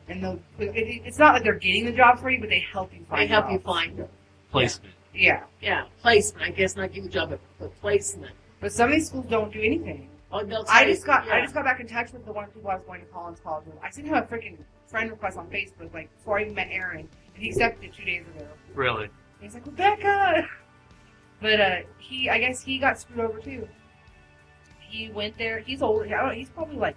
And 0.07 0.23
they'll, 0.23 0.39
it, 0.59 0.75
it- 0.75 1.01
it's 1.05 1.17
not 1.17 1.33
like 1.33 1.43
they're 1.43 1.53
getting 1.55 1.85
the 1.85 1.91
job 1.91 2.19
for 2.19 2.29
you, 2.29 2.39
but 2.39 2.49
they 2.49 2.59
help 2.71 2.93
you 2.93 3.03
find. 3.09 3.21
They 3.21 3.27
help 3.27 3.49
you 3.49 3.57
jobs. 3.57 3.65
find 3.65 3.97
them. 3.97 4.07
Placement. 4.51 4.93
Yeah, 5.13 5.43
Yeah, 5.61 5.85
placement. 6.01 6.45
I 6.45 6.51
guess 6.51 6.75
not 6.75 6.91
give 6.91 7.05
you 7.05 7.09
a 7.09 7.13
job, 7.13 7.29
but, 7.29 7.39
but 7.59 7.79
placement. 7.81 8.33
but 8.59 8.71
some 8.71 8.89
of 8.89 8.95
these 8.95 9.07
schools 9.07 9.25
don't 9.29 9.51
do 9.51 9.61
anything. 9.61 10.09
Oh, 10.31 10.43
they'll 10.43 10.65
I 10.67 10.83
you- 10.85 10.93
just 10.93 11.05
got 11.05 11.27
I 11.29 11.41
just 11.41 11.53
got 11.53 11.63
back 11.63 11.79
in 11.79 11.87
touch 11.87 12.11
with 12.11 12.25
the 12.25 12.33
one 12.33 12.47
people 12.47 12.69
I 12.69 12.75
was 12.75 12.83
going 12.85 12.99
to 13.01 13.07
Collins 13.07 13.39
College 13.41 13.65
with. 13.67 13.75
I 13.81 13.89
sent 13.91 14.07
him 14.07 14.13
a 14.15 14.21
freaking 14.23 14.57
friend 14.87 15.09
request 15.09 15.37
on 15.37 15.47
Facebook 15.49 15.93
like 15.93 16.09
before 16.17 16.37
I 16.39 16.41
even 16.43 16.53
met 16.55 16.67
Aaron, 16.69 17.07
and 17.33 17.43
he 17.43 17.49
accepted 17.49 17.85
it 17.85 17.93
two 17.93 18.03
days 18.03 18.23
ago. 18.35 18.45
Really. 18.73 19.09
He's 19.39 19.53
like 19.53 19.65
Rebecca, 19.65 20.47
but 21.41 21.61
uh, 21.61 21.75
he 21.97 22.29
I 22.29 22.37
guess 22.39 22.61
he 22.61 22.77
got 22.77 22.99
screwed 22.99 23.21
over 23.21 23.39
too. 23.39 23.67
He 24.81 25.09
went 25.11 25.37
there. 25.37 25.59
He's 25.59 25.81
older. 25.81 26.05
I 26.05 26.25
don't. 26.27 26.35
He's 26.35 26.49
probably 26.49 26.75
like 26.75 26.95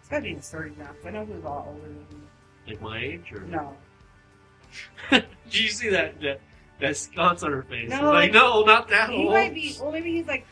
he's 0.00 0.08
got 0.08 0.16
to 0.18 0.22
be 0.22 0.30
in 0.30 0.36
his 0.36 0.48
thirties 0.48 0.76
now. 0.78 0.86
'cause 0.86 1.06
I 1.06 1.10
know 1.10 1.24
he 1.24 1.32
was 1.32 1.42
a 1.44 1.48
lot 1.48 1.66
older 1.66 1.80
than 1.82 1.94
me. 1.96 2.26
Like 2.66 2.80
my 2.80 2.98
age, 2.98 3.32
or 3.32 3.40
No, 3.40 3.76
Did 5.10 5.24
you 5.50 5.68
see 5.68 5.88
that 5.90 6.20
that 6.20 6.40
that 6.80 6.96
sconce 6.96 7.42
on 7.42 7.52
her 7.52 7.62
face? 7.62 7.90
No, 7.90 8.02
like, 8.04 8.14
like- 8.14 8.32
no, 8.32 8.62
not 8.62 8.88
that 8.88 9.10
he 9.10 9.16
old. 9.24 9.32
might 9.32 9.54
be. 9.54 9.74
Well, 9.80 9.90
maybe 9.92 10.12
he's 10.12 10.26
like 10.26 10.46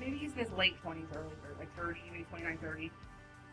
maybe 0.00 0.16
he's 0.18 0.32
in 0.32 0.38
his 0.38 0.50
late 0.52 0.76
twenties, 0.82 1.06
early 1.14 1.26
or 1.44 1.54
like 1.58 1.74
30, 1.76 2.00
maybe 2.10 2.24
29, 2.30 2.58
30. 2.58 2.90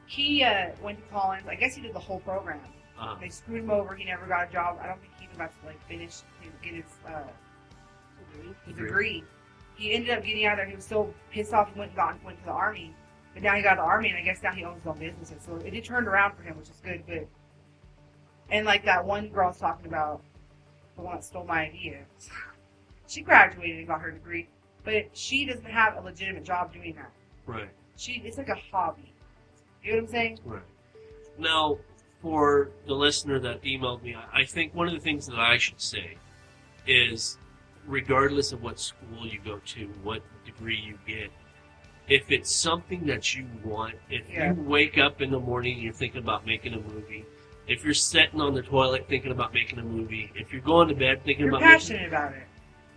He 0.08 0.44
uh, 0.44 0.70
went 0.82 0.98
to 0.98 1.14
Collins. 1.14 1.48
I 1.48 1.54
guess 1.56 1.76
he 1.76 1.82
did 1.84 1.94
the 1.94 2.00
whole 2.00 2.20
program. 2.22 2.60
Uh, 3.00 3.16
They 3.20 3.30
screwed 3.30 3.60
him 3.64 3.70
over. 3.70 3.94
He 3.96 4.06
never 4.06 4.26
got 4.26 4.50
a 4.50 4.52
job. 4.52 4.80
I 4.82 4.88
don't 4.88 5.00
think 5.00 5.14
he 5.20 5.26
even 5.26 5.38
got 5.38 5.52
to 5.62 5.68
like 5.68 5.80
finish 5.88 6.22
his, 6.42 6.52
get 6.64 6.74
his 6.74 6.86
uh, 7.08 7.22
his 8.44 8.56
Degree. 8.76 8.88
degree. 8.88 9.24
He 9.76 9.94
ended 9.94 10.10
up 10.18 10.24
getting 10.24 10.46
out 10.46 10.54
of 10.54 10.58
there. 10.58 10.66
He 10.66 10.76
was 10.76 10.84
so 10.86 11.14
pissed 11.32 11.54
off. 11.54 11.72
He 11.72 11.80
went 11.80 11.92
and 11.92 11.96
got, 11.96 12.24
went 12.24 12.40
to 12.40 12.46
the 12.46 12.52
army, 12.52 12.94
but 13.34 13.44
now 13.44 13.54
he 13.56 13.62
got 13.62 13.74
out 13.74 13.80
of 13.80 13.86
the 13.86 13.90
army, 13.90 14.10
and 14.10 14.18
I 14.18 14.22
guess 14.24 14.42
now 14.44 14.52
he 14.52 14.64
owns 14.66 14.80
his 14.80 14.88
own 14.88 14.98
businesses. 14.98 15.44
So 15.46 15.56
it 15.58 15.70
did 15.70 15.86
turned 15.86 16.08
around 16.08 16.36
for 16.36 16.42
him, 16.44 16.58
which 16.58 16.70
is 16.70 16.82
good. 16.84 17.04
But 17.08 17.28
and 18.52 18.66
like 18.66 18.84
that 18.86 19.06
one 19.06 19.30
girl 19.30 19.48
was 19.48 19.58
talking 19.60 19.88
about, 19.88 20.22
the 20.96 21.02
one 21.02 21.16
that 21.16 21.24
stole 21.26 21.46
my 21.46 21.66
idea. 21.68 22.00
She 23.08 23.22
graduated 23.22 23.80
and 23.80 23.88
got 23.88 24.02
her 24.02 24.12
degree, 24.12 24.48
but 24.84 25.10
she 25.14 25.44
doesn't 25.44 25.66
have 25.66 25.98
a 25.98 26.02
legitimate 26.02 26.44
job 26.44 26.72
doing 26.72 26.94
that. 26.94 27.10
right. 27.48 27.70
She 27.98 28.22
it's 28.24 28.38
like 28.38 28.50
a 28.50 28.56
hobby. 28.72 29.14
You 29.84 29.94
know 29.94 29.98
what 29.98 30.04
I'm 30.04 30.12
saying? 30.12 30.40
Right. 30.46 30.62
Now, 31.40 31.80
for 32.22 32.70
the 32.86 32.94
listener 32.94 33.40
that 33.40 33.64
emailed 33.64 34.04
me, 34.04 34.14
I 34.14 34.42
I 34.42 34.46
think 34.46 34.76
one 34.76 34.88
of 34.88 34.94
the 34.94 35.00
things 35.00 35.26
that 35.26 35.40
I 35.40 35.58
should 35.58 35.82
say 35.82 36.18
is, 36.86 37.40
regardless 37.88 38.52
of 38.52 38.62
what 38.62 38.80
school 38.80 39.26
you 39.26 39.40
go 39.44 39.58
to, 39.58 39.88
what 40.04 40.22
degree 40.46 40.78
you 40.78 41.00
get, 41.08 41.32
if 42.08 42.30
it's 42.30 42.54
something 42.54 43.08
that 43.08 43.36
you 43.36 43.48
want, 43.64 43.96
if 44.12 44.30
Yeah. 44.30 44.54
you 44.54 44.62
wake 44.62 45.00
up 45.00 45.20
in 45.20 45.32
the 45.32 45.40
morning 45.40 45.74
and 45.76 45.82
you're 45.84 45.94
thinking 45.94 46.22
about 46.22 46.46
making 46.46 46.76
a 46.76 46.80
movie, 46.80 47.26
if 47.70 47.86
you're 47.86 47.94
sitting 47.94 48.42
on 48.42 48.54
the 48.54 48.62
toilet 48.62 49.06
thinking 49.08 49.32
about 49.32 49.54
making 49.54 49.80
a 49.80 49.84
movie, 49.84 50.32
if 50.36 50.52
you're 50.52 50.62
going 50.62 50.88
to 50.90 50.96
bed 50.96 51.24
thinking 51.24 51.46
You're 51.46 51.56
about 51.56 51.62
making, 51.62 51.78
passionate 51.80 52.08
about 52.08 52.34
it. 52.34 52.44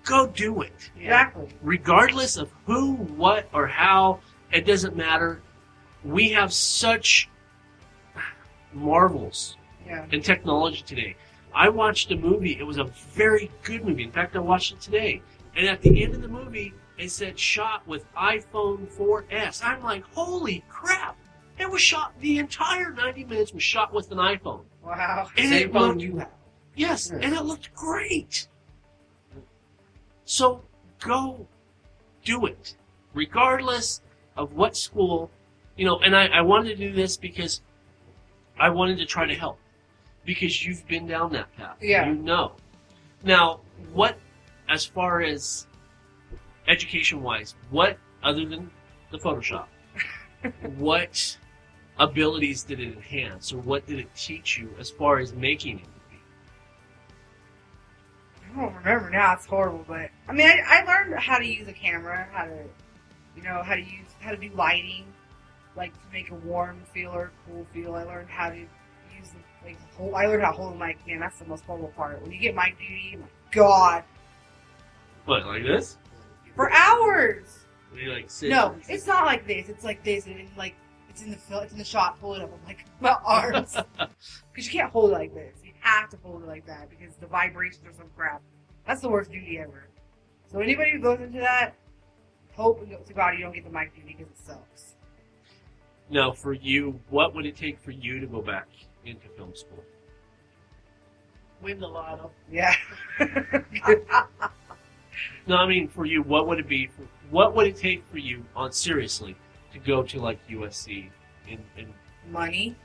go 0.05 0.27
do 0.27 0.63
it. 0.63 0.91
Exactly. 0.99 1.49
regardless 1.63 2.37
of 2.37 2.51
who, 2.67 2.95
what, 2.95 3.49
or 3.53 3.67
how, 3.67 4.21
it 4.51 4.67
doesn't 4.67 4.97
matter. 4.97 5.41
We 6.05 6.31
have 6.31 6.53
such 6.53 7.29
marvels 8.73 9.57
Yeah. 9.87 10.07
in 10.11 10.23
technology 10.23 10.83
today. 10.87 11.17
I 11.55 11.69
watched 11.69 12.11
a 12.11 12.17
movie. 12.17 12.57
It 12.59 12.63
was 12.65 12.79
a 12.79 12.85
very 12.85 13.51
good 13.63 13.85
movie. 13.85 14.05
In 14.05 14.11
fact, 14.13 14.35
I 14.35 14.39
watched 14.39 14.73
it 14.73 14.81
today. 14.81 15.23
And 15.55 15.67
at 15.69 15.83
the 15.83 16.03
end 16.03 16.15
of 16.15 16.23
the 16.23 16.29
movie, 16.29 16.73
it 16.97 17.11
said 17.11 17.39
shot 17.39 17.87
with 17.87 18.11
iPhone 18.15 18.87
4S. 18.97 19.63
I'm 19.63 19.83
like, 19.83 20.05
holy 20.15 20.65
crap! 20.69 21.17
It 21.63 21.71
was 21.71 21.81
shot. 21.81 22.13
The 22.19 22.39
entire 22.39 22.91
90 22.93 23.25
minutes 23.25 23.53
was 23.53 23.63
shot 23.63 23.95
with 23.95 24.11
an 24.11 24.19
iPhone. 24.19 24.63
Wow. 24.85 25.29
And 25.37 25.49
Same 25.49 25.69
it 25.69 25.73
phone 25.73 25.89
looked- 25.91 26.01
you 26.03 26.17
have. 26.19 26.31
Yes, 26.75 27.11
Yeah. 27.13 27.21
and 27.25 27.35
it 27.37 27.43
looked 27.43 27.73
great. 27.73 28.49
So 30.25 30.65
go 30.99 31.47
do 32.25 32.47
it, 32.47 32.77
regardless 33.15 34.01
of 34.37 34.55
what 34.55 34.77
school, 34.77 35.31
you 35.77 35.85
know. 35.85 36.01
And 36.01 36.17
I, 36.17 36.27
I 36.27 36.41
wanted 36.41 36.71
to 36.79 36.89
do 36.89 36.93
this 36.93 37.17
because 37.17 37.61
I 38.59 38.69
wanted 38.71 38.99
to 38.99 39.07
try 39.07 39.25
to 39.27 39.35
help 39.35 39.59
because 40.25 40.65
you've 40.67 40.85
been 40.89 41.07
down 41.07 41.33
that 41.33 41.55
path. 41.57 41.77
Yeah. 41.81 42.09
You 42.09 42.15
know. 42.17 42.53
Now, 43.23 43.61
what, 43.93 44.19
as 44.69 44.85
far 44.85 45.21
as 45.21 45.69
education 46.67 47.23
wise, 47.23 47.55
what 47.71 47.99
other 48.25 48.45
than 48.47 48.69
the 49.13 49.19
Photoshop, 49.19 49.67
what 50.77 51.37
abilities 51.99 52.63
did 52.65 52.81
it 52.81 52.95
enhance, 52.95 53.53
or 53.53 53.59
what 53.59 53.87
did 53.87 53.99
it 53.99 54.15
teach 54.15 54.59
you 54.59 54.75
as 54.79 54.91
far 54.91 55.19
as 55.19 55.33
making 55.35 55.81
it? 55.81 55.87
I 58.55 58.61
don't 58.61 58.75
remember 58.75 59.11
now. 59.11 59.33
It's 59.33 59.47
horrible, 59.47 59.85
but 59.89 60.11
I 60.29 60.33
mean, 60.33 60.47
I, 60.47 60.61
I 60.67 60.85
learned 60.85 61.19
how 61.19 61.39
to 61.39 61.47
use 61.47 61.69
a 61.69 61.73
camera, 61.73 62.29
how 62.33 62.45
to, 62.45 62.65
you 63.37 63.43
know, 63.43 63.63
how 63.63 63.75
to 63.75 63.81
use 63.81 64.07
how 64.21 64.31
to 64.31 64.37
do 64.37 64.51
lighting, 64.55 65.07
like 65.75 65.93
to 65.95 66.13
make 66.13 66.31
a 66.31 66.35
warm 66.35 66.83
feel 66.93 67.11
or 67.13 67.25
a 67.25 67.31
cool 67.51 67.67
feel. 67.73 67.95
I 67.95 68.05
learned 68.05 68.29
how 68.29 68.51
to 68.51 68.57
use 68.57 69.31
the, 69.31 69.67
like 69.67 69.79
hold. 69.97 70.15
I 70.15 70.27
learned 70.27 70.43
how 70.43 70.51
to 70.51 70.57
hold 70.57 70.75
a 70.75 70.79
mic. 70.79 70.99
Man, 71.07 71.21
that's 71.21 71.39
the 71.39 71.47
most 71.47 71.65
horrible 71.65 71.89
part. 71.97 72.21
When 72.21 72.31
you 72.31 72.39
get 72.39 72.55
mic 72.55 72.79
duty, 72.79 73.17
my 73.19 73.27
God, 73.53 74.05
What, 75.25 75.47
like 75.47 75.63
this? 75.63 75.97
for 76.55 76.71
hours. 76.73 77.61
You 77.97 78.13
like 78.13 78.31
sit? 78.31 78.51
No, 78.51 78.77
it's 78.89 79.07
not 79.07 79.25
like 79.25 79.47
this. 79.47 79.69
It's 79.71 79.85
like 79.85 80.03
this, 80.03 80.27
and 80.27 80.47
like 80.59 80.75
it's 81.13 81.23
in 81.23 81.31
the 81.31 81.37
fil- 81.37 81.61
it's 81.61 81.73
in 81.73 81.79
the 81.79 81.85
shot. 81.85 82.19
Pull 82.21 82.35
it 82.35 82.43
up. 82.43 82.51
I'm 82.53 82.67
like 82.67 82.85
my 83.01 83.17
arms, 83.25 83.77
because 83.97 84.73
you 84.73 84.81
can't 84.81 84.91
hold 84.91 85.11
it 85.11 85.15
like 85.15 85.35
this. 85.35 85.55
You 85.63 85.73
have 85.81 86.09
to 86.11 86.17
hold 86.23 86.43
it 86.43 86.47
like 86.47 86.67
that 86.67 86.89
because 86.89 87.17
the 87.17 87.27
vibrations 87.27 87.87
are 87.87 87.93
some 87.93 88.09
crap. 88.17 88.41
That's 88.87 89.03
the 89.03 89.09
worst 89.09 89.31
duty 89.31 89.59
ever. 89.59 89.89
So 90.51 90.61
anybody 90.61 90.93
who 90.93 91.01
goes 91.01 91.21
into 91.21 91.41
that, 91.41 91.75
hope 92.55 92.89
to 92.89 93.13
God 93.15 93.35
you 93.35 93.45
don't 93.45 93.55
get 93.55 93.65
the 93.65 93.71
mic 93.71 93.95
duty 93.95 94.17
because 94.19 94.33
it 94.33 94.39
sucks. 94.39 94.95
Now, 96.11 96.33
for 96.33 96.53
you, 96.53 96.99
what 97.11 97.35
would 97.35 97.47
it 97.47 97.57
take 97.57 97.79
for 97.79 97.91
you 97.91 98.21
to 98.21 98.27
go 98.27 98.43
back 98.43 98.69
into 99.05 99.29
film 99.29 99.55
school? 99.55 99.83
Win 101.63 101.79
the 101.79 101.89
lotto. 101.89 102.31
Yeah. 102.51 102.75
No, 105.47 105.57
I 105.57 105.67
mean 105.67 105.89
for 105.89 106.07
you, 106.07 106.23
what 106.23 106.47
would 106.47 106.59
it 106.59 106.69
be? 106.69 106.87
For, 106.87 107.03
what 107.31 107.55
would 107.55 107.67
it 107.67 107.77
take 107.77 108.05
for 108.11 108.19
you, 108.19 108.45
on 108.55 108.73
seriously, 108.73 109.37
to 109.73 109.79
go 109.79 110.03
to 110.03 110.21
like 110.21 110.39
USC? 110.49 111.09
In, 111.49 111.59
in 111.77 111.93
Money. 112.31 112.77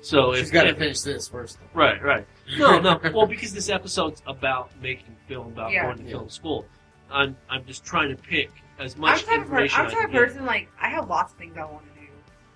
so 0.00 0.34
She's 0.34 0.46
if, 0.48 0.52
got 0.52 0.64
to 0.64 0.74
finish 0.74 1.00
this 1.02 1.28
first. 1.28 1.58
right, 1.74 2.02
right. 2.02 2.26
No, 2.58 2.78
no. 2.78 3.00
Well, 3.14 3.26
because 3.26 3.52
this 3.54 3.68
episode's 3.70 4.22
about 4.26 4.70
making 4.82 5.16
film, 5.28 5.48
about 5.48 5.72
Yeah. 5.72 5.84
going 5.84 5.98
to 5.98 6.04
Yeah. 6.04 6.10
film 6.10 6.28
school. 6.28 6.64
I'm 7.10 7.36
I'm 7.50 7.64
just 7.64 7.84
trying 7.84 8.14
to 8.14 8.22
pick 8.22 8.50
as 8.78 8.94
I'm 8.94 9.02
much 9.02 9.20
the 9.22 9.26
type 9.30 9.40
of 9.42 9.48
per- 9.48 9.64
information. 9.64 9.80
I'm 9.80 9.90
type 9.90 10.04
of 10.06 10.10
can 10.10 10.20
person 10.20 10.46
like 10.46 10.68
I 10.80 10.88
have 10.88 11.08
lots 11.08 11.32
of 11.32 11.38
things 11.38 11.56
I 11.56 11.64
want 11.64 11.84
to 11.94 12.00
do, 12.00 12.06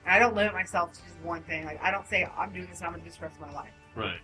and 0.05 0.15
I 0.15 0.19
don't 0.19 0.35
limit 0.35 0.53
myself 0.55 0.93
to 0.95 1.01
just 1.03 1.17
one 1.23 1.43
thing. 1.43 1.65
Like 1.65 1.83
I 1.83 1.91
don't 1.91 2.07
say 2.07 2.27
I'm 2.37 2.53
doing 2.53 2.67
this 2.67 2.79
and 2.79 2.87
I'm 2.87 2.93
gonna 2.93 3.03
do 3.05 3.09
this 3.11 3.19
the 3.19 3.27
rest 3.27 3.37
of 3.41 3.47
my 3.47 3.53
life. 3.53 3.73
Right. 3.95 4.21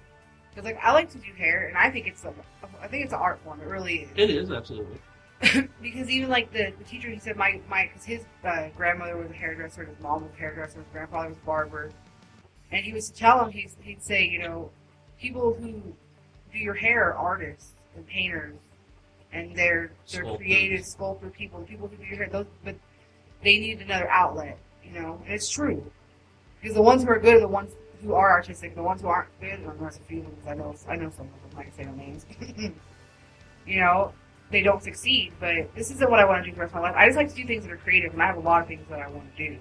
Because 0.50 0.64
like 0.64 0.78
I 0.82 0.92
like 0.92 1.10
to 1.10 1.18
do 1.18 1.32
hair, 1.36 1.68
and 1.68 1.76
I 1.76 1.90
think 1.90 2.06
it's 2.06 2.24
a, 2.24 2.32
I 2.80 2.88
think 2.88 3.04
it's 3.04 3.12
an 3.12 3.20
art 3.20 3.38
form. 3.44 3.60
It 3.60 3.68
really 3.68 4.00
is. 4.02 4.08
It 4.16 4.30
is 4.30 4.50
absolutely. 4.50 4.98
because 5.82 6.08
even 6.10 6.28
like 6.30 6.52
the, 6.52 6.72
the 6.78 6.84
teacher, 6.84 7.08
he 7.08 7.18
said 7.18 7.36
my 7.36 7.60
my 7.68 7.86
because 7.88 8.04
his 8.04 8.22
uh, 8.44 8.68
grandmother 8.76 9.16
was 9.16 9.30
a 9.30 9.34
hairdresser, 9.34 9.82
and 9.82 9.94
his 9.94 10.00
mom 10.02 10.22
was 10.22 10.32
a 10.32 10.38
hairdresser, 10.38 10.78
his 10.78 10.88
grandfather 10.92 11.28
was 11.28 11.38
a 11.38 11.46
barber, 11.46 11.90
and 12.70 12.84
he 12.84 12.92
was 12.92 13.10
to 13.10 13.14
tell 13.16 13.44
him 13.44 13.50
he's, 13.52 13.76
he'd 13.82 14.02
say 14.02 14.24
you 14.24 14.40
know 14.40 14.70
people 15.20 15.54
who 15.54 15.82
do 16.52 16.58
your 16.58 16.74
hair 16.74 17.08
are 17.10 17.14
artists 17.14 17.72
and 17.96 18.06
painters, 18.06 18.56
and 19.32 19.54
they're 19.56 19.92
they're 20.10 20.22
Sculptors. 20.22 20.36
creative 20.38 20.84
sculptor 20.84 21.28
people, 21.30 21.60
the 21.60 21.66
people 21.66 21.88
who 21.88 21.96
do 21.96 22.04
your 22.04 22.16
hair, 22.16 22.28
those 22.30 22.46
but 22.64 22.76
they 23.42 23.58
need 23.58 23.80
another 23.80 24.08
outlet, 24.08 24.58
you 24.84 24.92
know, 24.98 25.20
and 25.24 25.34
it's 25.34 25.48
true. 25.50 25.84
Because 26.60 26.74
the 26.76 26.82
ones 26.82 27.02
who 27.02 27.10
are 27.10 27.18
good 27.18 27.34
are 27.36 27.40
the 27.40 27.48
ones 27.48 27.72
who 28.02 28.14
are 28.14 28.30
artistic, 28.30 28.74
the 28.74 28.82
ones 28.82 29.02
who 29.02 29.08
aren't 29.08 29.28
good, 29.40 29.58
and 29.60 29.80
there's 29.80 29.96
a 29.96 30.00
few 30.00 30.20
of 30.20 30.24
them 30.26 30.36
'cause 30.36 30.46
I 30.48 30.54
know 30.54 30.74
I 30.88 30.96
know 30.96 31.10
some 31.10 31.26
of 31.26 31.50
them, 31.50 31.58
I 31.58 31.62
can 31.64 31.72
say 31.72 31.84
no 31.84 31.92
names, 31.94 32.24
you 33.66 33.80
know 33.80 34.12
they 34.50 34.62
don't 34.62 34.82
succeed, 34.82 35.32
but 35.40 35.74
this 35.74 35.90
isn't 35.90 36.10
what 36.10 36.20
I 36.20 36.24
want 36.24 36.44
to 36.44 36.50
do 36.50 36.54
for 36.54 36.56
the 36.56 36.60
rest 36.62 36.74
of 36.74 36.82
my 36.82 36.88
life. 36.88 36.96
I 36.96 37.06
just 37.06 37.16
like 37.16 37.28
to 37.28 37.34
do 37.34 37.46
things 37.46 37.64
that 37.64 37.72
are 37.72 37.76
creative, 37.76 38.12
and 38.12 38.22
I 38.22 38.26
have 38.26 38.36
a 38.36 38.40
lot 38.40 38.62
of 38.62 38.68
things 38.68 38.86
that 38.88 39.00
I 39.00 39.08
want 39.08 39.34
to 39.36 39.48
do. 39.48 39.58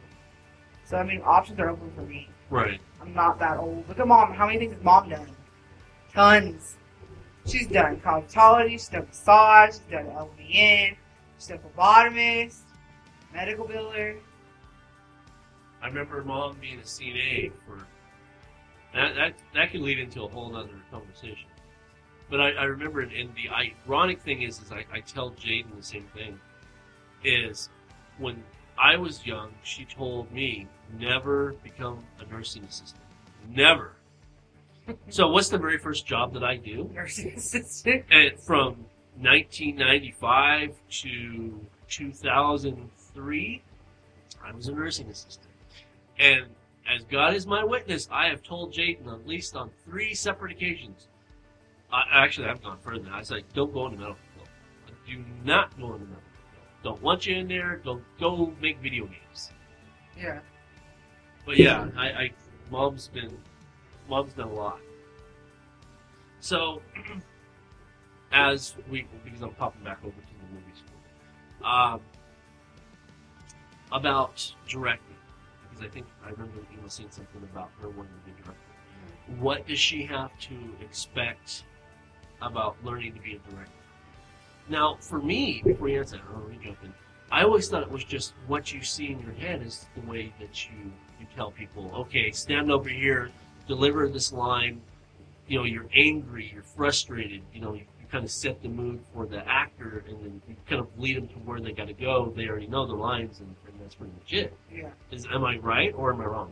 So, 0.85 0.97
I 0.97 1.03
mean, 1.03 1.21
options 1.23 1.59
are 1.59 1.69
open 1.69 1.91
for 1.95 2.01
me. 2.01 2.29
Right. 2.49 2.79
I'm 3.01 3.13
not 3.13 3.39
that 3.39 3.57
old. 3.57 3.87
Look 3.87 3.99
at 3.99 4.07
mom. 4.07 4.33
How 4.33 4.45
many 4.45 4.59
things 4.59 4.73
has 4.73 4.83
mom 4.83 5.09
done? 5.09 5.29
Tons. 6.13 6.75
She's 7.45 7.67
done 7.67 7.99
cosmetology, 7.99 8.71
she's 8.71 8.87
done 8.87 9.05
massage, 9.07 9.73
she's 9.73 9.79
done 9.91 10.05
LVN, 10.05 10.95
she's 11.37 11.47
done 11.47 11.59
phlebotomist, 11.59 12.59
medical 13.33 13.65
biller. 13.65 14.17
I 15.81 15.87
remember 15.87 16.23
mom 16.23 16.55
being 16.61 16.79
a 16.79 16.83
CNA 16.83 17.51
for 17.67 17.85
that. 18.93 19.15
That 19.15 19.33
that 19.53 19.71
could 19.71 19.81
lead 19.81 19.99
into 19.99 20.23
a 20.23 20.27
whole 20.29 20.55
other 20.55 20.69
conversation. 20.89 21.49
But 22.29 22.41
I, 22.41 22.51
I 22.51 22.63
remember, 22.63 23.01
and, 23.01 23.11
and 23.11 23.29
the 23.35 23.49
ironic 23.49 24.21
thing 24.21 24.41
is, 24.41 24.59
is 24.61 24.71
I, 24.71 24.85
I 24.91 25.01
tell 25.01 25.31
Jaden 25.31 25.75
the 25.75 25.83
same 25.83 26.07
thing. 26.15 26.39
Is 27.23 27.69
when 28.17 28.43
I 28.77 28.97
was 28.97 29.25
young, 29.25 29.53
she 29.63 29.85
told 29.85 30.31
me 30.31 30.67
never 30.99 31.53
become 31.63 31.99
a 32.19 32.25
nursing 32.31 32.63
assistant. 32.63 33.03
Never. 33.49 33.93
so 35.09 35.29
what's 35.29 35.49
the 35.49 35.57
very 35.57 35.77
first 35.77 36.05
job 36.05 36.33
that 36.33 36.43
I 36.43 36.57
do? 36.57 36.89
Nursing 36.93 37.33
assistant. 37.33 38.05
And 38.11 38.39
from 38.39 38.85
1995 39.19 40.75
to 40.89 41.65
2003, 41.87 43.61
I 44.43 44.51
was 44.51 44.67
a 44.67 44.71
nursing 44.73 45.09
assistant. 45.09 45.47
And 46.19 46.45
as 46.89 47.03
God 47.05 47.33
is 47.33 47.47
my 47.47 47.63
witness, 47.63 48.09
I 48.11 48.27
have 48.27 48.43
told 48.43 48.73
Jayden 48.73 49.07
at 49.07 49.27
least 49.27 49.55
on 49.55 49.71
three 49.85 50.13
separate 50.13 50.51
occasions. 50.51 51.07
I, 51.93 52.23
actually, 52.23 52.47
I've 52.47 52.63
gone 52.63 52.79
further 52.81 52.99
than 52.99 53.11
that. 53.11 53.19
I 53.19 53.21
said, 53.21 53.43
don't 53.53 53.71
go 53.71 53.85
into 53.85 53.99
medical 53.99 54.17
field. 54.35 54.49
Do 55.05 55.23
not 55.45 55.77
go 55.79 55.93
into 55.93 56.05
medical 56.05 56.15
field. 56.15 56.23
Don't 56.83 57.01
want 57.01 57.25
you 57.27 57.35
in 57.35 57.47
there. 57.47 57.79
Don't 57.83 58.03
go 58.19 58.51
make 58.59 58.79
video 58.79 59.05
games. 59.05 59.51
Yeah. 60.17 60.39
But 61.45 61.57
yeah, 61.57 61.87
I, 61.95 62.07
I 62.07 62.31
mom's 62.71 63.07
been 63.07 63.37
mom's 64.09 64.33
done 64.33 64.47
a 64.47 64.53
lot. 64.53 64.79
So 66.39 66.81
as 68.31 68.75
we 68.89 69.05
because 69.23 69.41
I'm 69.41 69.51
popping 69.51 69.83
back 69.83 69.99
over 70.03 70.11
to 70.11 70.17
the 70.17 70.53
movie 70.53 70.73
school. 70.75 71.69
Um, 71.69 72.01
about 73.91 74.53
directing. 74.67 75.15
Because 75.69 75.85
I 75.85 75.89
think 75.89 76.07
I 76.25 76.29
remember 76.31 76.57
you 76.71 76.81
know 76.81 76.87
seeing 76.87 77.11
something 77.11 77.41
about 77.51 77.69
her 77.81 77.89
wanting 77.89 78.13
to 78.13 78.25
be 78.25 78.31
a 78.31 78.43
director. 78.43 79.39
What 79.39 79.67
does 79.67 79.79
she 79.79 80.03
have 80.05 80.37
to 80.41 80.55
expect 80.81 81.63
about 82.43 82.75
learning 82.83 83.13
to 83.13 83.21
be 83.21 83.35
a 83.35 83.51
director? 83.51 83.71
Now, 84.69 84.95
for 84.99 85.21
me, 85.21 85.61
before 85.65 85.89
you 85.89 85.99
answer 85.99 86.19
let 86.47 86.61
jump 86.61 86.77
in. 86.83 86.93
I 87.31 87.43
always 87.43 87.67
thought 87.67 87.83
it 87.83 87.91
was 87.91 88.03
just 88.03 88.33
what 88.47 88.71
you 88.71 88.83
see 88.83 89.11
in 89.11 89.19
your 89.19 89.33
head 89.33 89.61
is 89.61 89.87
the 89.95 90.09
way 90.09 90.33
that 90.39 90.65
you 90.65 90.91
you 91.19 91.25
tell 91.35 91.51
people, 91.51 91.89
okay, 91.95 92.31
stand 92.31 92.71
over 92.71 92.89
here, 92.89 93.31
deliver 93.67 94.07
this 94.09 94.31
line. 94.33 94.81
You 95.47 95.59
know, 95.59 95.63
you're 95.65 95.89
angry, 95.95 96.49
you're 96.53 96.63
frustrated. 96.63 97.41
You 97.53 97.61
know, 97.61 97.73
you, 97.73 97.81
you 97.99 98.05
kind 98.11 98.23
of 98.23 98.31
set 98.31 98.61
the 98.61 98.69
mood 98.69 98.99
for 99.13 99.25
the 99.25 99.47
actor, 99.47 100.03
and 100.07 100.23
then 100.23 100.41
you 100.47 100.55
kind 100.67 100.81
of 100.81 100.87
lead 100.99 101.17
them 101.17 101.27
to 101.29 101.35
where 101.35 101.59
they 101.59 101.71
got 101.71 101.87
to 101.87 101.93
go. 101.93 102.33
They 102.35 102.47
already 102.47 102.67
know 102.67 102.85
the 102.85 102.93
lines, 102.93 103.39
and, 103.39 103.55
and 103.67 103.81
that's 103.81 103.95
pretty 103.95 104.13
much 104.13 104.33
it. 104.33 104.53
Yeah. 104.71 104.89
Is 105.11 105.25
am 105.31 105.43
I 105.43 105.57
right 105.57 105.93
or 105.95 106.13
am 106.13 106.21
I 106.21 106.25
wrong? 106.25 106.51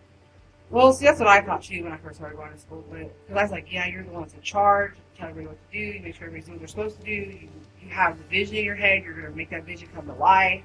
Well, 0.70 0.94
see, 0.94 1.06
that's 1.06 1.20
what 1.20 1.28
I 1.28 1.42
thought 1.42 1.64
too 1.64 1.84
when 1.84 1.92
I 1.92 1.98
first 1.98 2.18
started 2.18 2.38
going 2.38 2.54
to 2.54 2.58
school. 2.58 2.84
Because 2.90 3.12
I 3.38 3.42
was 3.42 3.52
like, 3.52 3.72
yeah, 3.72 3.88
you're 3.88 4.04
the 4.04 4.12
one 4.12 4.22
that's 4.24 4.34
in 4.34 4.42
charge. 4.42 4.94
Tell 5.18 5.30
everybody 5.30 5.48
what 5.56 5.72
to 5.72 5.78
do. 5.78 5.84
You 5.86 6.02
make 6.02 6.16
sure 6.16 6.28
everybody's 6.28 6.46
doing 6.46 6.56
what 6.58 6.60
they're 6.62 6.68
supposed 6.68 7.00
to 7.00 7.06
do. 7.06 7.12
You, 7.12 7.50
you 7.82 7.90
have 7.90 8.18
the 8.18 8.24
vision 8.26 8.56
in 8.58 8.66
your 8.66 8.76
head. 8.76 9.04
You're 9.04 9.30
to 9.30 9.36
make 9.36 9.50
that 9.52 9.66
vision 9.66 9.88
come 9.94 10.06
to 10.08 10.14
life. 10.14 10.64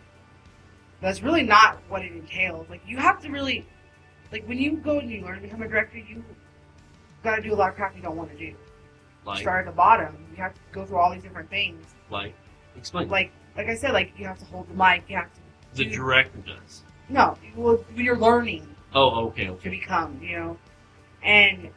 That's 1.00 1.22
really 1.22 1.42
not 1.42 1.78
what 1.88 2.02
it 2.02 2.12
entails. 2.12 2.68
Like 2.70 2.80
you 2.86 2.96
have 2.96 3.20
to 3.22 3.30
really, 3.30 3.66
like 4.32 4.46
when 4.48 4.58
you 4.58 4.72
go 4.76 4.98
and 4.98 5.10
you 5.10 5.22
learn 5.22 5.36
to 5.36 5.40
become 5.42 5.62
a 5.62 5.68
director, 5.68 5.98
you 5.98 6.24
got 7.22 7.36
to 7.36 7.42
do 7.42 7.52
a 7.52 7.56
lot 7.56 7.70
of 7.70 7.76
crap 7.76 7.94
you 7.96 8.02
don't 8.02 8.16
want 8.16 8.30
to 8.30 8.36
do. 8.38 8.54
Like, 9.24 9.40
Start 9.40 9.66
at 9.66 9.70
the 9.72 9.76
bottom. 9.76 10.16
You 10.30 10.36
have 10.36 10.54
to 10.54 10.60
go 10.72 10.84
through 10.86 10.98
all 10.98 11.12
these 11.12 11.22
different 11.22 11.50
things. 11.50 11.84
like, 12.10 12.34
explain. 12.76 13.08
Like, 13.08 13.32
like 13.56 13.66
I 13.66 13.74
said, 13.74 13.92
like 13.92 14.12
you 14.16 14.24
have 14.26 14.38
to 14.38 14.44
hold 14.46 14.68
the 14.68 14.74
mic. 14.74 15.04
You 15.08 15.16
have 15.16 15.30
to 15.32 15.40
the 15.74 15.84
do- 15.84 15.90
director 15.96 16.38
does. 16.38 16.82
no. 17.08 17.36
Well, 17.56 17.84
when 17.92 18.04
you're 18.04 18.16
learning, 18.18 18.66
Oh, 18.94 19.26
okay, 19.26 19.46
to 19.46 19.70
become, 19.70 20.18
you 20.22 20.38
know. 20.38 20.56
And 21.22 21.68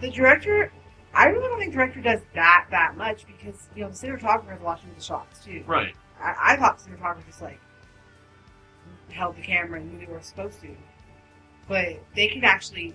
the 0.00 0.10
director, 0.10 0.72
I 1.14 1.26
really 1.26 1.46
don't 1.48 1.58
think 1.58 1.72
the 1.72 1.76
director 1.76 2.00
does 2.00 2.20
that 2.34 2.66
that 2.70 2.96
much 2.96 3.26
because 3.26 3.68
you 3.76 3.82
know 3.82 3.90
the 3.90 3.94
cinematographer 3.96 4.54
is 4.56 4.62
watching 4.62 4.90
the 4.96 5.02
shots 5.02 5.44
too. 5.44 5.62
Right. 5.66 5.94
I, 6.20 6.34
I 6.52 6.56
thought 6.56 6.78
the 6.78 6.90
cinematographer 6.90 7.26
just 7.26 7.42
like 7.42 7.60
held 9.10 9.36
the 9.36 9.42
camera 9.42 9.80
and 9.80 9.92
knew 9.92 10.06
they 10.06 10.10
were 10.10 10.20
supposed 10.22 10.60
to, 10.62 10.68
but 11.68 11.86
they 12.14 12.28
can 12.28 12.44
actually 12.44 12.94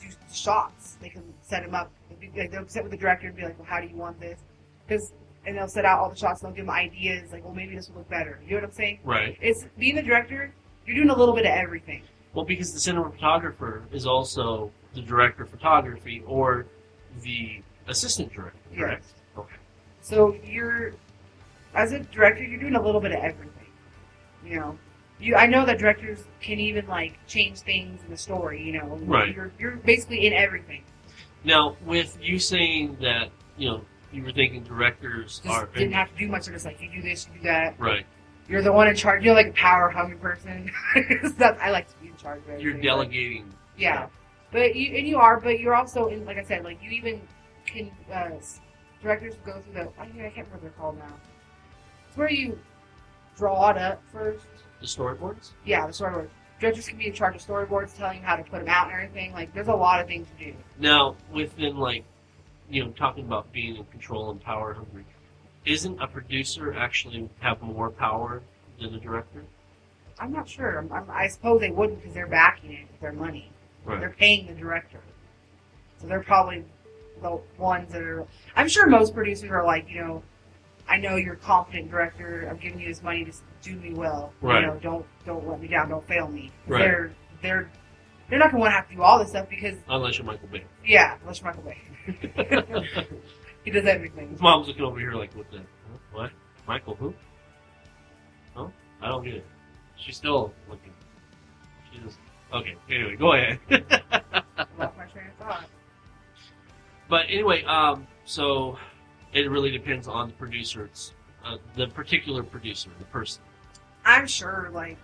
do 0.00 0.06
shots. 0.32 0.96
They 1.00 1.08
can 1.08 1.22
set 1.42 1.64
them 1.64 1.74
up. 1.74 1.90
They'll 2.08 2.18
be- 2.18 2.40
Like 2.40 2.50
they'll 2.52 2.68
sit 2.68 2.82
with 2.82 2.92
the 2.92 2.98
director 2.98 3.26
and 3.26 3.36
be 3.36 3.42
like, 3.42 3.58
"Well, 3.58 3.66
how 3.68 3.80
do 3.80 3.88
you 3.88 3.96
want 3.96 4.20
this?" 4.20 4.38
Because 4.86 5.12
and 5.46 5.56
they'll 5.56 5.68
set 5.68 5.84
out 5.86 5.98
all 5.98 6.10
the 6.10 6.16
shots. 6.16 6.42
and 6.42 6.50
They'll 6.50 6.56
give 6.56 6.66
them 6.66 6.74
ideas 6.74 7.32
like, 7.32 7.44
"Well, 7.44 7.54
maybe 7.54 7.74
this 7.74 7.88
will 7.88 7.96
look 7.98 8.08
better." 8.08 8.38
You 8.44 8.50
know 8.50 8.56
what 8.58 8.64
I'm 8.64 8.72
saying? 8.72 9.00
Right. 9.04 9.36
It's 9.40 9.64
being 9.78 9.96
the 9.96 10.02
director. 10.02 10.52
You're 10.86 10.96
doing 10.96 11.10
a 11.10 11.16
little 11.16 11.34
bit 11.34 11.46
of 11.46 11.52
everything. 11.52 12.02
Well, 12.32 12.44
because 12.44 12.72
the 12.72 12.78
cinematographer 12.92 13.82
is 13.92 14.06
also 14.06 14.70
the 14.94 15.02
director 15.02 15.42
of 15.42 15.50
photography 15.50 16.22
or 16.26 16.66
the 17.22 17.62
assistant 17.88 18.32
director, 18.32 18.58
correct? 18.76 19.06
Okay. 19.36 19.54
So 20.00 20.36
you're, 20.44 20.92
as 21.74 21.92
a 21.92 22.00
director, 22.00 22.42
you're 22.42 22.60
doing 22.60 22.76
a 22.76 22.82
little 22.82 23.00
bit 23.00 23.12
of 23.12 23.18
everything. 23.18 23.46
You 24.44 24.56
know, 24.60 24.78
you 25.20 25.36
I 25.36 25.46
know 25.46 25.66
that 25.66 25.78
directors 25.78 26.24
can 26.40 26.58
even 26.58 26.86
like 26.86 27.18
change 27.26 27.58
things 27.60 28.02
in 28.02 28.10
the 28.10 28.16
story. 28.16 28.62
You 28.62 28.72
know, 28.72 28.98
Right. 29.02 29.34
You're 29.34 29.52
you're 29.58 29.76
basically 29.76 30.26
in 30.26 30.32
everything. 30.32 30.82
Now, 31.44 31.76
with 31.84 32.16
you 32.20 32.38
saying 32.38 32.98
that, 33.02 33.30
you 33.58 33.68
know, 33.70 33.84
you 34.12 34.22
were 34.24 34.32
thinking 34.32 34.62
directors 34.62 35.40
Just 35.44 35.54
are 35.54 35.66
didn't 35.66 35.92
have 35.92 36.10
to 36.12 36.16
do 36.18 36.28
much. 36.28 36.46
They're 36.46 36.54
just 36.54 36.64
like 36.66 36.80
you 36.80 36.90
do 36.90 37.02
this, 37.02 37.26
you 37.32 37.38
do 37.40 37.44
that. 37.48 37.78
right. 37.78 38.06
You're 38.48 38.62
the 38.62 38.72
one 38.72 38.88
in 38.88 38.96
charge. 38.96 39.22
You're 39.24 39.34
like 39.34 39.46
a 39.48 39.52
power 39.52 39.90
hungry 39.90 40.16
person. 40.16 40.72
I 40.96 41.70
like 41.70 41.86
to 41.88 41.94
be 42.02 42.08
in 42.08 42.16
charge 42.16 42.38
of 42.38 42.44
everything. 42.48 42.64
You're 42.64 42.74
but- 42.74 42.82
delegating. 42.82 43.54
Yeah, 43.78 44.08
but 44.52 44.74
you 44.74 44.96
and 44.96 45.06
you 45.06 45.18
are, 45.18 45.40
but 45.40 45.60
you're 45.60 45.74
also 45.74 46.08
in. 46.08 46.24
Like 46.24 46.38
I 46.38 46.42
said, 46.42 46.64
like 46.64 46.82
you 46.82 46.90
even 46.90 47.20
can 47.66 47.90
uh, 48.12 48.30
directors 49.02 49.34
go 49.44 49.60
through 49.60 49.74
the. 49.74 49.80
I, 49.98 50.06
can't- 50.06 50.18
I 50.20 50.30
can't 50.30 50.46
remember 50.48 50.52
what 50.52 50.62
they're 50.62 50.70
called 50.70 50.98
now. 50.98 51.14
It's 52.08 52.16
where 52.16 52.30
you 52.30 52.58
draw 53.36 53.70
it 53.70 53.78
up 53.78 54.02
first. 54.12 54.44
the 54.80 54.86
storyboards. 54.86 55.50
Yeah, 55.64 55.86
the 55.86 55.92
storyboards. 55.92 56.28
Directors 56.60 56.88
can 56.88 56.98
be 56.98 57.06
in 57.06 57.14
charge 57.14 57.34
of 57.36 57.40
storyboards, 57.40 57.96
telling 57.96 58.18
you 58.18 58.24
how 58.24 58.36
to 58.36 58.42
put 58.42 58.58
them 58.60 58.68
out 58.68 58.88
and 58.92 58.94
everything. 59.00 59.32
Like, 59.32 59.54
there's 59.54 59.68
a 59.68 59.72
lot 59.74 60.00
of 60.00 60.06
things 60.06 60.26
to 60.38 60.44
do. 60.44 60.54
Now, 60.78 61.16
within 61.32 61.76
like, 61.78 62.04
you 62.68 62.84
know, 62.84 62.90
talking 62.90 63.24
about 63.24 63.50
being 63.52 63.76
in 63.76 63.84
control 63.86 64.30
and 64.30 64.40
power 64.42 64.74
hungry, 64.74 65.04
isn't 65.64 65.98
a 66.02 66.06
producer 66.06 66.74
actually 66.74 67.30
have 67.38 67.62
more 67.62 67.88
power 67.90 68.42
than 68.78 68.94
a 68.94 68.98
director? 69.00 69.42
I'm 70.18 70.32
not 70.32 70.48
sure. 70.50 70.78
I'm, 70.78 70.92
I'm, 70.92 71.06
I 71.10 71.28
suppose 71.28 71.60
they 71.60 71.70
wouldn't 71.70 72.00
because 72.00 72.12
they're 72.12 72.26
backing 72.26 72.72
it 72.72 72.88
with 72.90 73.00
their 73.00 73.12
money. 73.12 73.50
They're 73.98 74.10
paying 74.18 74.46
the 74.46 74.54
director, 74.54 75.00
so 75.98 76.06
they're 76.06 76.22
probably 76.22 76.64
the 77.22 77.40
ones 77.58 77.92
that 77.92 78.02
are. 78.02 78.26
I'm 78.56 78.68
sure 78.68 78.86
most 78.86 79.14
producers 79.14 79.50
are 79.50 79.64
like, 79.64 79.88
you 79.88 80.00
know, 80.00 80.22
I 80.88 80.96
know 80.98 81.16
you're 81.16 81.34
a 81.34 81.38
competent 81.38 81.90
director. 81.90 82.46
I'm 82.48 82.56
giving 82.58 82.80
you 82.80 82.88
this 82.88 83.02
money 83.02 83.24
to 83.24 83.32
do 83.62 83.76
me 83.76 83.92
well. 83.94 84.32
Right. 84.40 84.60
You 84.60 84.66
know, 84.68 84.78
don't 84.82 85.06
don't 85.24 85.48
let 85.48 85.60
me 85.60 85.68
down. 85.68 85.88
Don't 85.88 86.06
fail 86.06 86.28
me. 86.28 86.50
Right. 86.66 86.80
They're 86.82 87.12
they're 87.42 87.70
they're 88.28 88.38
not 88.38 88.50
gonna 88.50 88.60
want 88.60 88.70
to 88.72 88.76
have 88.76 88.88
to 88.88 88.94
do 88.94 89.02
all 89.02 89.18
this 89.18 89.30
stuff 89.30 89.48
because 89.48 89.76
Unless 89.88 90.18
you're 90.18 90.26
Michael 90.26 90.48
Bay. 90.48 90.64
yeah, 90.84 91.16
unless 91.22 91.40
you're 91.40 91.50
Michael 91.52 91.64
Bay. 91.64 91.78
he 93.64 93.70
does 93.70 93.84
everything. 93.86 94.30
His 94.30 94.40
mom's 94.40 94.68
looking 94.68 94.84
over 94.84 94.98
here 94.98 95.12
like, 95.14 95.34
what 95.36 95.50
the? 95.50 95.58
huh? 95.58 95.98
What? 96.12 96.30
Michael 96.66 96.94
who? 96.94 97.14
Oh, 98.56 98.70
I 99.02 99.08
don't 99.08 99.24
get 99.24 99.34
it. 99.34 99.46
She's 99.96 100.16
still 100.16 100.52
looking. 100.68 100.92
She's 101.92 102.16
okay. 102.52 102.76
Anyway, 102.90 103.16
go 103.16 103.32
ahead. 103.34 103.58
Lost 104.78 104.96
my 104.96 105.04
train 105.06 105.26
of 105.26 105.46
thought. 105.46 105.64
But 107.08 107.26
anyway, 107.28 107.64
um, 107.64 108.06
so 108.24 108.78
it 109.32 109.50
really 109.50 109.70
depends 109.70 110.08
on 110.08 110.28
the 110.28 110.34
producer. 110.34 110.84
It's 110.84 111.12
uh, 111.44 111.56
the 111.74 111.88
particular 111.88 112.42
producer, 112.42 112.90
the 112.98 113.04
person. 113.06 113.42
I'm 114.04 114.26
sure, 114.26 114.70
like, 114.72 114.96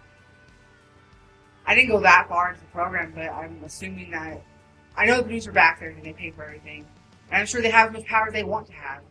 I 1.67 1.75
didn't 1.75 1.91
go 1.91 2.01
that 2.01 2.29
far 2.29 2.51
into 2.51 2.61
the 2.61 2.67
program, 2.67 3.13
but 3.15 3.29
I'm 3.31 3.61
assuming 3.65 4.11
that 4.13 4.41
I 4.97 5.07
know 5.07 5.19
the 5.19 5.25
producer 5.25 5.53
back 5.53 5.81
there 5.81 5.91
and 5.91 6.03
they 6.03 6.13
pay 6.13 6.31
for 6.31 6.45
everything, 6.45 6.87
and 7.31 7.41
I'm 7.41 7.47
sure 7.47 7.61
they 7.61 7.71
have 7.71 7.89
as 7.89 7.93
much 7.95 8.07
power 8.07 8.29
as 8.29 8.33
they 8.33 8.45
want 8.45 8.67
to 8.69 8.73
have. 8.73 9.03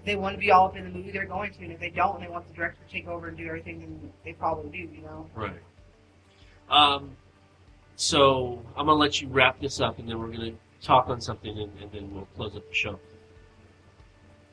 If 0.00 0.06
they 0.06 0.16
want 0.16 0.34
to 0.34 0.40
be 0.40 0.50
all 0.50 0.66
up 0.66 0.76
in 0.76 0.84
the 0.84 0.90
movie, 0.90 1.10
they're 1.10 1.26
going 1.26 1.52
to, 1.52 1.62
and 1.62 1.72
if 1.72 1.80
they 1.80 1.90
don't, 1.90 2.16
and 2.16 2.24
they 2.24 2.30
want 2.30 2.46
the 2.48 2.54
director 2.54 2.80
to 2.86 2.92
take 2.92 3.06
over 3.06 3.28
and 3.28 3.36
do 3.36 3.46
everything, 3.46 3.80
then 3.80 4.12
they 4.24 4.32
probably 4.32 4.70
do, 4.70 4.78
you 4.78 5.02
know. 5.02 5.26
Right. 5.34 5.52
Um, 6.70 7.16
so 7.96 8.62
I'm 8.76 8.86
gonna 8.86 8.98
let 8.98 9.20
you 9.20 9.28
wrap 9.28 9.58
this 9.60 9.80
up, 9.80 9.98
and 9.98 10.08
then 10.08 10.18
we're 10.18 10.28
gonna 10.28 10.52
talk 10.82 11.08
on 11.08 11.20
something, 11.20 11.58
and, 11.58 11.72
and 11.80 11.90
then 11.90 12.14
we'll 12.14 12.28
close 12.36 12.54
up 12.54 12.68
the 12.68 12.74
show. 12.74 13.00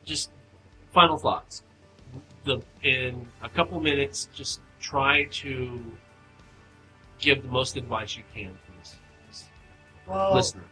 Just 0.06 0.32
final 0.92 1.18
thoughts. 1.18 1.64
The 2.46 2.62
in 2.84 3.28
a 3.42 3.50
couple 3.50 3.80
minutes, 3.80 4.30
just 4.34 4.62
try 4.80 5.26
to 5.26 5.82
give 7.20 7.42
the 7.44 7.50
most 7.50 7.78
advice 7.78 8.18
you 8.18 8.24
can 8.34 8.50
to 8.52 8.72
this, 8.80 8.96
this 9.28 9.46
Well, 10.08 10.34
listener. 10.34 10.64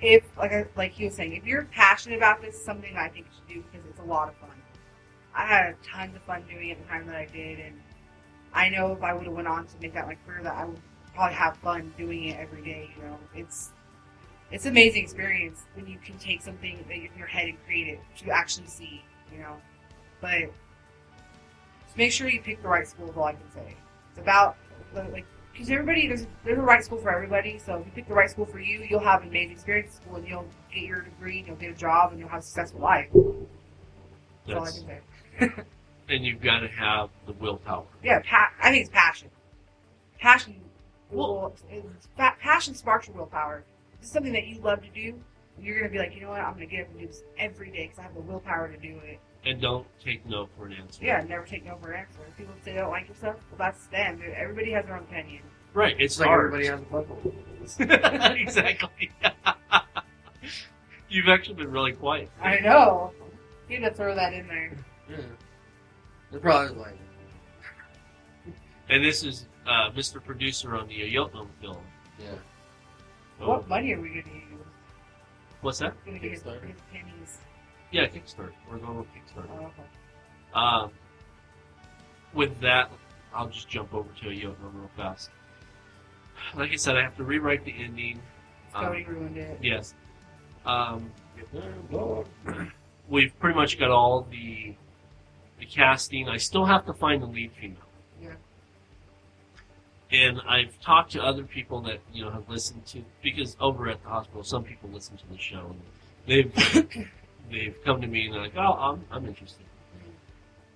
if 0.00 0.24
like 0.36 0.52
I, 0.52 0.66
like 0.76 0.92
he 0.92 1.06
was 1.06 1.14
saying, 1.14 1.34
if 1.34 1.44
you're 1.44 1.64
passionate 1.64 2.16
about 2.16 2.40
this, 2.40 2.62
something 2.62 2.96
I 2.96 3.08
think 3.08 3.26
you 3.26 3.32
should 3.36 3.62
do 3.62 3.68
because 3.70 3.86
it's 3.88 4.00
a 4.00 4.04
lot 4.04 4.28
of 4.28 4.36
fun. 4.36 4.50
I 5.34 5.46
had 5.46 5.82
tons 5.82 6.16
of 6.16 6.22
fun 6.22 6.44
doing 6.50 6.70
it 6.70 6.78
the 6.82 6.88
time 6.88 7.06
that 7.06 7.14
I 7.16 7.26
did, 7.26 7.60
and 7.60 7.80
I 8.54 8.68
know 8.70 8.92
if 8.92 9.02
I 9.02 9.12
would 9.12 9.24
have 9.24 9.34
went 9.34 9.48
on 9.48 9.66
to 9.66 9.74
make 9.80 9.94
that 9.94 10.06
my 10.06 10.16
career, 10.26 10.42
that 10.42 10.54
I 10.54 10.64
would 10.64 10.80
probably 11.18 11.34
have 11.34 11.56
fun 11.56 11.92
doing 11.98 12.24
it 12.24 12.38
every 12.38 12.62
day. 12.62 12.90
You 12.96 13.02
know, 13.02 13.18
it's 13.34 13.72
it's 14.52 14.64
an 14.64 14.70
amazing 14.70 15.02
experience 15.02 15.64
when 15.74 15.86
you 15.86 15.98
can 15.98 16.16
take 16.18 16.40
something 16.40 16.84
that 16.88 16.94
in 16.94 17.10
your 17.18 17.26
head 17.26 17.48
and 17.48 17.58
create 17.66 17.88
it 17.88 18.00
to 18.18 18.30
actually 18.30 18.68
see. 18.68 19.02
You 19.32 19.40
know, 19.40 19.56
but 20.20 20.44
make 21.96 22.12
sure 22.12 22.28
you 22.28 22.40
pick 22.40 22.62
the 22.62 22.68
right 22.68 22.86
school. 22.86 23.10
Is 23.10 23.16
all 23.16 23.24
I 23.24 23.32
can 23.32 23.50
say. 23.52 23.74
It's 24.10 24.20
about 24.20 24.56
like 24.94 25.26
because 25.52 25.68
everybody 25.70 26.06
there's 26.06 26.28
there's 26.44 26.58
a 26.58 26.62
right 26.62 26.84
school 26.84 26.98
for 26.98 27.10
everybody. 27.10 27.58
So 27.58 27.78
if 27.78 27.86
you 27.86 27.92
pick 27.92 28.06
the 28.06 28.14
right 28.14 28.30
school 28.30 28.46
for 28.46 28.60
you, 28.60 28.86
you'll 28.88 29.00
have 29.00 29.22
an 29.22 29.28
amazing 29.28 29.52
experience 29.52 29.96
at 29.96 30.02
school, 30.02 30.16
and 30.16 30.28
you'll 30.28 30.46
get 30.72 30.84
your 30.84 31.00
degree, 31.00 31.38
and 31.38 31.48
you'll 31.48 31.56
get 31.56 31.72
a 31.72 31.74
job, 31.74 32.12
and 32.12 32.20
you'll 32.20 32.28
have 32.28 32.40
a 32.40 32.42
successful 32.42 32.80
life. 32.80 33.08
That's 34.46 34.56
all 34.56 34.64
I 34.64 34.70
can 34.70 35.50
say. 35.50 35.62
and 36.08 36.24
you've 36.24 36.40
got 36.40 36.60
to 36.60 36.68
have 36.68 37.10
the 37.26 37.32
willpower. 37.32 37.86
Yeah, 38.04 38.20
pa- 38.20 38.52
I 38.62 38.70
think 38.70 38.82
it's 38.82 38.90
passion. 38.90 39.30
Passion, 40.20 40.54
Well- 41.10 41.54
will, 41.70 41.90
passion 42.16 42.74
sparks 42.74 43.08
your 43.08 43.16
willpower. 43.16 43.64
If 43.94 44.00
it's 44.02 44.12
something 44.12 44.32
that 44.32 44.46
you 44.46 44.60
love 44.60 44.82
to 44.82 44.88
do. 44.90 45.20
You're 45.60 45.76
gonna 45.80 45.90
be 45.90 45.98
like, 45.98 46.14
you 46.14 46.20
know 46.20 46.28
what? 46.30 46.40
I'm 46.40 46.52
gonna 46.54 46.66
get 46.66 46.82
up 46.82 46.90
and 46.90 47.00
do 47.00 47.06
this 47.08 47.24
every 47.36 47.72
day 47.72 47.84
because 47.86 47.98
I 47.98 48.02
have 48.02 48.14
the 48.14 48.20
willpower 48.20 48.68
to 48.70 48.76
do 48.76 48.96
it. 49.04 49.18
And 49.44 49.60
don't 49.60 49.86
take 49.98 50.24
no 50.24 50.46
for 50.56 50.66
an 50.66 50.72
answer. 50.74 51.04
Yeah, 51.04 51.20
never 51.28 51.44
take 51.44 51.64
no 51.64 51.76
for 51.78 51.90
an 51.92 52.00
answer. 52.06 52.20
If 52.28 52.36
people 52.36 52.54
say 52.64 52.74
they 52.74 52.78
don't 52.78 52.90
like 52.90 53.08
yourself, 53.08 53.36
well, 53.50 53.58
that's 53.58 53.86
them. 53.88 54.20
Everybody 54.36 54.70
has 54.72 54.84
their 54.86 54.96
own 54.96 55.02
opinion. 55.02 55.42
Right. 55.74 55.94
It's 55.98 56.14
It's 56.14 56.20
like 56.20 56.28
hard. 56.28 56.54
everybody 56.54 56.66
has 56.68 56.80
a 56.80 56.84
butthole. 56.84 58.36
exactly. 58.40 59.10
You've 61.08 61.28
actually 61.28 61.54
been 61.56 61.72
really 61.72 61.92
quiet. 61.92 62.30
I 62.40 62.60
know. 62.60 63.12
You 63.68 63.80
need 63.80 63.84
to 63.88 63.94
throw 63.94 64.14
that 64.14 64.32
in 64.34 64.46
there. 64.46 64.72
Yeah. 65.10 65.16
They're 66.30 66.40
probably 66.40 66.76
like, 66.76 66.98
And 68.88 69.04
this 69.04 69.24
is 69.24 69.46
uh, 69.68 69.90
Mr. 69.92 70.22
Producer 70.24 70.74
on 70.76 70.88
the 70.88 71.00
Ayotnom 71.00 71.48
film. 71.60 71.78
yeah. 72.18 72.26
Oh, 73.40 73.48
What 73.50 73.68
money 73.68 73.92
are 73.94 74.00
we 74.00 74.08
gonna 74.08 74.34
use? 74.34 74.66
what's 75.60 75.78
that? 75.78 75.94
Gonna 76.04 76.18
get 76.18 76.32
his, 76.32 76.42
Kickstarter. 76.42 76.66
his 76.66 76.80
pennies. 76.92 77.38
Yeah, 77.92 78.06
Kickstarter. 78.06 78.52
We're 78.70 78.78
going 78.78 78.98
with 78.98 79.06
Kickstarter. 79.08 79.48
Oh, 79.52 79.66
okay. 79.66 79.82
Um, 80.54 80.90
with 82.34 82.58
that, 82.60 82.90
I'll 83.34 83.48
just 83.48 83.68
jump 83.68 83.94
over 83.94 84.08
to 84.20 84.26
Ayotnom 84.26 84.74
real 84.74 84.90
fast. 84.96 85.30
Like 86.56 86.72
I 86.72 86.76
said, 86.76 86.96
I 86.96 87.02
have 87.02 87.16
to 87.16 87.24
rewrite 87.24 87.64
the 87.64 87.74
ending. 87.78 88.20
Um, 88.74 88.92
ruined 88.92 89.36
it. 89.36 89.58
Yes. 89.62 89.94
Um, 90.66 91.10
we've 93.08 93.36
pretty 93.40 93.56
much 93.56 93.78
got 93.78 93.90
all 93.90 94.26
the 94.30 94.74
the 95.58 95.66
casting. 95.66 96.28
I 96.28 96.36
still 96.36 96.64
have 96.64 96.86
to 96.86 96.92
find 96.92 97.22
the 97.22 97.26
lead 97.26 97.50
female. 97.60 97.78
And 100.10 100.40
I've 100.48 100.80
talked 100.80 101.12
to 101.12 101.22
other 101.22 101.44
people 101.44 101.80
that 101.82 101.98
you 102.12 102.24
know 102.24 102.30
have 102.30 102.48
listened 102.48 102.86
to 102.86 103.04
because 103.22 103.56
over 103.60 103.88
at 103.88 104.02
the 104.02 104.08
hospital, 104.08 104.42
some 104.42 104.64
people 104.64 104.88
listen 104.90 105.16
to 105.18 105.28
the 105.30 105.38
show 105.38 105.74
and 105.74 105.80
they've 106.26 107.08
they've 107.50 107.76
come 107.84 108.00
to 108.00 108.06
me 108.06 108.26
and 108.26 108.34
they're 108.34 108.42
like, 108.42 108.56
"Oh, 108.56 108.72
I'm 108.72 109.04
I'm 109.10 109.26
interested." 109.26 109.64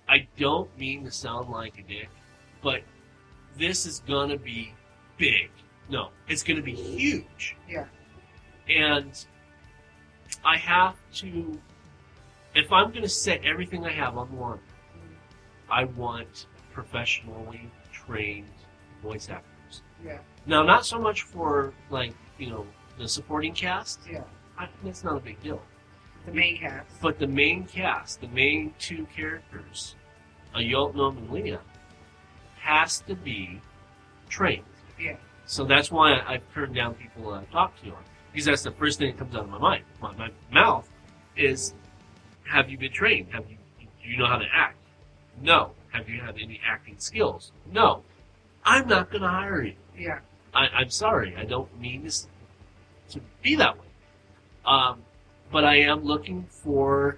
I 0.07 0.27
don't 0.37 0.69
mean 0.77 1.05
to 1.05 1.11
sound 1.11 1.49
like 1.49 1.79
a 1.79 1.81
dick, 1.81 2.09
but 2.61 2.81
this 3.57 3.85
is 3.85 3.99
gonna 4.01 4.37
be 4.37 4.73
big. 5.17 5.49
No, 5.89 6.09
it's 6.27 6.43
gonna 6.43 6.61
be 6.61 6.75
huge. 6.75 7.55
Yeah. 7.67 7.85
And 8.69 9.25
I 10.45 10.57
have 10.57 10.95
to, 11.15 11.59
if 12.55 12.71
I'm 12.71 12.91
gonna 12.91 13.09
set 13.09 13.43
everything 13.43 13.85
I 13.85 13.91
have 13.91 14.17
on 14.17 14.29
the 14.29 14.41
line, 14.41 14.59
I 15.69 15.85
want 15.85 16.47
professionally 16.73 17.69
trained 17.91 18.47
voice 19.03 19.29
actors. 19.29 19.83
Yeah. 20.03 20.17
Now, 20.45 20.63
not 20.63 20.85
so 20.85 20.97
much 20.99 21.21
for 21.23 21.73
like 21.89 22.13
you 22.39 22.49
know 22.49 22.65
the 22.97 23.07
supporting 23.07 23.53
cast, 23.53 23.99
Yeah. 24.09 24.23
I, 24.57 24.67
it's 24.85 25.03
not 25.03 25.17
a 25.17 25.19
big 25.19 25.41
deal. 25.41 25.61
The 26.25 26.31
main 26.31 26.57
cast. 26.59 27.01
But 27.01 27.19
the 27.19 27.27
main 27.27 27.65
cast, 27.65 28.21
the 28.21 28.27
main 28.29 28.73
two 28.79 29.05
characters, 29.15 29.95
Ayotnom 30.55 31.17
and 31.17 31.29
Leah, 31.29 31.59
has 32.59 33.01
to 33.01 33.15
be 33.15 33.59
trained. 34.29 34.63
Yeah. 34.99 35.17
So 35.45 35.65
that's 35.65 35.91
why 35.91 36.13
I- 36.13 36.33
I've 36.35 36.53
turned 36.53 36.75
down 36.75 36.93
people 36.95 37.33
I 37.33 37.43
talk 37.45 37.75
to 37.83 37.89
on 37.89 38.03
because 38.31 38.45
that's 38.45 38.63
the 38.63 38.71
first 38.71 38.99
thing 38.99 39.11
that 39.11 39.17
comes 39.19 39.35
out 39.35 39.43
of 39.43 39.49
my 39.49 39.57
mind. 39.59 39.83
My, 40.01 40.15
my 40.15 40.31
mouth 40.51 40.89
is, 41.35 41.73
have 42.49 42.69
you 42.69 42.77
been 42.77 42.91
trained? 42.91 43.27
Have 43.31 43.49
you 43.49 43.57
do 43.79 44.09
you 44.09 44.17
know 44.17 44.25
how 44.27 44.37
to 44.37 44.47
act? 44.53 44.77
No. 45.41 45.71
Have 45.91 46.09
you 46.09 46.19
had 46.19 46.35
any 46.41 46.59
acting 46.65 46.95
skills? 46.99 47.51
No. 47.71 48.03
I'm 48.65 48.87
not 48.87 49.09
going 49.09 49.21
to 49.21 49.29
hire 49.29 49.63
you. 49.63 49.73
Yeah. 49.97 50.19
I, 50.53 50.67
I'm 50.67 50.89
sorry. 50.89 51.35
I 51.35 51.45
don't 51.45 51.79
mean 51.79 52.03
this 52.03 52.27
to 53.09 53.21
be 53.41 53.55
that 53.55 53.77
way. 53.77 53.85
Um, 54.65 55.03
but 55.51 55.63
I 55.63 55.77
am 55.77 56.03
looking 56.03 56.45
for. 56.49 57.17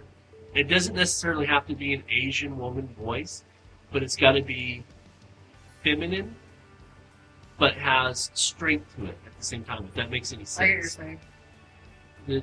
It 0.54 0.70
doesn't 0.70 0.96
necessarily 0.96 1.46
have 1.46 1.68
to 1.68 1.76
be 1.76 1.93
an 1.93 2.04
Asian 2.10 2.58
woman 2.58 2.88
voice, 2.98 3.43
but 3.91 4.02
it's 4.04 4.16
got 4.16 4.34
to 4.34 4.41
be 4.41 4.84
feminine, 5.84 6.36
but 7.60 7.74
has 7.74 8.32
strength 8.34 8.96
to 8.96 9.06
it 9.06 9.18
at 9.26 9.38
the 9.38 9.46
same 9.46 9.64
time. 9.64 9.86
If 9.86 9.93
that 9.96 10.10
makes 10.10 10.32
any 10.32 10.43
I 10.43 10.46
get 10.46 10.58
what 10.58 10.68
you're 10.70 10.82
sense, 10.84 10.93
saying. 10.93 11.20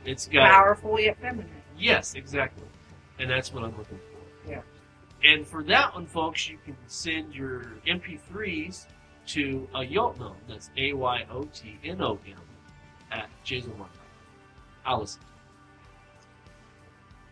It's 0.05 0.29
got 0.29 0.51
Powerful 0.51 1.01
yet 1.01 1.19
feminine. 1.21 1.51
Yes, 1.79 2.15
exactly. 2.15 2.67
And 3.19 3.29
that's 3.29 3.53
what 3.53 3.65
I'm 3.65 3.77
looking 3.77 3.99
for. 3.99 4.51
Yeah. 4.51 4.61
And 5.25 5.47
for 5.47 5.63
that 5.65 5.95
one, 5.95 6.07
folks, 6.07 6.49
you 6.49 6.59
can 6.65 6.77
send 6.87 7.35
your 7.35 7.67
MP3s 7.87 8.87
to 9.29 9.69
Ayotnom. 9.75 10.35
That's 10.49 10.71
A 10.77 10.93
Y 10.95 11.27
O 11.31 11.45
T 11.45 11.79
N 11.85 12.01
O 12.03 12.19
M 12.27 12.35
at 13.13 13.29
Jazomon. 13.45 13.87
I'll 14.85 15.01
listen. 15.01 15.21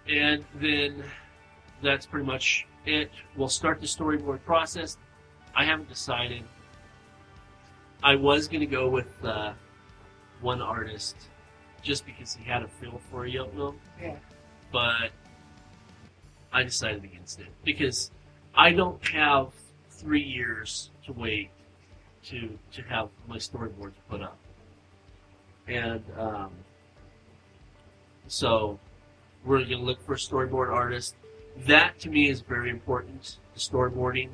And 0.08 0.44
then 0.56 1.02
that's 1.82 2.06
pretty 2.06 2.26
much 2.26 2.66
it. 2.86 3.10
We'll 3.36 3.48
start 3.48 3.80
the 3.80 3.86
storyboard 3.86 4.44
process. 4.44 4.96
I 5.54 5.64
haven't 5.64 5.88
decided. 5.88 6.44
I 8.02 8.14
was 8.14 8.48
going 8.48 8.60
to 8.60 8.66
go 8.66 8.88
with 8.88 9.12
uh, 9.24 9.52
one 10.40 10.62
artist 10.62 11.16
just 11.82 12.06
because 12.06 12.34
he 12.34 12.44
had 12.44 12.62
a 12.62 12.68
feel 12.68 13.00
for 13.10 13.26
Ayotnom 13.26 13.74
Yeah. 14.00 14.16
but 14.72 15.10
I 16.52 16.62
decided 16.62 17.04
against 17.04 17.40
it 17.40 17.48
because 17.64 18.10
I 18.54 18.72
don't 18.72 19.04
have 19.08 19.48
three 19.88 20.22
years 20.22 20.90
to 21.06 21.12
wait 21.12 21.50
to 22.24 22.58
to 22.72 22.82
have 22.82 23.08
my 23.28 23.36
storyboards 23.36 23.94
put 24.08 24.22
up, 24.22 24.38
and 25.66 26.02
um, 26.18 26.50
so 28.26 28.78
we're 29.44 29.58
going 29.58 29.70
to 29.70 29.76
look 29.76 30.04
for 30.04 30.14
a 30.14 30.18
storyboard 30.18 30.72
artist. 30.72 31.14
That 31.66 31.98
to 32.00 32.08
me 32.08 32.28
is 32.28 32.40
very 32.40 32.70
important, 32.70 33.38
the 33.54 33.60
storyboarding, 33.60 34.30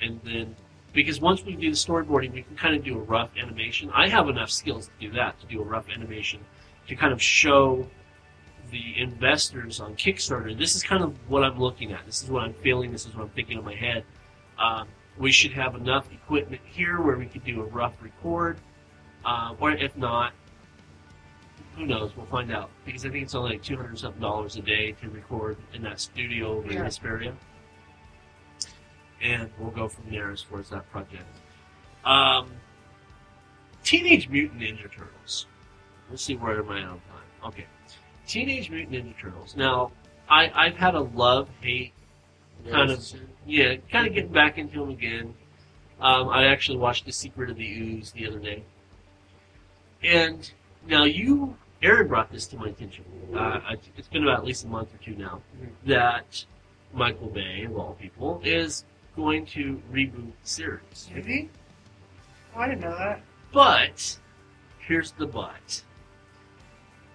and 0.00 0.20
then 0.24 0.56
because 0.92 1.20
once 1.20 1.44
we 1.44 1.54
do 1.54 1.70
the 1.70 1.76
storyboarding, 1.76 2.32
we 2.32 2.42
can 2.42 2.56
kind 2.56 2.74
of 2.74 2.84
do 2.84 2.96
a 2.96 3.02
rough 3.02 3.30
animation. 3.40 3.90
I 3.92 4.08
have 4.08 4.28
enough 4.28 4.50
skills 4.50 4.86
to 4.86 5.08
do 5.08 5.12
that, 5.14 5.38
to 5.40 5.46
do 5.46 5.60
a 5.60 5.64
rough 5.64 5.88
animation, 5.90 6.40
to 6.88 6.96
kind 6.96 7.12
of 7.12 7.20
show 7.20 7.86
the 8.70 9.00
investors 9.00 9.80
on 9.80 9.94
Kickstarter, 9.94 10.56
this 10.56 10.76
is 10.76 10.82
kind 10.82 11.02
of 11.02 11.16
what 11.28 11.44
I'm 11.44 11.58
looking 11.58 11.92
at. 11.92 12.04
This 12.06 12.22
is 12.22 12.30
what 12.30 12.42
I'm 12.44 12.54
feeling. 12.54 12.92
This 12.92 13.06
is 13.06 13.14
what 13.14 13.24
I'm 13.24 13.30
thinking 13.30 13.58
in 13.58 13.64
my 13.64 13.74
head. 13.74 14.04
Um, 14.58 14.88
we 15.16 15.32
should 15.32 15.52
have 15.52 15.74
enough 15.74 16.10
equipment 16.12 16.60
here 16.64 17.00
where 17.00 17.16
we 17.16 17.26
could 17.26 17.44
do 17.44 17.60
a 17.62 17.64
rough 17.66 17.94
record, 18.02 18.58
uh, 19.24 19.54
or 19.58 19.72
if 19.72 19.96
not, 19.96 20.32
who 21.76 21.86
knows? 21.86 22.16
We'll 22.16 22.26
find 22.26 22.50
out 22.52 22.70
because 22.84 23.04
I 23.06 23.10
think 23.10 23.24
it's 23.24 23.34
only 23.34 23.52
like 23.52 23.62
two 23.62 23.76
hundred 23.76 23.98
something 23.98 24.20
dollars 24.20 24.56
a 24.56 24.62
day 24.62 24.92
to 24.92 25.10
record 25.10 25.56
in 25.74 25.82
that 25.82 26.00
studio 26.00 26.58
over 26.58 26.68
in 26.68 26.74
Yeah. 26.74 26.84
Hesperia, 26.84 27.34
and 29.22 29.50
we'll 29.58 29.70
go 29.70 29.88
from 29.88 30.10
there 30.10 30.30
as 30.30 30.42
far 30.42 30.58
as 30.58 30.70
that 30.70 30.90
project. 30.90 31.24
Um, 32.04 32.50
Teenage 33.84 34.28
Mutant 34.28 34.60
Ninja 34.60 34.90
Turtles. 34.90 35.46
Let's 36.10 36.24
see 36.24 36.36
where 36.36 36.58
am 36.58 36.68
I 36.68 36.82
on 36.82 36.88
time. 36.88 37.46
Okay. 37.46 37.66
Teenage 38.28 38.70
Mutant 38.70 38.92
Ninja 38.92 39.18
Turtles. 39.18 39.56
Now, 39.56 39.90
I, 40.28 40.52
I've 40.54 40.76
had 40.76 40.94
a 40.94 41.00
love 41.00 41.48
hate, 41.60 41.92
kind 42.70 42.90
of, 42.90 43.04
yeah, 43.46 43.76
kind 43.90 44.06
of 44.06 44.14
getting 44.14 44.30
back 44.30 44.58
into 44.58 44.78
them 44.80 44.90
again. 44.90 45.34
Um, 46.00 46.28
I 46.28 46.44
actually 46.44 46.78
watched 46.78 47.06
The 47.06 47.12
Secret 47.12 47.50
of 47.50 47.56
the 47.56 47.66
Ooze 47.66 48.12
the 48.12 48.28
other 48.28 48.38
day. 48.38 48.62
And 50.02 50.48
now 50.86 51.04
you, 51.04 51.56
Aaron 51.82 52.06
brought 52.06 52.30
this 52.30 52.46
to 52.48 52.56
my 52.56 52.68
attention. 52.68 53.04
Uh, 53.34 53.60
it's 53.96 54.08
been 54.08 54.22
about 54.22 54.40
at 54.40 54.44
least 54.44 54.64
a 54.64 54.68
month 54.68 54.94
or 54.94 54.98
two 54.98 55.16
now 55.16 55.40
that 55.86 56.44
Michael 56.92 57.28
Bay, 57.28 57.64
of 57.64 57.76
all 57.76 57.96
people, 58.00 58.40
is 58.44 58.84
going 59.16 59.46
to 59.46 59.82
reboot 59.90 60.32
the 60.42 60.48
series. 60.48 61.10
Is 61.16 61.26
he? 61.26 61.48
Oh, 62.54 62.60
I 62.60 62.68
didn't 62.68 62.82
know 62.82 62.96
that. 62.96 63.22
But 63.52 64.18
here's 64.78 65.12
the 65.12 65.26
but. 65.26 65.82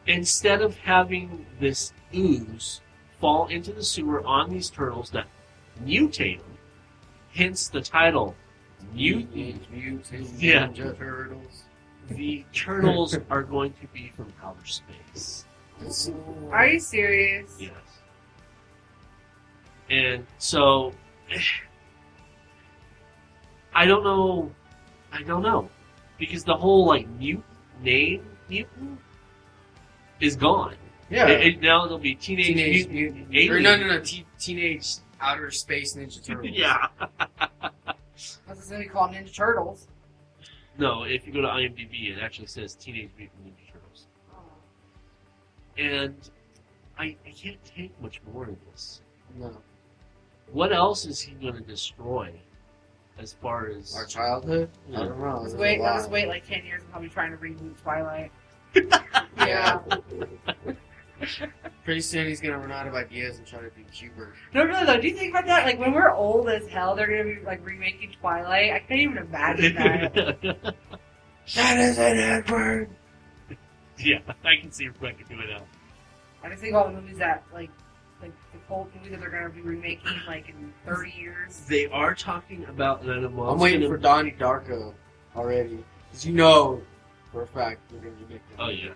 Instead 0.08 0.62
of 0.62 0.78
having 0.78 1.46
this 1.60 1.94
ooze 2.14 2.82
fall 3.22 3.48
into 3.48 3.72
the 3.72 3.84
sewer 3.84 4.24
on 4.26 4.50
these 4.50 4.70
turtles 4.70 5.10
that 5.12 5.28
mutate 5.84 6.40
them, 6.40 6.58
hence 7.34 7.70
the 7.70 7.82
title 7.82 8.36
Mutant, 8.94 9.72
Mutant, 9.72 9.72
mutant, 9.72 10.30
Yeah. 10.42 10.68
Ninja 10.68 10.98
Turtles. 10.98 11.64
the 12.10 12.44
turtles 12.54 13.18
are 13.30 13.44
going 13.44 13.72
to 13.82 13.88
be 13.94 14.12
from 14.16 14.34
outer 14.44 14.66
space. 14.66 15.46
Are 16.52 16.68
you 16.68 16.80
serious? 16.80 17.56
Yes. 17.58 17.72
And 19.90 20.26
so, 20.38 20.94
I 23.74 23.86
don't 23.86 24.04
know. 24.04 24.52
I 25.12 25.24
don't 25.24 25.42
know 25.44 25.70
because 26.18 26.44
the 26.44 26.56
whole 26.56 26.86
like 26.86 27.08
mute 27.08 27.44
name 27.82 28.26
mutant 28.50 29.00
is 30.20 30.36
gone. 30.36 30.76
Yeah. 31.10 31.28
It, 31.28 31.48
it- 31.48 31.62
now 31.62 31.86
it'll 31.86 31.98
be 32.00 32.16
teenage, 32.16 32.48
Teenage 32.48 32.88
mutant, 32.88 33.30
Mutant. 33.30 33.58
Or 33.58 33.60
no, 33.62 33.76
no, 33.78 33.88
no. 33.96 34.00
Te- 34.02 34.26
teenage 34.40 34.88
Outer 35.22 35.52
Space 35.52 35.96
Ninja 35.96 36.24
Turtles. 36.26 36.50
yeah. 36.54 36.88
That's 37.80 38.40
what 38.48 38.70
they 38.70 38.86
call 38.86 39.10
Ninja 39.10 39.34
Turtles. 39.34 39.88
No, 40.78 41.04
if 41.04 41.28
you 41.28 41.34
go 41.34 41.42
to 41.42 41.48
IMDb, 41.48 42.16
it 42.18 42.20
actually 42.22 42.48
says 42.48 42.74
Teenage 42.76 43.12
Mutant 43.18 43.46
Ninja 43.46 43.72
Turtles, 43.72 44.08
oh. 44.34 44.38
and 45.78 46.16
I, 46.98 47.16
I 47.28 47.32
can't 47.32 47.64
take 47.64 47.92
much 48.02 48.22
more 48.34 48.46
of 48.46 48.56
this. 48.72 49.02
No. 49.38 49.56
What 50.52 50.74
else 50.74 51.06
is 51.06 51.20
he 51.22 51.34
going 51.36 51.54
to 51.56 51.62
destroy, 51.62 52.32
as 53.20 53.34
far 53.34 53.68
as 53.70 53.96
Our 53.96 54.06
childhood? 54.06 54.70
Yeah. 54.90 55.02
I 55.02 55.06
don't 55.06 55.20
know. 55.20 55.40
Let's 55.42 55.54
wait. 55.56 55.80
a 55.80 55.84
Let's 55.84 56.08
wait 56.08 56.28
like 56.28 56.46
ten 56.48 56.66
years 56.66 56.82
and 56.82 56.92
probably 56.92 57.10
trying 57.10 57.32
to 57.32 57.38
reboot 57.38 57.80
Twilight. 57.82 58.32
Yeah. 59.38 59.80
Pretty 61.86 62.02
soon 62.02 62.28
he's 62.28 62.40
gonna 62.40 62.58
run 62.58 62.72
out 62.72 62.88
of 62.88 62.96
ideas 62.96 63.38
and 63.38 63.46
try 63.46 63.60
to 63.60 63.70
do 63.70 63.84
Cuber. 63.92 64.34
No, 64.54 64.64
really 64.64 64.86
though. 64.86 65.02
Do 65.02 65.08
you 65.08 65.16
think 65.16 65.32
about 65.32 65.46
that? 65.48 65.66
Like 65.66 65.80
when 65.80 65.92
we're 65.92 66.12
old 66.12 66.50
as 66.50 66.68
hell, 66.68 66.96
they're 66.96 67.08
gonna 67.08 67.40
be 67.40 67.46
like 67.46 67.66
remaking 67.66 68.14
Twilight. 68.22 68.72
I 68.72 68.80
can't 68.80 69.02
even 69.02 69.18
imagine 69.18 69.76
that. 69.76 70.76
That 71.56 71.78
is 71.78 71.98
an 71.98 72.18
Edward! 72.18 72.90
yeah, 74.00 74.20
I 74.46 74.56
can 74.62 74.72
see 74.72 74.88
Rebecca 74.88 75.26
doing 75.28 75.46
that. 75.50 75.66
I 76.42 76.50
just 76.50 76.62
think 76.62 76.74
all 76.74 76.88
the 76.88 76.94
movies 76.94 77.18
that 77.18 77.44
like, 77.54 77.70
like 78.22 78.32
the 78.54 78.60
cult 78.68 78.90
movies 78.96 79.12
that 79.12 79.20
they're 79.20 79.30
gonna 79.30 79.50
be 79.50 79.60
remaking 79.60 80.22
like 80.26 80.48
in 80.48 80.74
thirty 80.86 81.12
years. 81.12 81.66
They 81.68 81.88
are 81.88 82.16
talking 82.16 82.66
about. 82.70 83.02
And 83.02 83.26
I'm, 83.26 83.38
I'm 83.38 83.60
waiting 83.60 83.90
for 83.90 83.98
Donnie 83.98 84.36
Darko 84.40 84.94
already. 85.36 85.84
Because 86.10 86.26
you 86.26 86.34
know 86.34 86.82
for 87.34 87.42
a 87.42 87.48
fact 87.48 87.82
they're 87.90 88.00
gonna 88.00 88.14
remake 88.22 88.42
that. 88.56 88.64
Oh 88.64 88.70
yeah, 88.70 88.94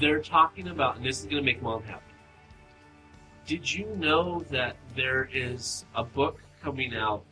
they're 0.00 0.22
talking 0.22 0.68
about, 0.68 0.96
and 0.96 1.04
this 1.04 1.20
is 1.20 1.26
going 1.26 1.36
to 1.36 1.42
make 1.42 1.62
mom 1.62 1.82
happy. 1.84 2.02
Did 3.46 3.72
you 3.72 3.86
know 3.96 4.40
that 4.50 4.76
there 4.96 5.28
is 5.32 5.84
a 5.94 6.02
book 6.02 6.40
coming 6.62 6.96
out? 6.96 7.24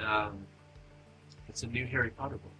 Um, 0.00 0.46
it's 1.48 1.62
a 1.62 1.66
new 1.66 1.86
Harry 1.86 2.10
Potter 2.10 2.36
book, 2.36 2.52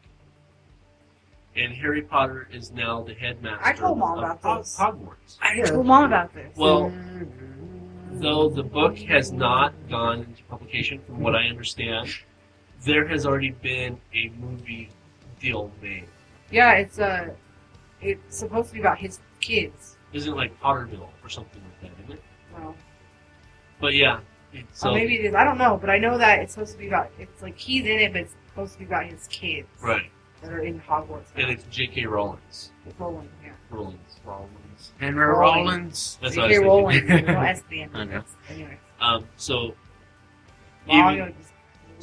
and 1.56 1.72
Harry 1.72 2.02
Potter 2.02 2.48
is 2.52 2.70
now 2.70 3.02
the 3.02 3.14
headmaster. 3.14 3.64
I 3.66 3.72
told 3.72 3.98
Mom 3.98 4.18
of 4.18 4.24
about 4.24 4.42
Hog- 4.42 4.62
this. 4.62 4.76
Hogwarts. 4.78 5.38
I 5.40 5.60
told 5.62 5.86
mom 5.86 6.04
about 6.04 6.32
this. 6.34 6.54
Well, 6.56 6.92
though 8.12 8.48
the 8.48 8.62
book 8.62 8.96
has 8.98 9.32
not 9.32 9.72
gone 9.88 10.20
into 10.20 10.42
publication, 10.44 11.00
from 11.06 11.20
what 11.20 11.34
I 11.34 11.46
understand, 11.46 12.08
there 12.82 13.08
has 13.08 13.24
already 13.26 13.50
been 13.50 13.98
a 14.14 14.28
movie 14.38 14.90
deal 15.40 15.70
made. 15.82 16.06
Yeah, 16.54 16.72
it's 16.74 16.98
uh, 16.98 17.28
it's 18.00 18.36
supposed 18.36 18.68
to 18.68 18.74
be 18.74 18.80
about 18.80 18.98
his 18.98 19.20
kids. 19.40 19.96
Isn't 20.12 20.32
it 20.32 20.36
like 20.36 20.58
Potterville 20.60 21.08
or 21.22 21.28
something 21.28 21.60
like 21.62 21.80
that, 21.92 22.04
isn't 22.04 22.14
it? 22.18 22.22
Well, 22.54 22.74
But 23.80 23.94
yeah, 23.94 24.20
so 24.72 24.88
so 24.88 24.94
maybe 24.94 25.16
it 25.16 25.24
is. 25.24 25.34
I 25.34 25.42
don't 25.44 25.58
know, 25.58 25.76
but 25.80 25.90
I 25.90 25.98
know 25.98 26.16
that 26.18 26.38
it's 26.38 26.54
supposed 26.54 26.72
to 26.72 26.78
be 26.78 26.86
about. 26.88 27.10
It's 27.18 27.42
like 27.42 27.58
he's 27.58 27.84
in 27.84 27.98
it, 27.98 28.12
but 28.12 28.22
it's 28.22 28.34
supposed 28.48 28.74
to 28.74 28.78
be 28.78 28.84
about 28.84 29.06
his 29.06 29.26
kids. 29.28 29.66
right, 29.82 30.10
that 30.42 30.52
are 30.52 30.60
in 30.60 30.80
Hogwarts. 30.80 31.26
And 31.34 31.50
it's 31.50 31.64
J.K. 31.70 32.06
Rollins. 32.06 32.70
Rowling, 32.98 33.28
yeah. 33.44 33.52
Rollins. 33.70 34.20
Rollins. 34.24 34.92
Henry 35.00 35.26
Rowling. 35.26 35.64
Rollins. 35.66 36.18
That's 36.22 36.34
J.K. 36.36 36.58
Rowling. 36.58 37.06
thinking. 37.08 37.26
no 37.34 37.40
S 37.40 37.58
at 37.60 37.68
the 37.68 37.82
end. 37.82 37.90
I 37.94 38.04
know. 38.04 38.22
Anyway. 38.50 38.78
Um, 39.00 39.24
so, 39.36 39.74
Mom, 40.86 41.14
even, 41.14 41.26
you 41.28 41.34
just- 41.40 41.52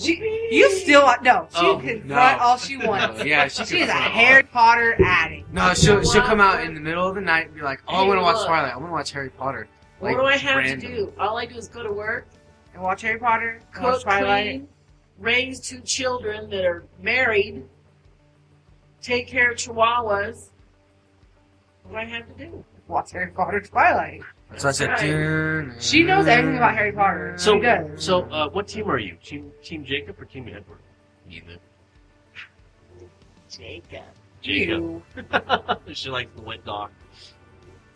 she, 0.01 0.47
you 0.51 0.71
still 0.77 1.11
no. 1.21 1.47
She 1.51 1.57
Oh, 1.65 1.77
can 1.79 2.07
no. 2.07 2.15
front 2.15 2.41
all 2.41 2.57
she 2.57 2.77
wants. 2.77 3.19
No, 3.19 3.25
yeah, 3.25 3.47
she 3.47 3.63
She 3.65 3.73
can 3.77 3.83
is 3.83 3.89
a 3.89 3.91
front 3.91 4.05
all. 4.05 4.11
Harry 4.19 4.43
Potter 4.43 4.95
addict. 5.05 5.51
No, 5.53 5.73
she'll 5.73 6.03
she'll 6.03 6.21
come 6.21 6.41
out 6.41 6.63
in 6.63 6.73
the 6.73 6.79
middle 6.81 7.07
of 7.07 7.15
the 7.15 7.21
night 7.21 7.47
and 7.47 7.55
be 7.55 7.61
like, 7.61 7.81
"Oh, 7.87 7.95
I 7.95 8.01
Hey, 8.03 8.07
want 8.07 8.19
to 8.19 8.23
watch. 8.23 8.45
Twilight. 8.45 8.73
I 8.73 8.77
want 8.77 8.89
to 8.89 8.93
watch 8.93 9.11
Harry 9.11 9.29
Potter." 9.29 9.67
What 9.99 10.11
do 10.15 10.23
I 10.23 10.35
have 10.37 10.57
random. 10.57 10.81
to 10.81 10.87
do? 10.95 11.13
All 11.19 11.37
I 11.37 11.45
do 11.45 11.55
is 11.55 11.67
go 11.67 11.83
to 11.83 11.91
work, 11.91 12.25
And 12.73 12.81
watch 12.81 13.01
Harry 13.03 13.19
Potter. 13.19 13.61
and 13.75 13.83
watch 13.83 13.93
cook, 13.95 14.03
Twilight. 14.03 14.45
clean, 14.45 14.67
raise 15.19 15.59
two 15.59 15.79
children 15.81 16.49
that 16.49 16.65
are 16.65 16.83
married, 16.99 17.63
take 19.01 19.27
care 19.27 19.51
of 19.51 19.57
chihuahuas. 19.57 20.47
What 21.83 21.91
do 21.91 21.97
I 21.97 22.05
have 22.05 22.27
to 22.35 22.45
do? 22.45 22.63
Watch 22.87 23.11
Harry 23.11 23.31
Potter. 23.31 23.61
Twilight. 23.61 24.21
So 24.57 24.67
I 24.69 24.71
said, 24.71 24.89
Right. 24.89 25.01
"Dun, 25.01 25.75
She 25.79 26.03
knows 26.03 26.27
everything 26.27 26.57
about 26.57 26.75
Harry 26.75 26.91
Potter. 26.91 27.33
so, 27.37 27.55
she 27.55 27.61
does. 27.61 28.03
so 28.03 28.23
uh, 28.29 28.49
what 28.49 28.67
team 28.67 28.89
are 28.89 28.99
you? 28.99 29.15
Team 29.23 29.51
Team 29.63 29.85
Jacob 29.85 30.19
or 30.19 30.25
Team 30.25 30.47
Edward? 30.47 30.79
Neither. 31.27 31.57
Jacob. 33.49 34.03
Jacob. 34.41 34.81
You. 34.81 35.03
she 35.93 36.09
likes 36.09 36.31
the 36.35 36.41
wet 36.41 36.65
dog. 36.65 36.91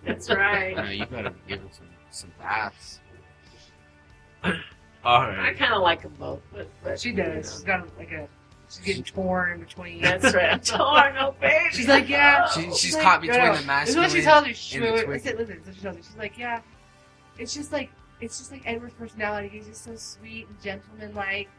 That's 0.06 0.30
right. 0.30 0.76
No, 0.76 0.84
you 0.90 1.06
gotta 1.06 1.34
give 1.48 1.60
him 1.60 1.70
some 1.72 1.88
some 2.10 2.32
baths. 2.40 3.00
All 5.04 5.22
I 5.22 5.54
kind 5.58 5.74
of 5.74 5.82
like 5.82 6.02
them 6.02 6.14
both, 6.20 6.42
but, 6.54 6.68
but 6.84 7.00
She 7.00 7.12
does. 7.12 7.52
She's 7.52 7.64
got 7.64 7.86
like 7.98 8.12
a. 8.12 8.28
She's 8.76 8.86
getting 8.86 9.04
torn 9.04 9.54
in 9.54 9.60
between. 9.60 10.02
That's 10.02 10.34
right. 10.34 10.54
I'm 10.54 10.60
torn, 10.60 11.16
no 11.16 11.36
baby. 11.40 11.70
She's 11.72 11.88
like, 11.88 12.10
yeah. 12.10 12.48
Oh, 12.48 12.54
she, 12.54 12.74
she's 12.74 12.94
like, 12.96 13.04
caught 13.04 13.22
between 13.22 13.40
no, 13.40 13.46
no. 13.46 13.52
the 13.54 13.58
This 13.60 13.68
masculine. 13.68 14.06
is 14.06 14.14
what 14.14 14.18
she 14.20 14.24
tells 14.26 14.46
me. 14.46 14.54
She, 14.54 14.78
and 14.78 14.86
the 14.86 14.92
wait, 14.92 15.08
wait, 15.08 15.24
listen, 15.24 15.38
listen. 15.38 15.62
This 15.66 15.76
she 15.76 15.82
tells 15.82 15.96
me. 15.96 16.02
She's 16.02 16.18
like, 16.18 16.38
yeah. 16.38 16.62
It's 17.38 17.54
just 17.54 17.72
like 17.72 17.90
it's 18.22 18.38
just 18.38 18.52
like 18.52 18.62
Edward's 18.66 18.94
personality. 18.94 19.50
He's 19.50 19.68
just 19.68 19.84
so 19.84 19.96
sweet 19.96 20.48
and 20.48 20.62
gentleman-like. 20.62 21.50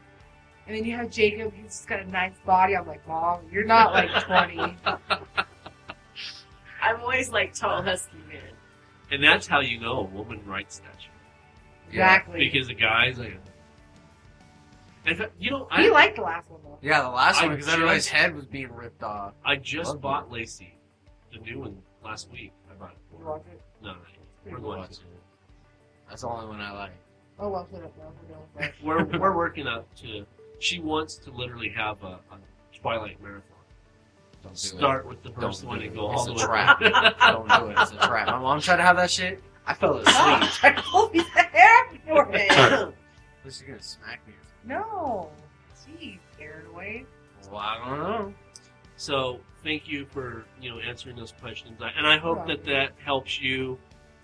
And 0.67 0.75
then 0.75 0.83
you 0.83 0.95
have 0.95 1.09
Jacob. 1.09 1.53
He's 1.53 1.65
just 1.67 1.87
got 1.87 2.01
a 2.01 2.09
nice 2.09 2.33
body. 2.45 2.75
I'm 2.75 2.87
like, 2.87 3.07
mom, 3.07 3.41
you're 3.51 3.63
not 3.65 3.93
like 3.93 4.09
20. 4.23 4.77
I'm 6.81 6.99
always 7.01 7.29
like 7.29 7.53
tall, 7.53 7.81
husky 7.81 8.17
man. 8.27 8.41
And 9.11 9.23
that's 9.23 9.47
how 9.47 9.61
you 9.61 9.79
know 9.79 9.99
a 9.99 10.03
woman 10.03 10.41
writes 10.45 10.79
that 10.79 11.01
shit. 11.01 11.11
exactly. 11.89 12.39
Because 12.39 12.67
the 12.67 12.73
guys, 12.73 13.17
like, 13.17 13.29
in 13.29 13.39
fact, 15.15 15.31
you 15.39 15.51
know, 15.51 15.67
he 15.75 15.87
I, 15.87 15.89
liked 15.91 16.15
the 16.17 16.21
last 16.23 16.49
one 16.49 16.59
though. 16.63 16.77
Yeah, 16.81 17.01
the 17.01 17.09
last 17.09 17.41
I 17.41 17.45
one 17.47 17.55
because 17.55 17.71
everybody's 17.73 18.07
head 18.07 18.35
was 18.35 18.45
being 18.45 18.71
ripped 18.73 19.03
off. 19.03 19.33
I 19.45 19.55
just 19.55 19.89
Love 19.91 20.01
bought 20.01 20.31
Lacey, 20.31 20.77
the 21.31 21.39
new 21.39 21.59
one, 21.59 21.77
last 22.03 22.29
week. 22.31 22.51
I 22.69 22.73
bought 22.75 22.91
it. 22.91 22.97
You 23.11 23.17
for 23.19 23.23
her. 23.23 23.31
watch 23.31 23.43
it? 23.51 23.61
No, 23.81 23.91
no, 23.91 23.97
we're 24.45 24.51
Pretty 24.51 24.63
going 24.65 24.83
to. 24.83 24.89
it. 24.91 24.97
That's 26.09 26.21
the 26.21 26.27
only 26.27 26.47
one 26.47 26.59
I 26.61 26.71
like. 26.71 26.91
Oh 27.39 27.49
well, 27.49 27.65
put 27.65 27.79
it 27.79 27.85
up 27.85 27.97
now. 27.97 28.05
We're 28.21 28.33
done 28.33 28.43
with 28.55 28.61
that. 29.11 29.13
We're 29.13 29.19
we're 29.19 29.35
working 29.35 29.67
up 29.67 29.87
to. 29.97 30.25
She 30.59 30.79
wants 30.79 31.15
to 31.17 31.31
literally 31.31 31.69
have 31.69 32.01
a, 32.03 32.07
a 32.31 32.37
Twilight 32.79 33.21
marathon. 33.21 33.43
Don't 34.43 34.53
do 34.53 34.57
Start 34.57 35.07
with 35.07 35.21
the 35.23 35.29
Don't 35.29 35.41
first 35.41 35.63
one 35.63 35.81
it. 35.81 35.87
and 35.87 35.95
go 35.95 36.11
It's 36.13 36.21
all 36.21 36.25
a 36.31 36.33
the 36.33 36.39
way. 36.39 36.45
trap. 36.45 36.79
Don't 37.19 37.47
do 37.49 37.67
it. 37.69 37.77
It's 37.79 37.91
a 37.91 38.07
trap. 38.07 38.27
My 38.27 38.39
mom 38.39 38.59
tried 38.61 38.77
to 38.77 38.83
have 38.83 38.95
that 38.97 39.11
shit. 39.11 39.41
I 39.67 39.73
fell 39.73 39.97
asleep. 39.97 40.13
I 40.63 40.73
told 40.81 41.13
you 41.13 41.23
the 41.35 41.41
hair 41.41 41.85
for 42.07 42.29
it. 42.33 42.93
She's 43.43 43.61
gonna 43.61 43.81
smack 43.81 44.25
me. 44.27 44.33
No. 44.67 45.29
Jeez, 45.75 46.19
carried 46.37 46.67
away. 46.67 47.05
Well, 47.49 47.59
I 47.59 47.87
don't 47.87 47.99
know. 47.99 48.33
So 48.97 49.39
thank 49.63 49.87
you 49.87 50.05
for 50.05 50.45
you 50.59 50.71
know 50.71 50.79
answering 50.79 51.15
those 51.15 51.33
questions, 51.39 51.79
and 51.79 52.05
I 52.07 52.17
hope 52.17 52.47
that 52.47 52.65
that 52.65 52.91
helps 53.03 53.39
you 53.39 53.77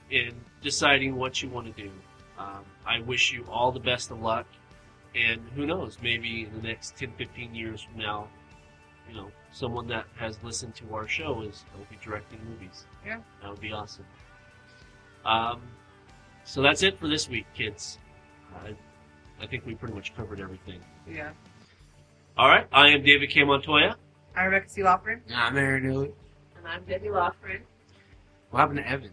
in 0.10 0.34
deciding 0.62 1.16
what 1.16 1.42
you 1.42 1.50
want 1.50 1.74
to 1.74 1.84
do. 1.84 1.92
Um, 2.38 2.66
I 2.86 3.00
wish 3.00 3.32
you 3.32 3.46
all 3.50 3.72
the 3.72 3.80
best 3.80 4.12
of 4.12 4.22
luck, 4.22 4.48
and 5.16 5.42
who 5.56 5.66
knows, 5.66 5.98
maybe 6.02 6.44
in 6.44 6.54
the 6.54 6.68
next 6.68 6.98
10, 6.98 7.14
15 7.18 7.54
years 7.54 7.84
from 7.84 8.00
now, 8.00 8.28
you 9.08 9.16
know, 9.16 9.32
someone 9.52 9.88
that 9.88 10.06
has 10.16 10.40
listened 10.44 10.76
to 10.76 10.96
our 10.96 11.08
show 11.08 11.42
is 11.42 11.64
will 11.78 11.86
be 11.90 11.98
directing 12.04 12.40
movies. 12.50 12.86
Yeah. 13.06 13.20
that 13.42 13.52
would 13.52 13.62
be 13.62 13.72
awesome. 13.72 14.06
Um, 15.26 15.62
so 16.44 16.62
that's 16.62 16.84
it 16.84 17.00
for 17.00 17.08
this 17.08 17.30
week, 17.30 17.46
kids. 17.54 18.00
I, 18.56 18.74
I 19.42 19.46
think 19.48 19.66
we 19.66 19.76
pretty 19.76 19.94
much 19.94 20.16
covered 20.16 20.40
everything. 20.40 20.80
Yeah. 21.10 21.32
All 22.38 22.48
right, 22.50 22.68
I 22.72 22.90
am 22.90 23.04
David 23.04 23.30
K. 23.30 23.44
Montoya. 23.44 23.96
I'm 24.36 24.46
Rebecca 24.46 24.70
C. 24.70 24.82
Lofgren. 24.82 25.20
I'm 25.36 25.58
Aaron 25.58 25.84
Newley. 25.84 26.12
and 26.58 26.68
I'm 26.68 26.84
Debbie 26.86 27.08
Lofgren. 27.08 27.60
What 28.50 28.60
happened 28.62 28.80
to 28.80 28.90
Evans? 28.90 29.12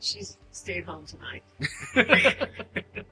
She's 0.00 0.36
stayed 0.50 0.84
home 0.84 1.04
tonight. 1.06 1.42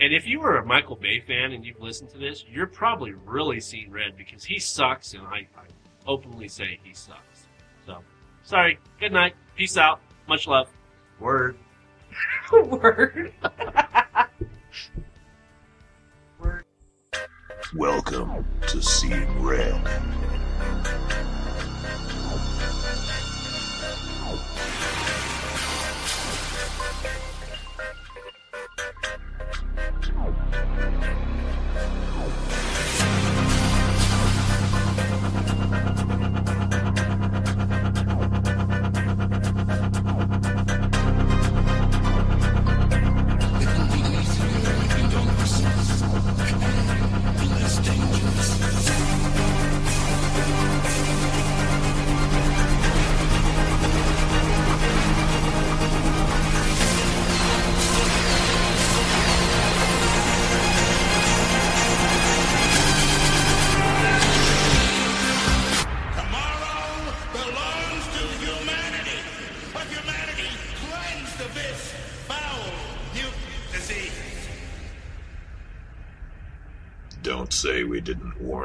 And 0.00 0.14
if 0.14 0.28
you 0.28 0.38
were 0.38 0.58
a 0.58 0.64
Michael 0.64 0.94
Bay 0.94 1.18
fan 1.18 1.50
and 1.50 1.64
you've 1.64 1.80
listened 1.80 2.10
to 2.10 2.18
this, 2.18 2.44
you're 2.48 2.68
probably 2.68 3.14
really 3.26 3.58
seeing 3.58 3.90
red 3.90 4.16
because 4.16 4.44
he 4.44 4.60
sucks, 4.60 5.12
and 5.14 5.26
I, 5.26 5.48
I 5.56 5.64
openly 6.06 6.46
say 6.46 6.78
he 6.84 6.94
sucks. 6.94 7.48
So, 7.84 7.98
sorry. 8.44 8.78
Good 9.00 9.12
night. 9.12 9.34
Peace 9.56 9.76
out. 9.76 10.00
Much 10.28 10.46
love. 10.46 10.68
Word. 11.18 11.56
Word. 12.52 13.32
Welcome 17.74 18.44
to 18.68 18.82
Seeing 18.82 19.42
Red. 19.42 19.80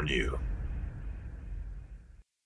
Warn 0.04 0.08
you. 0.10 0.43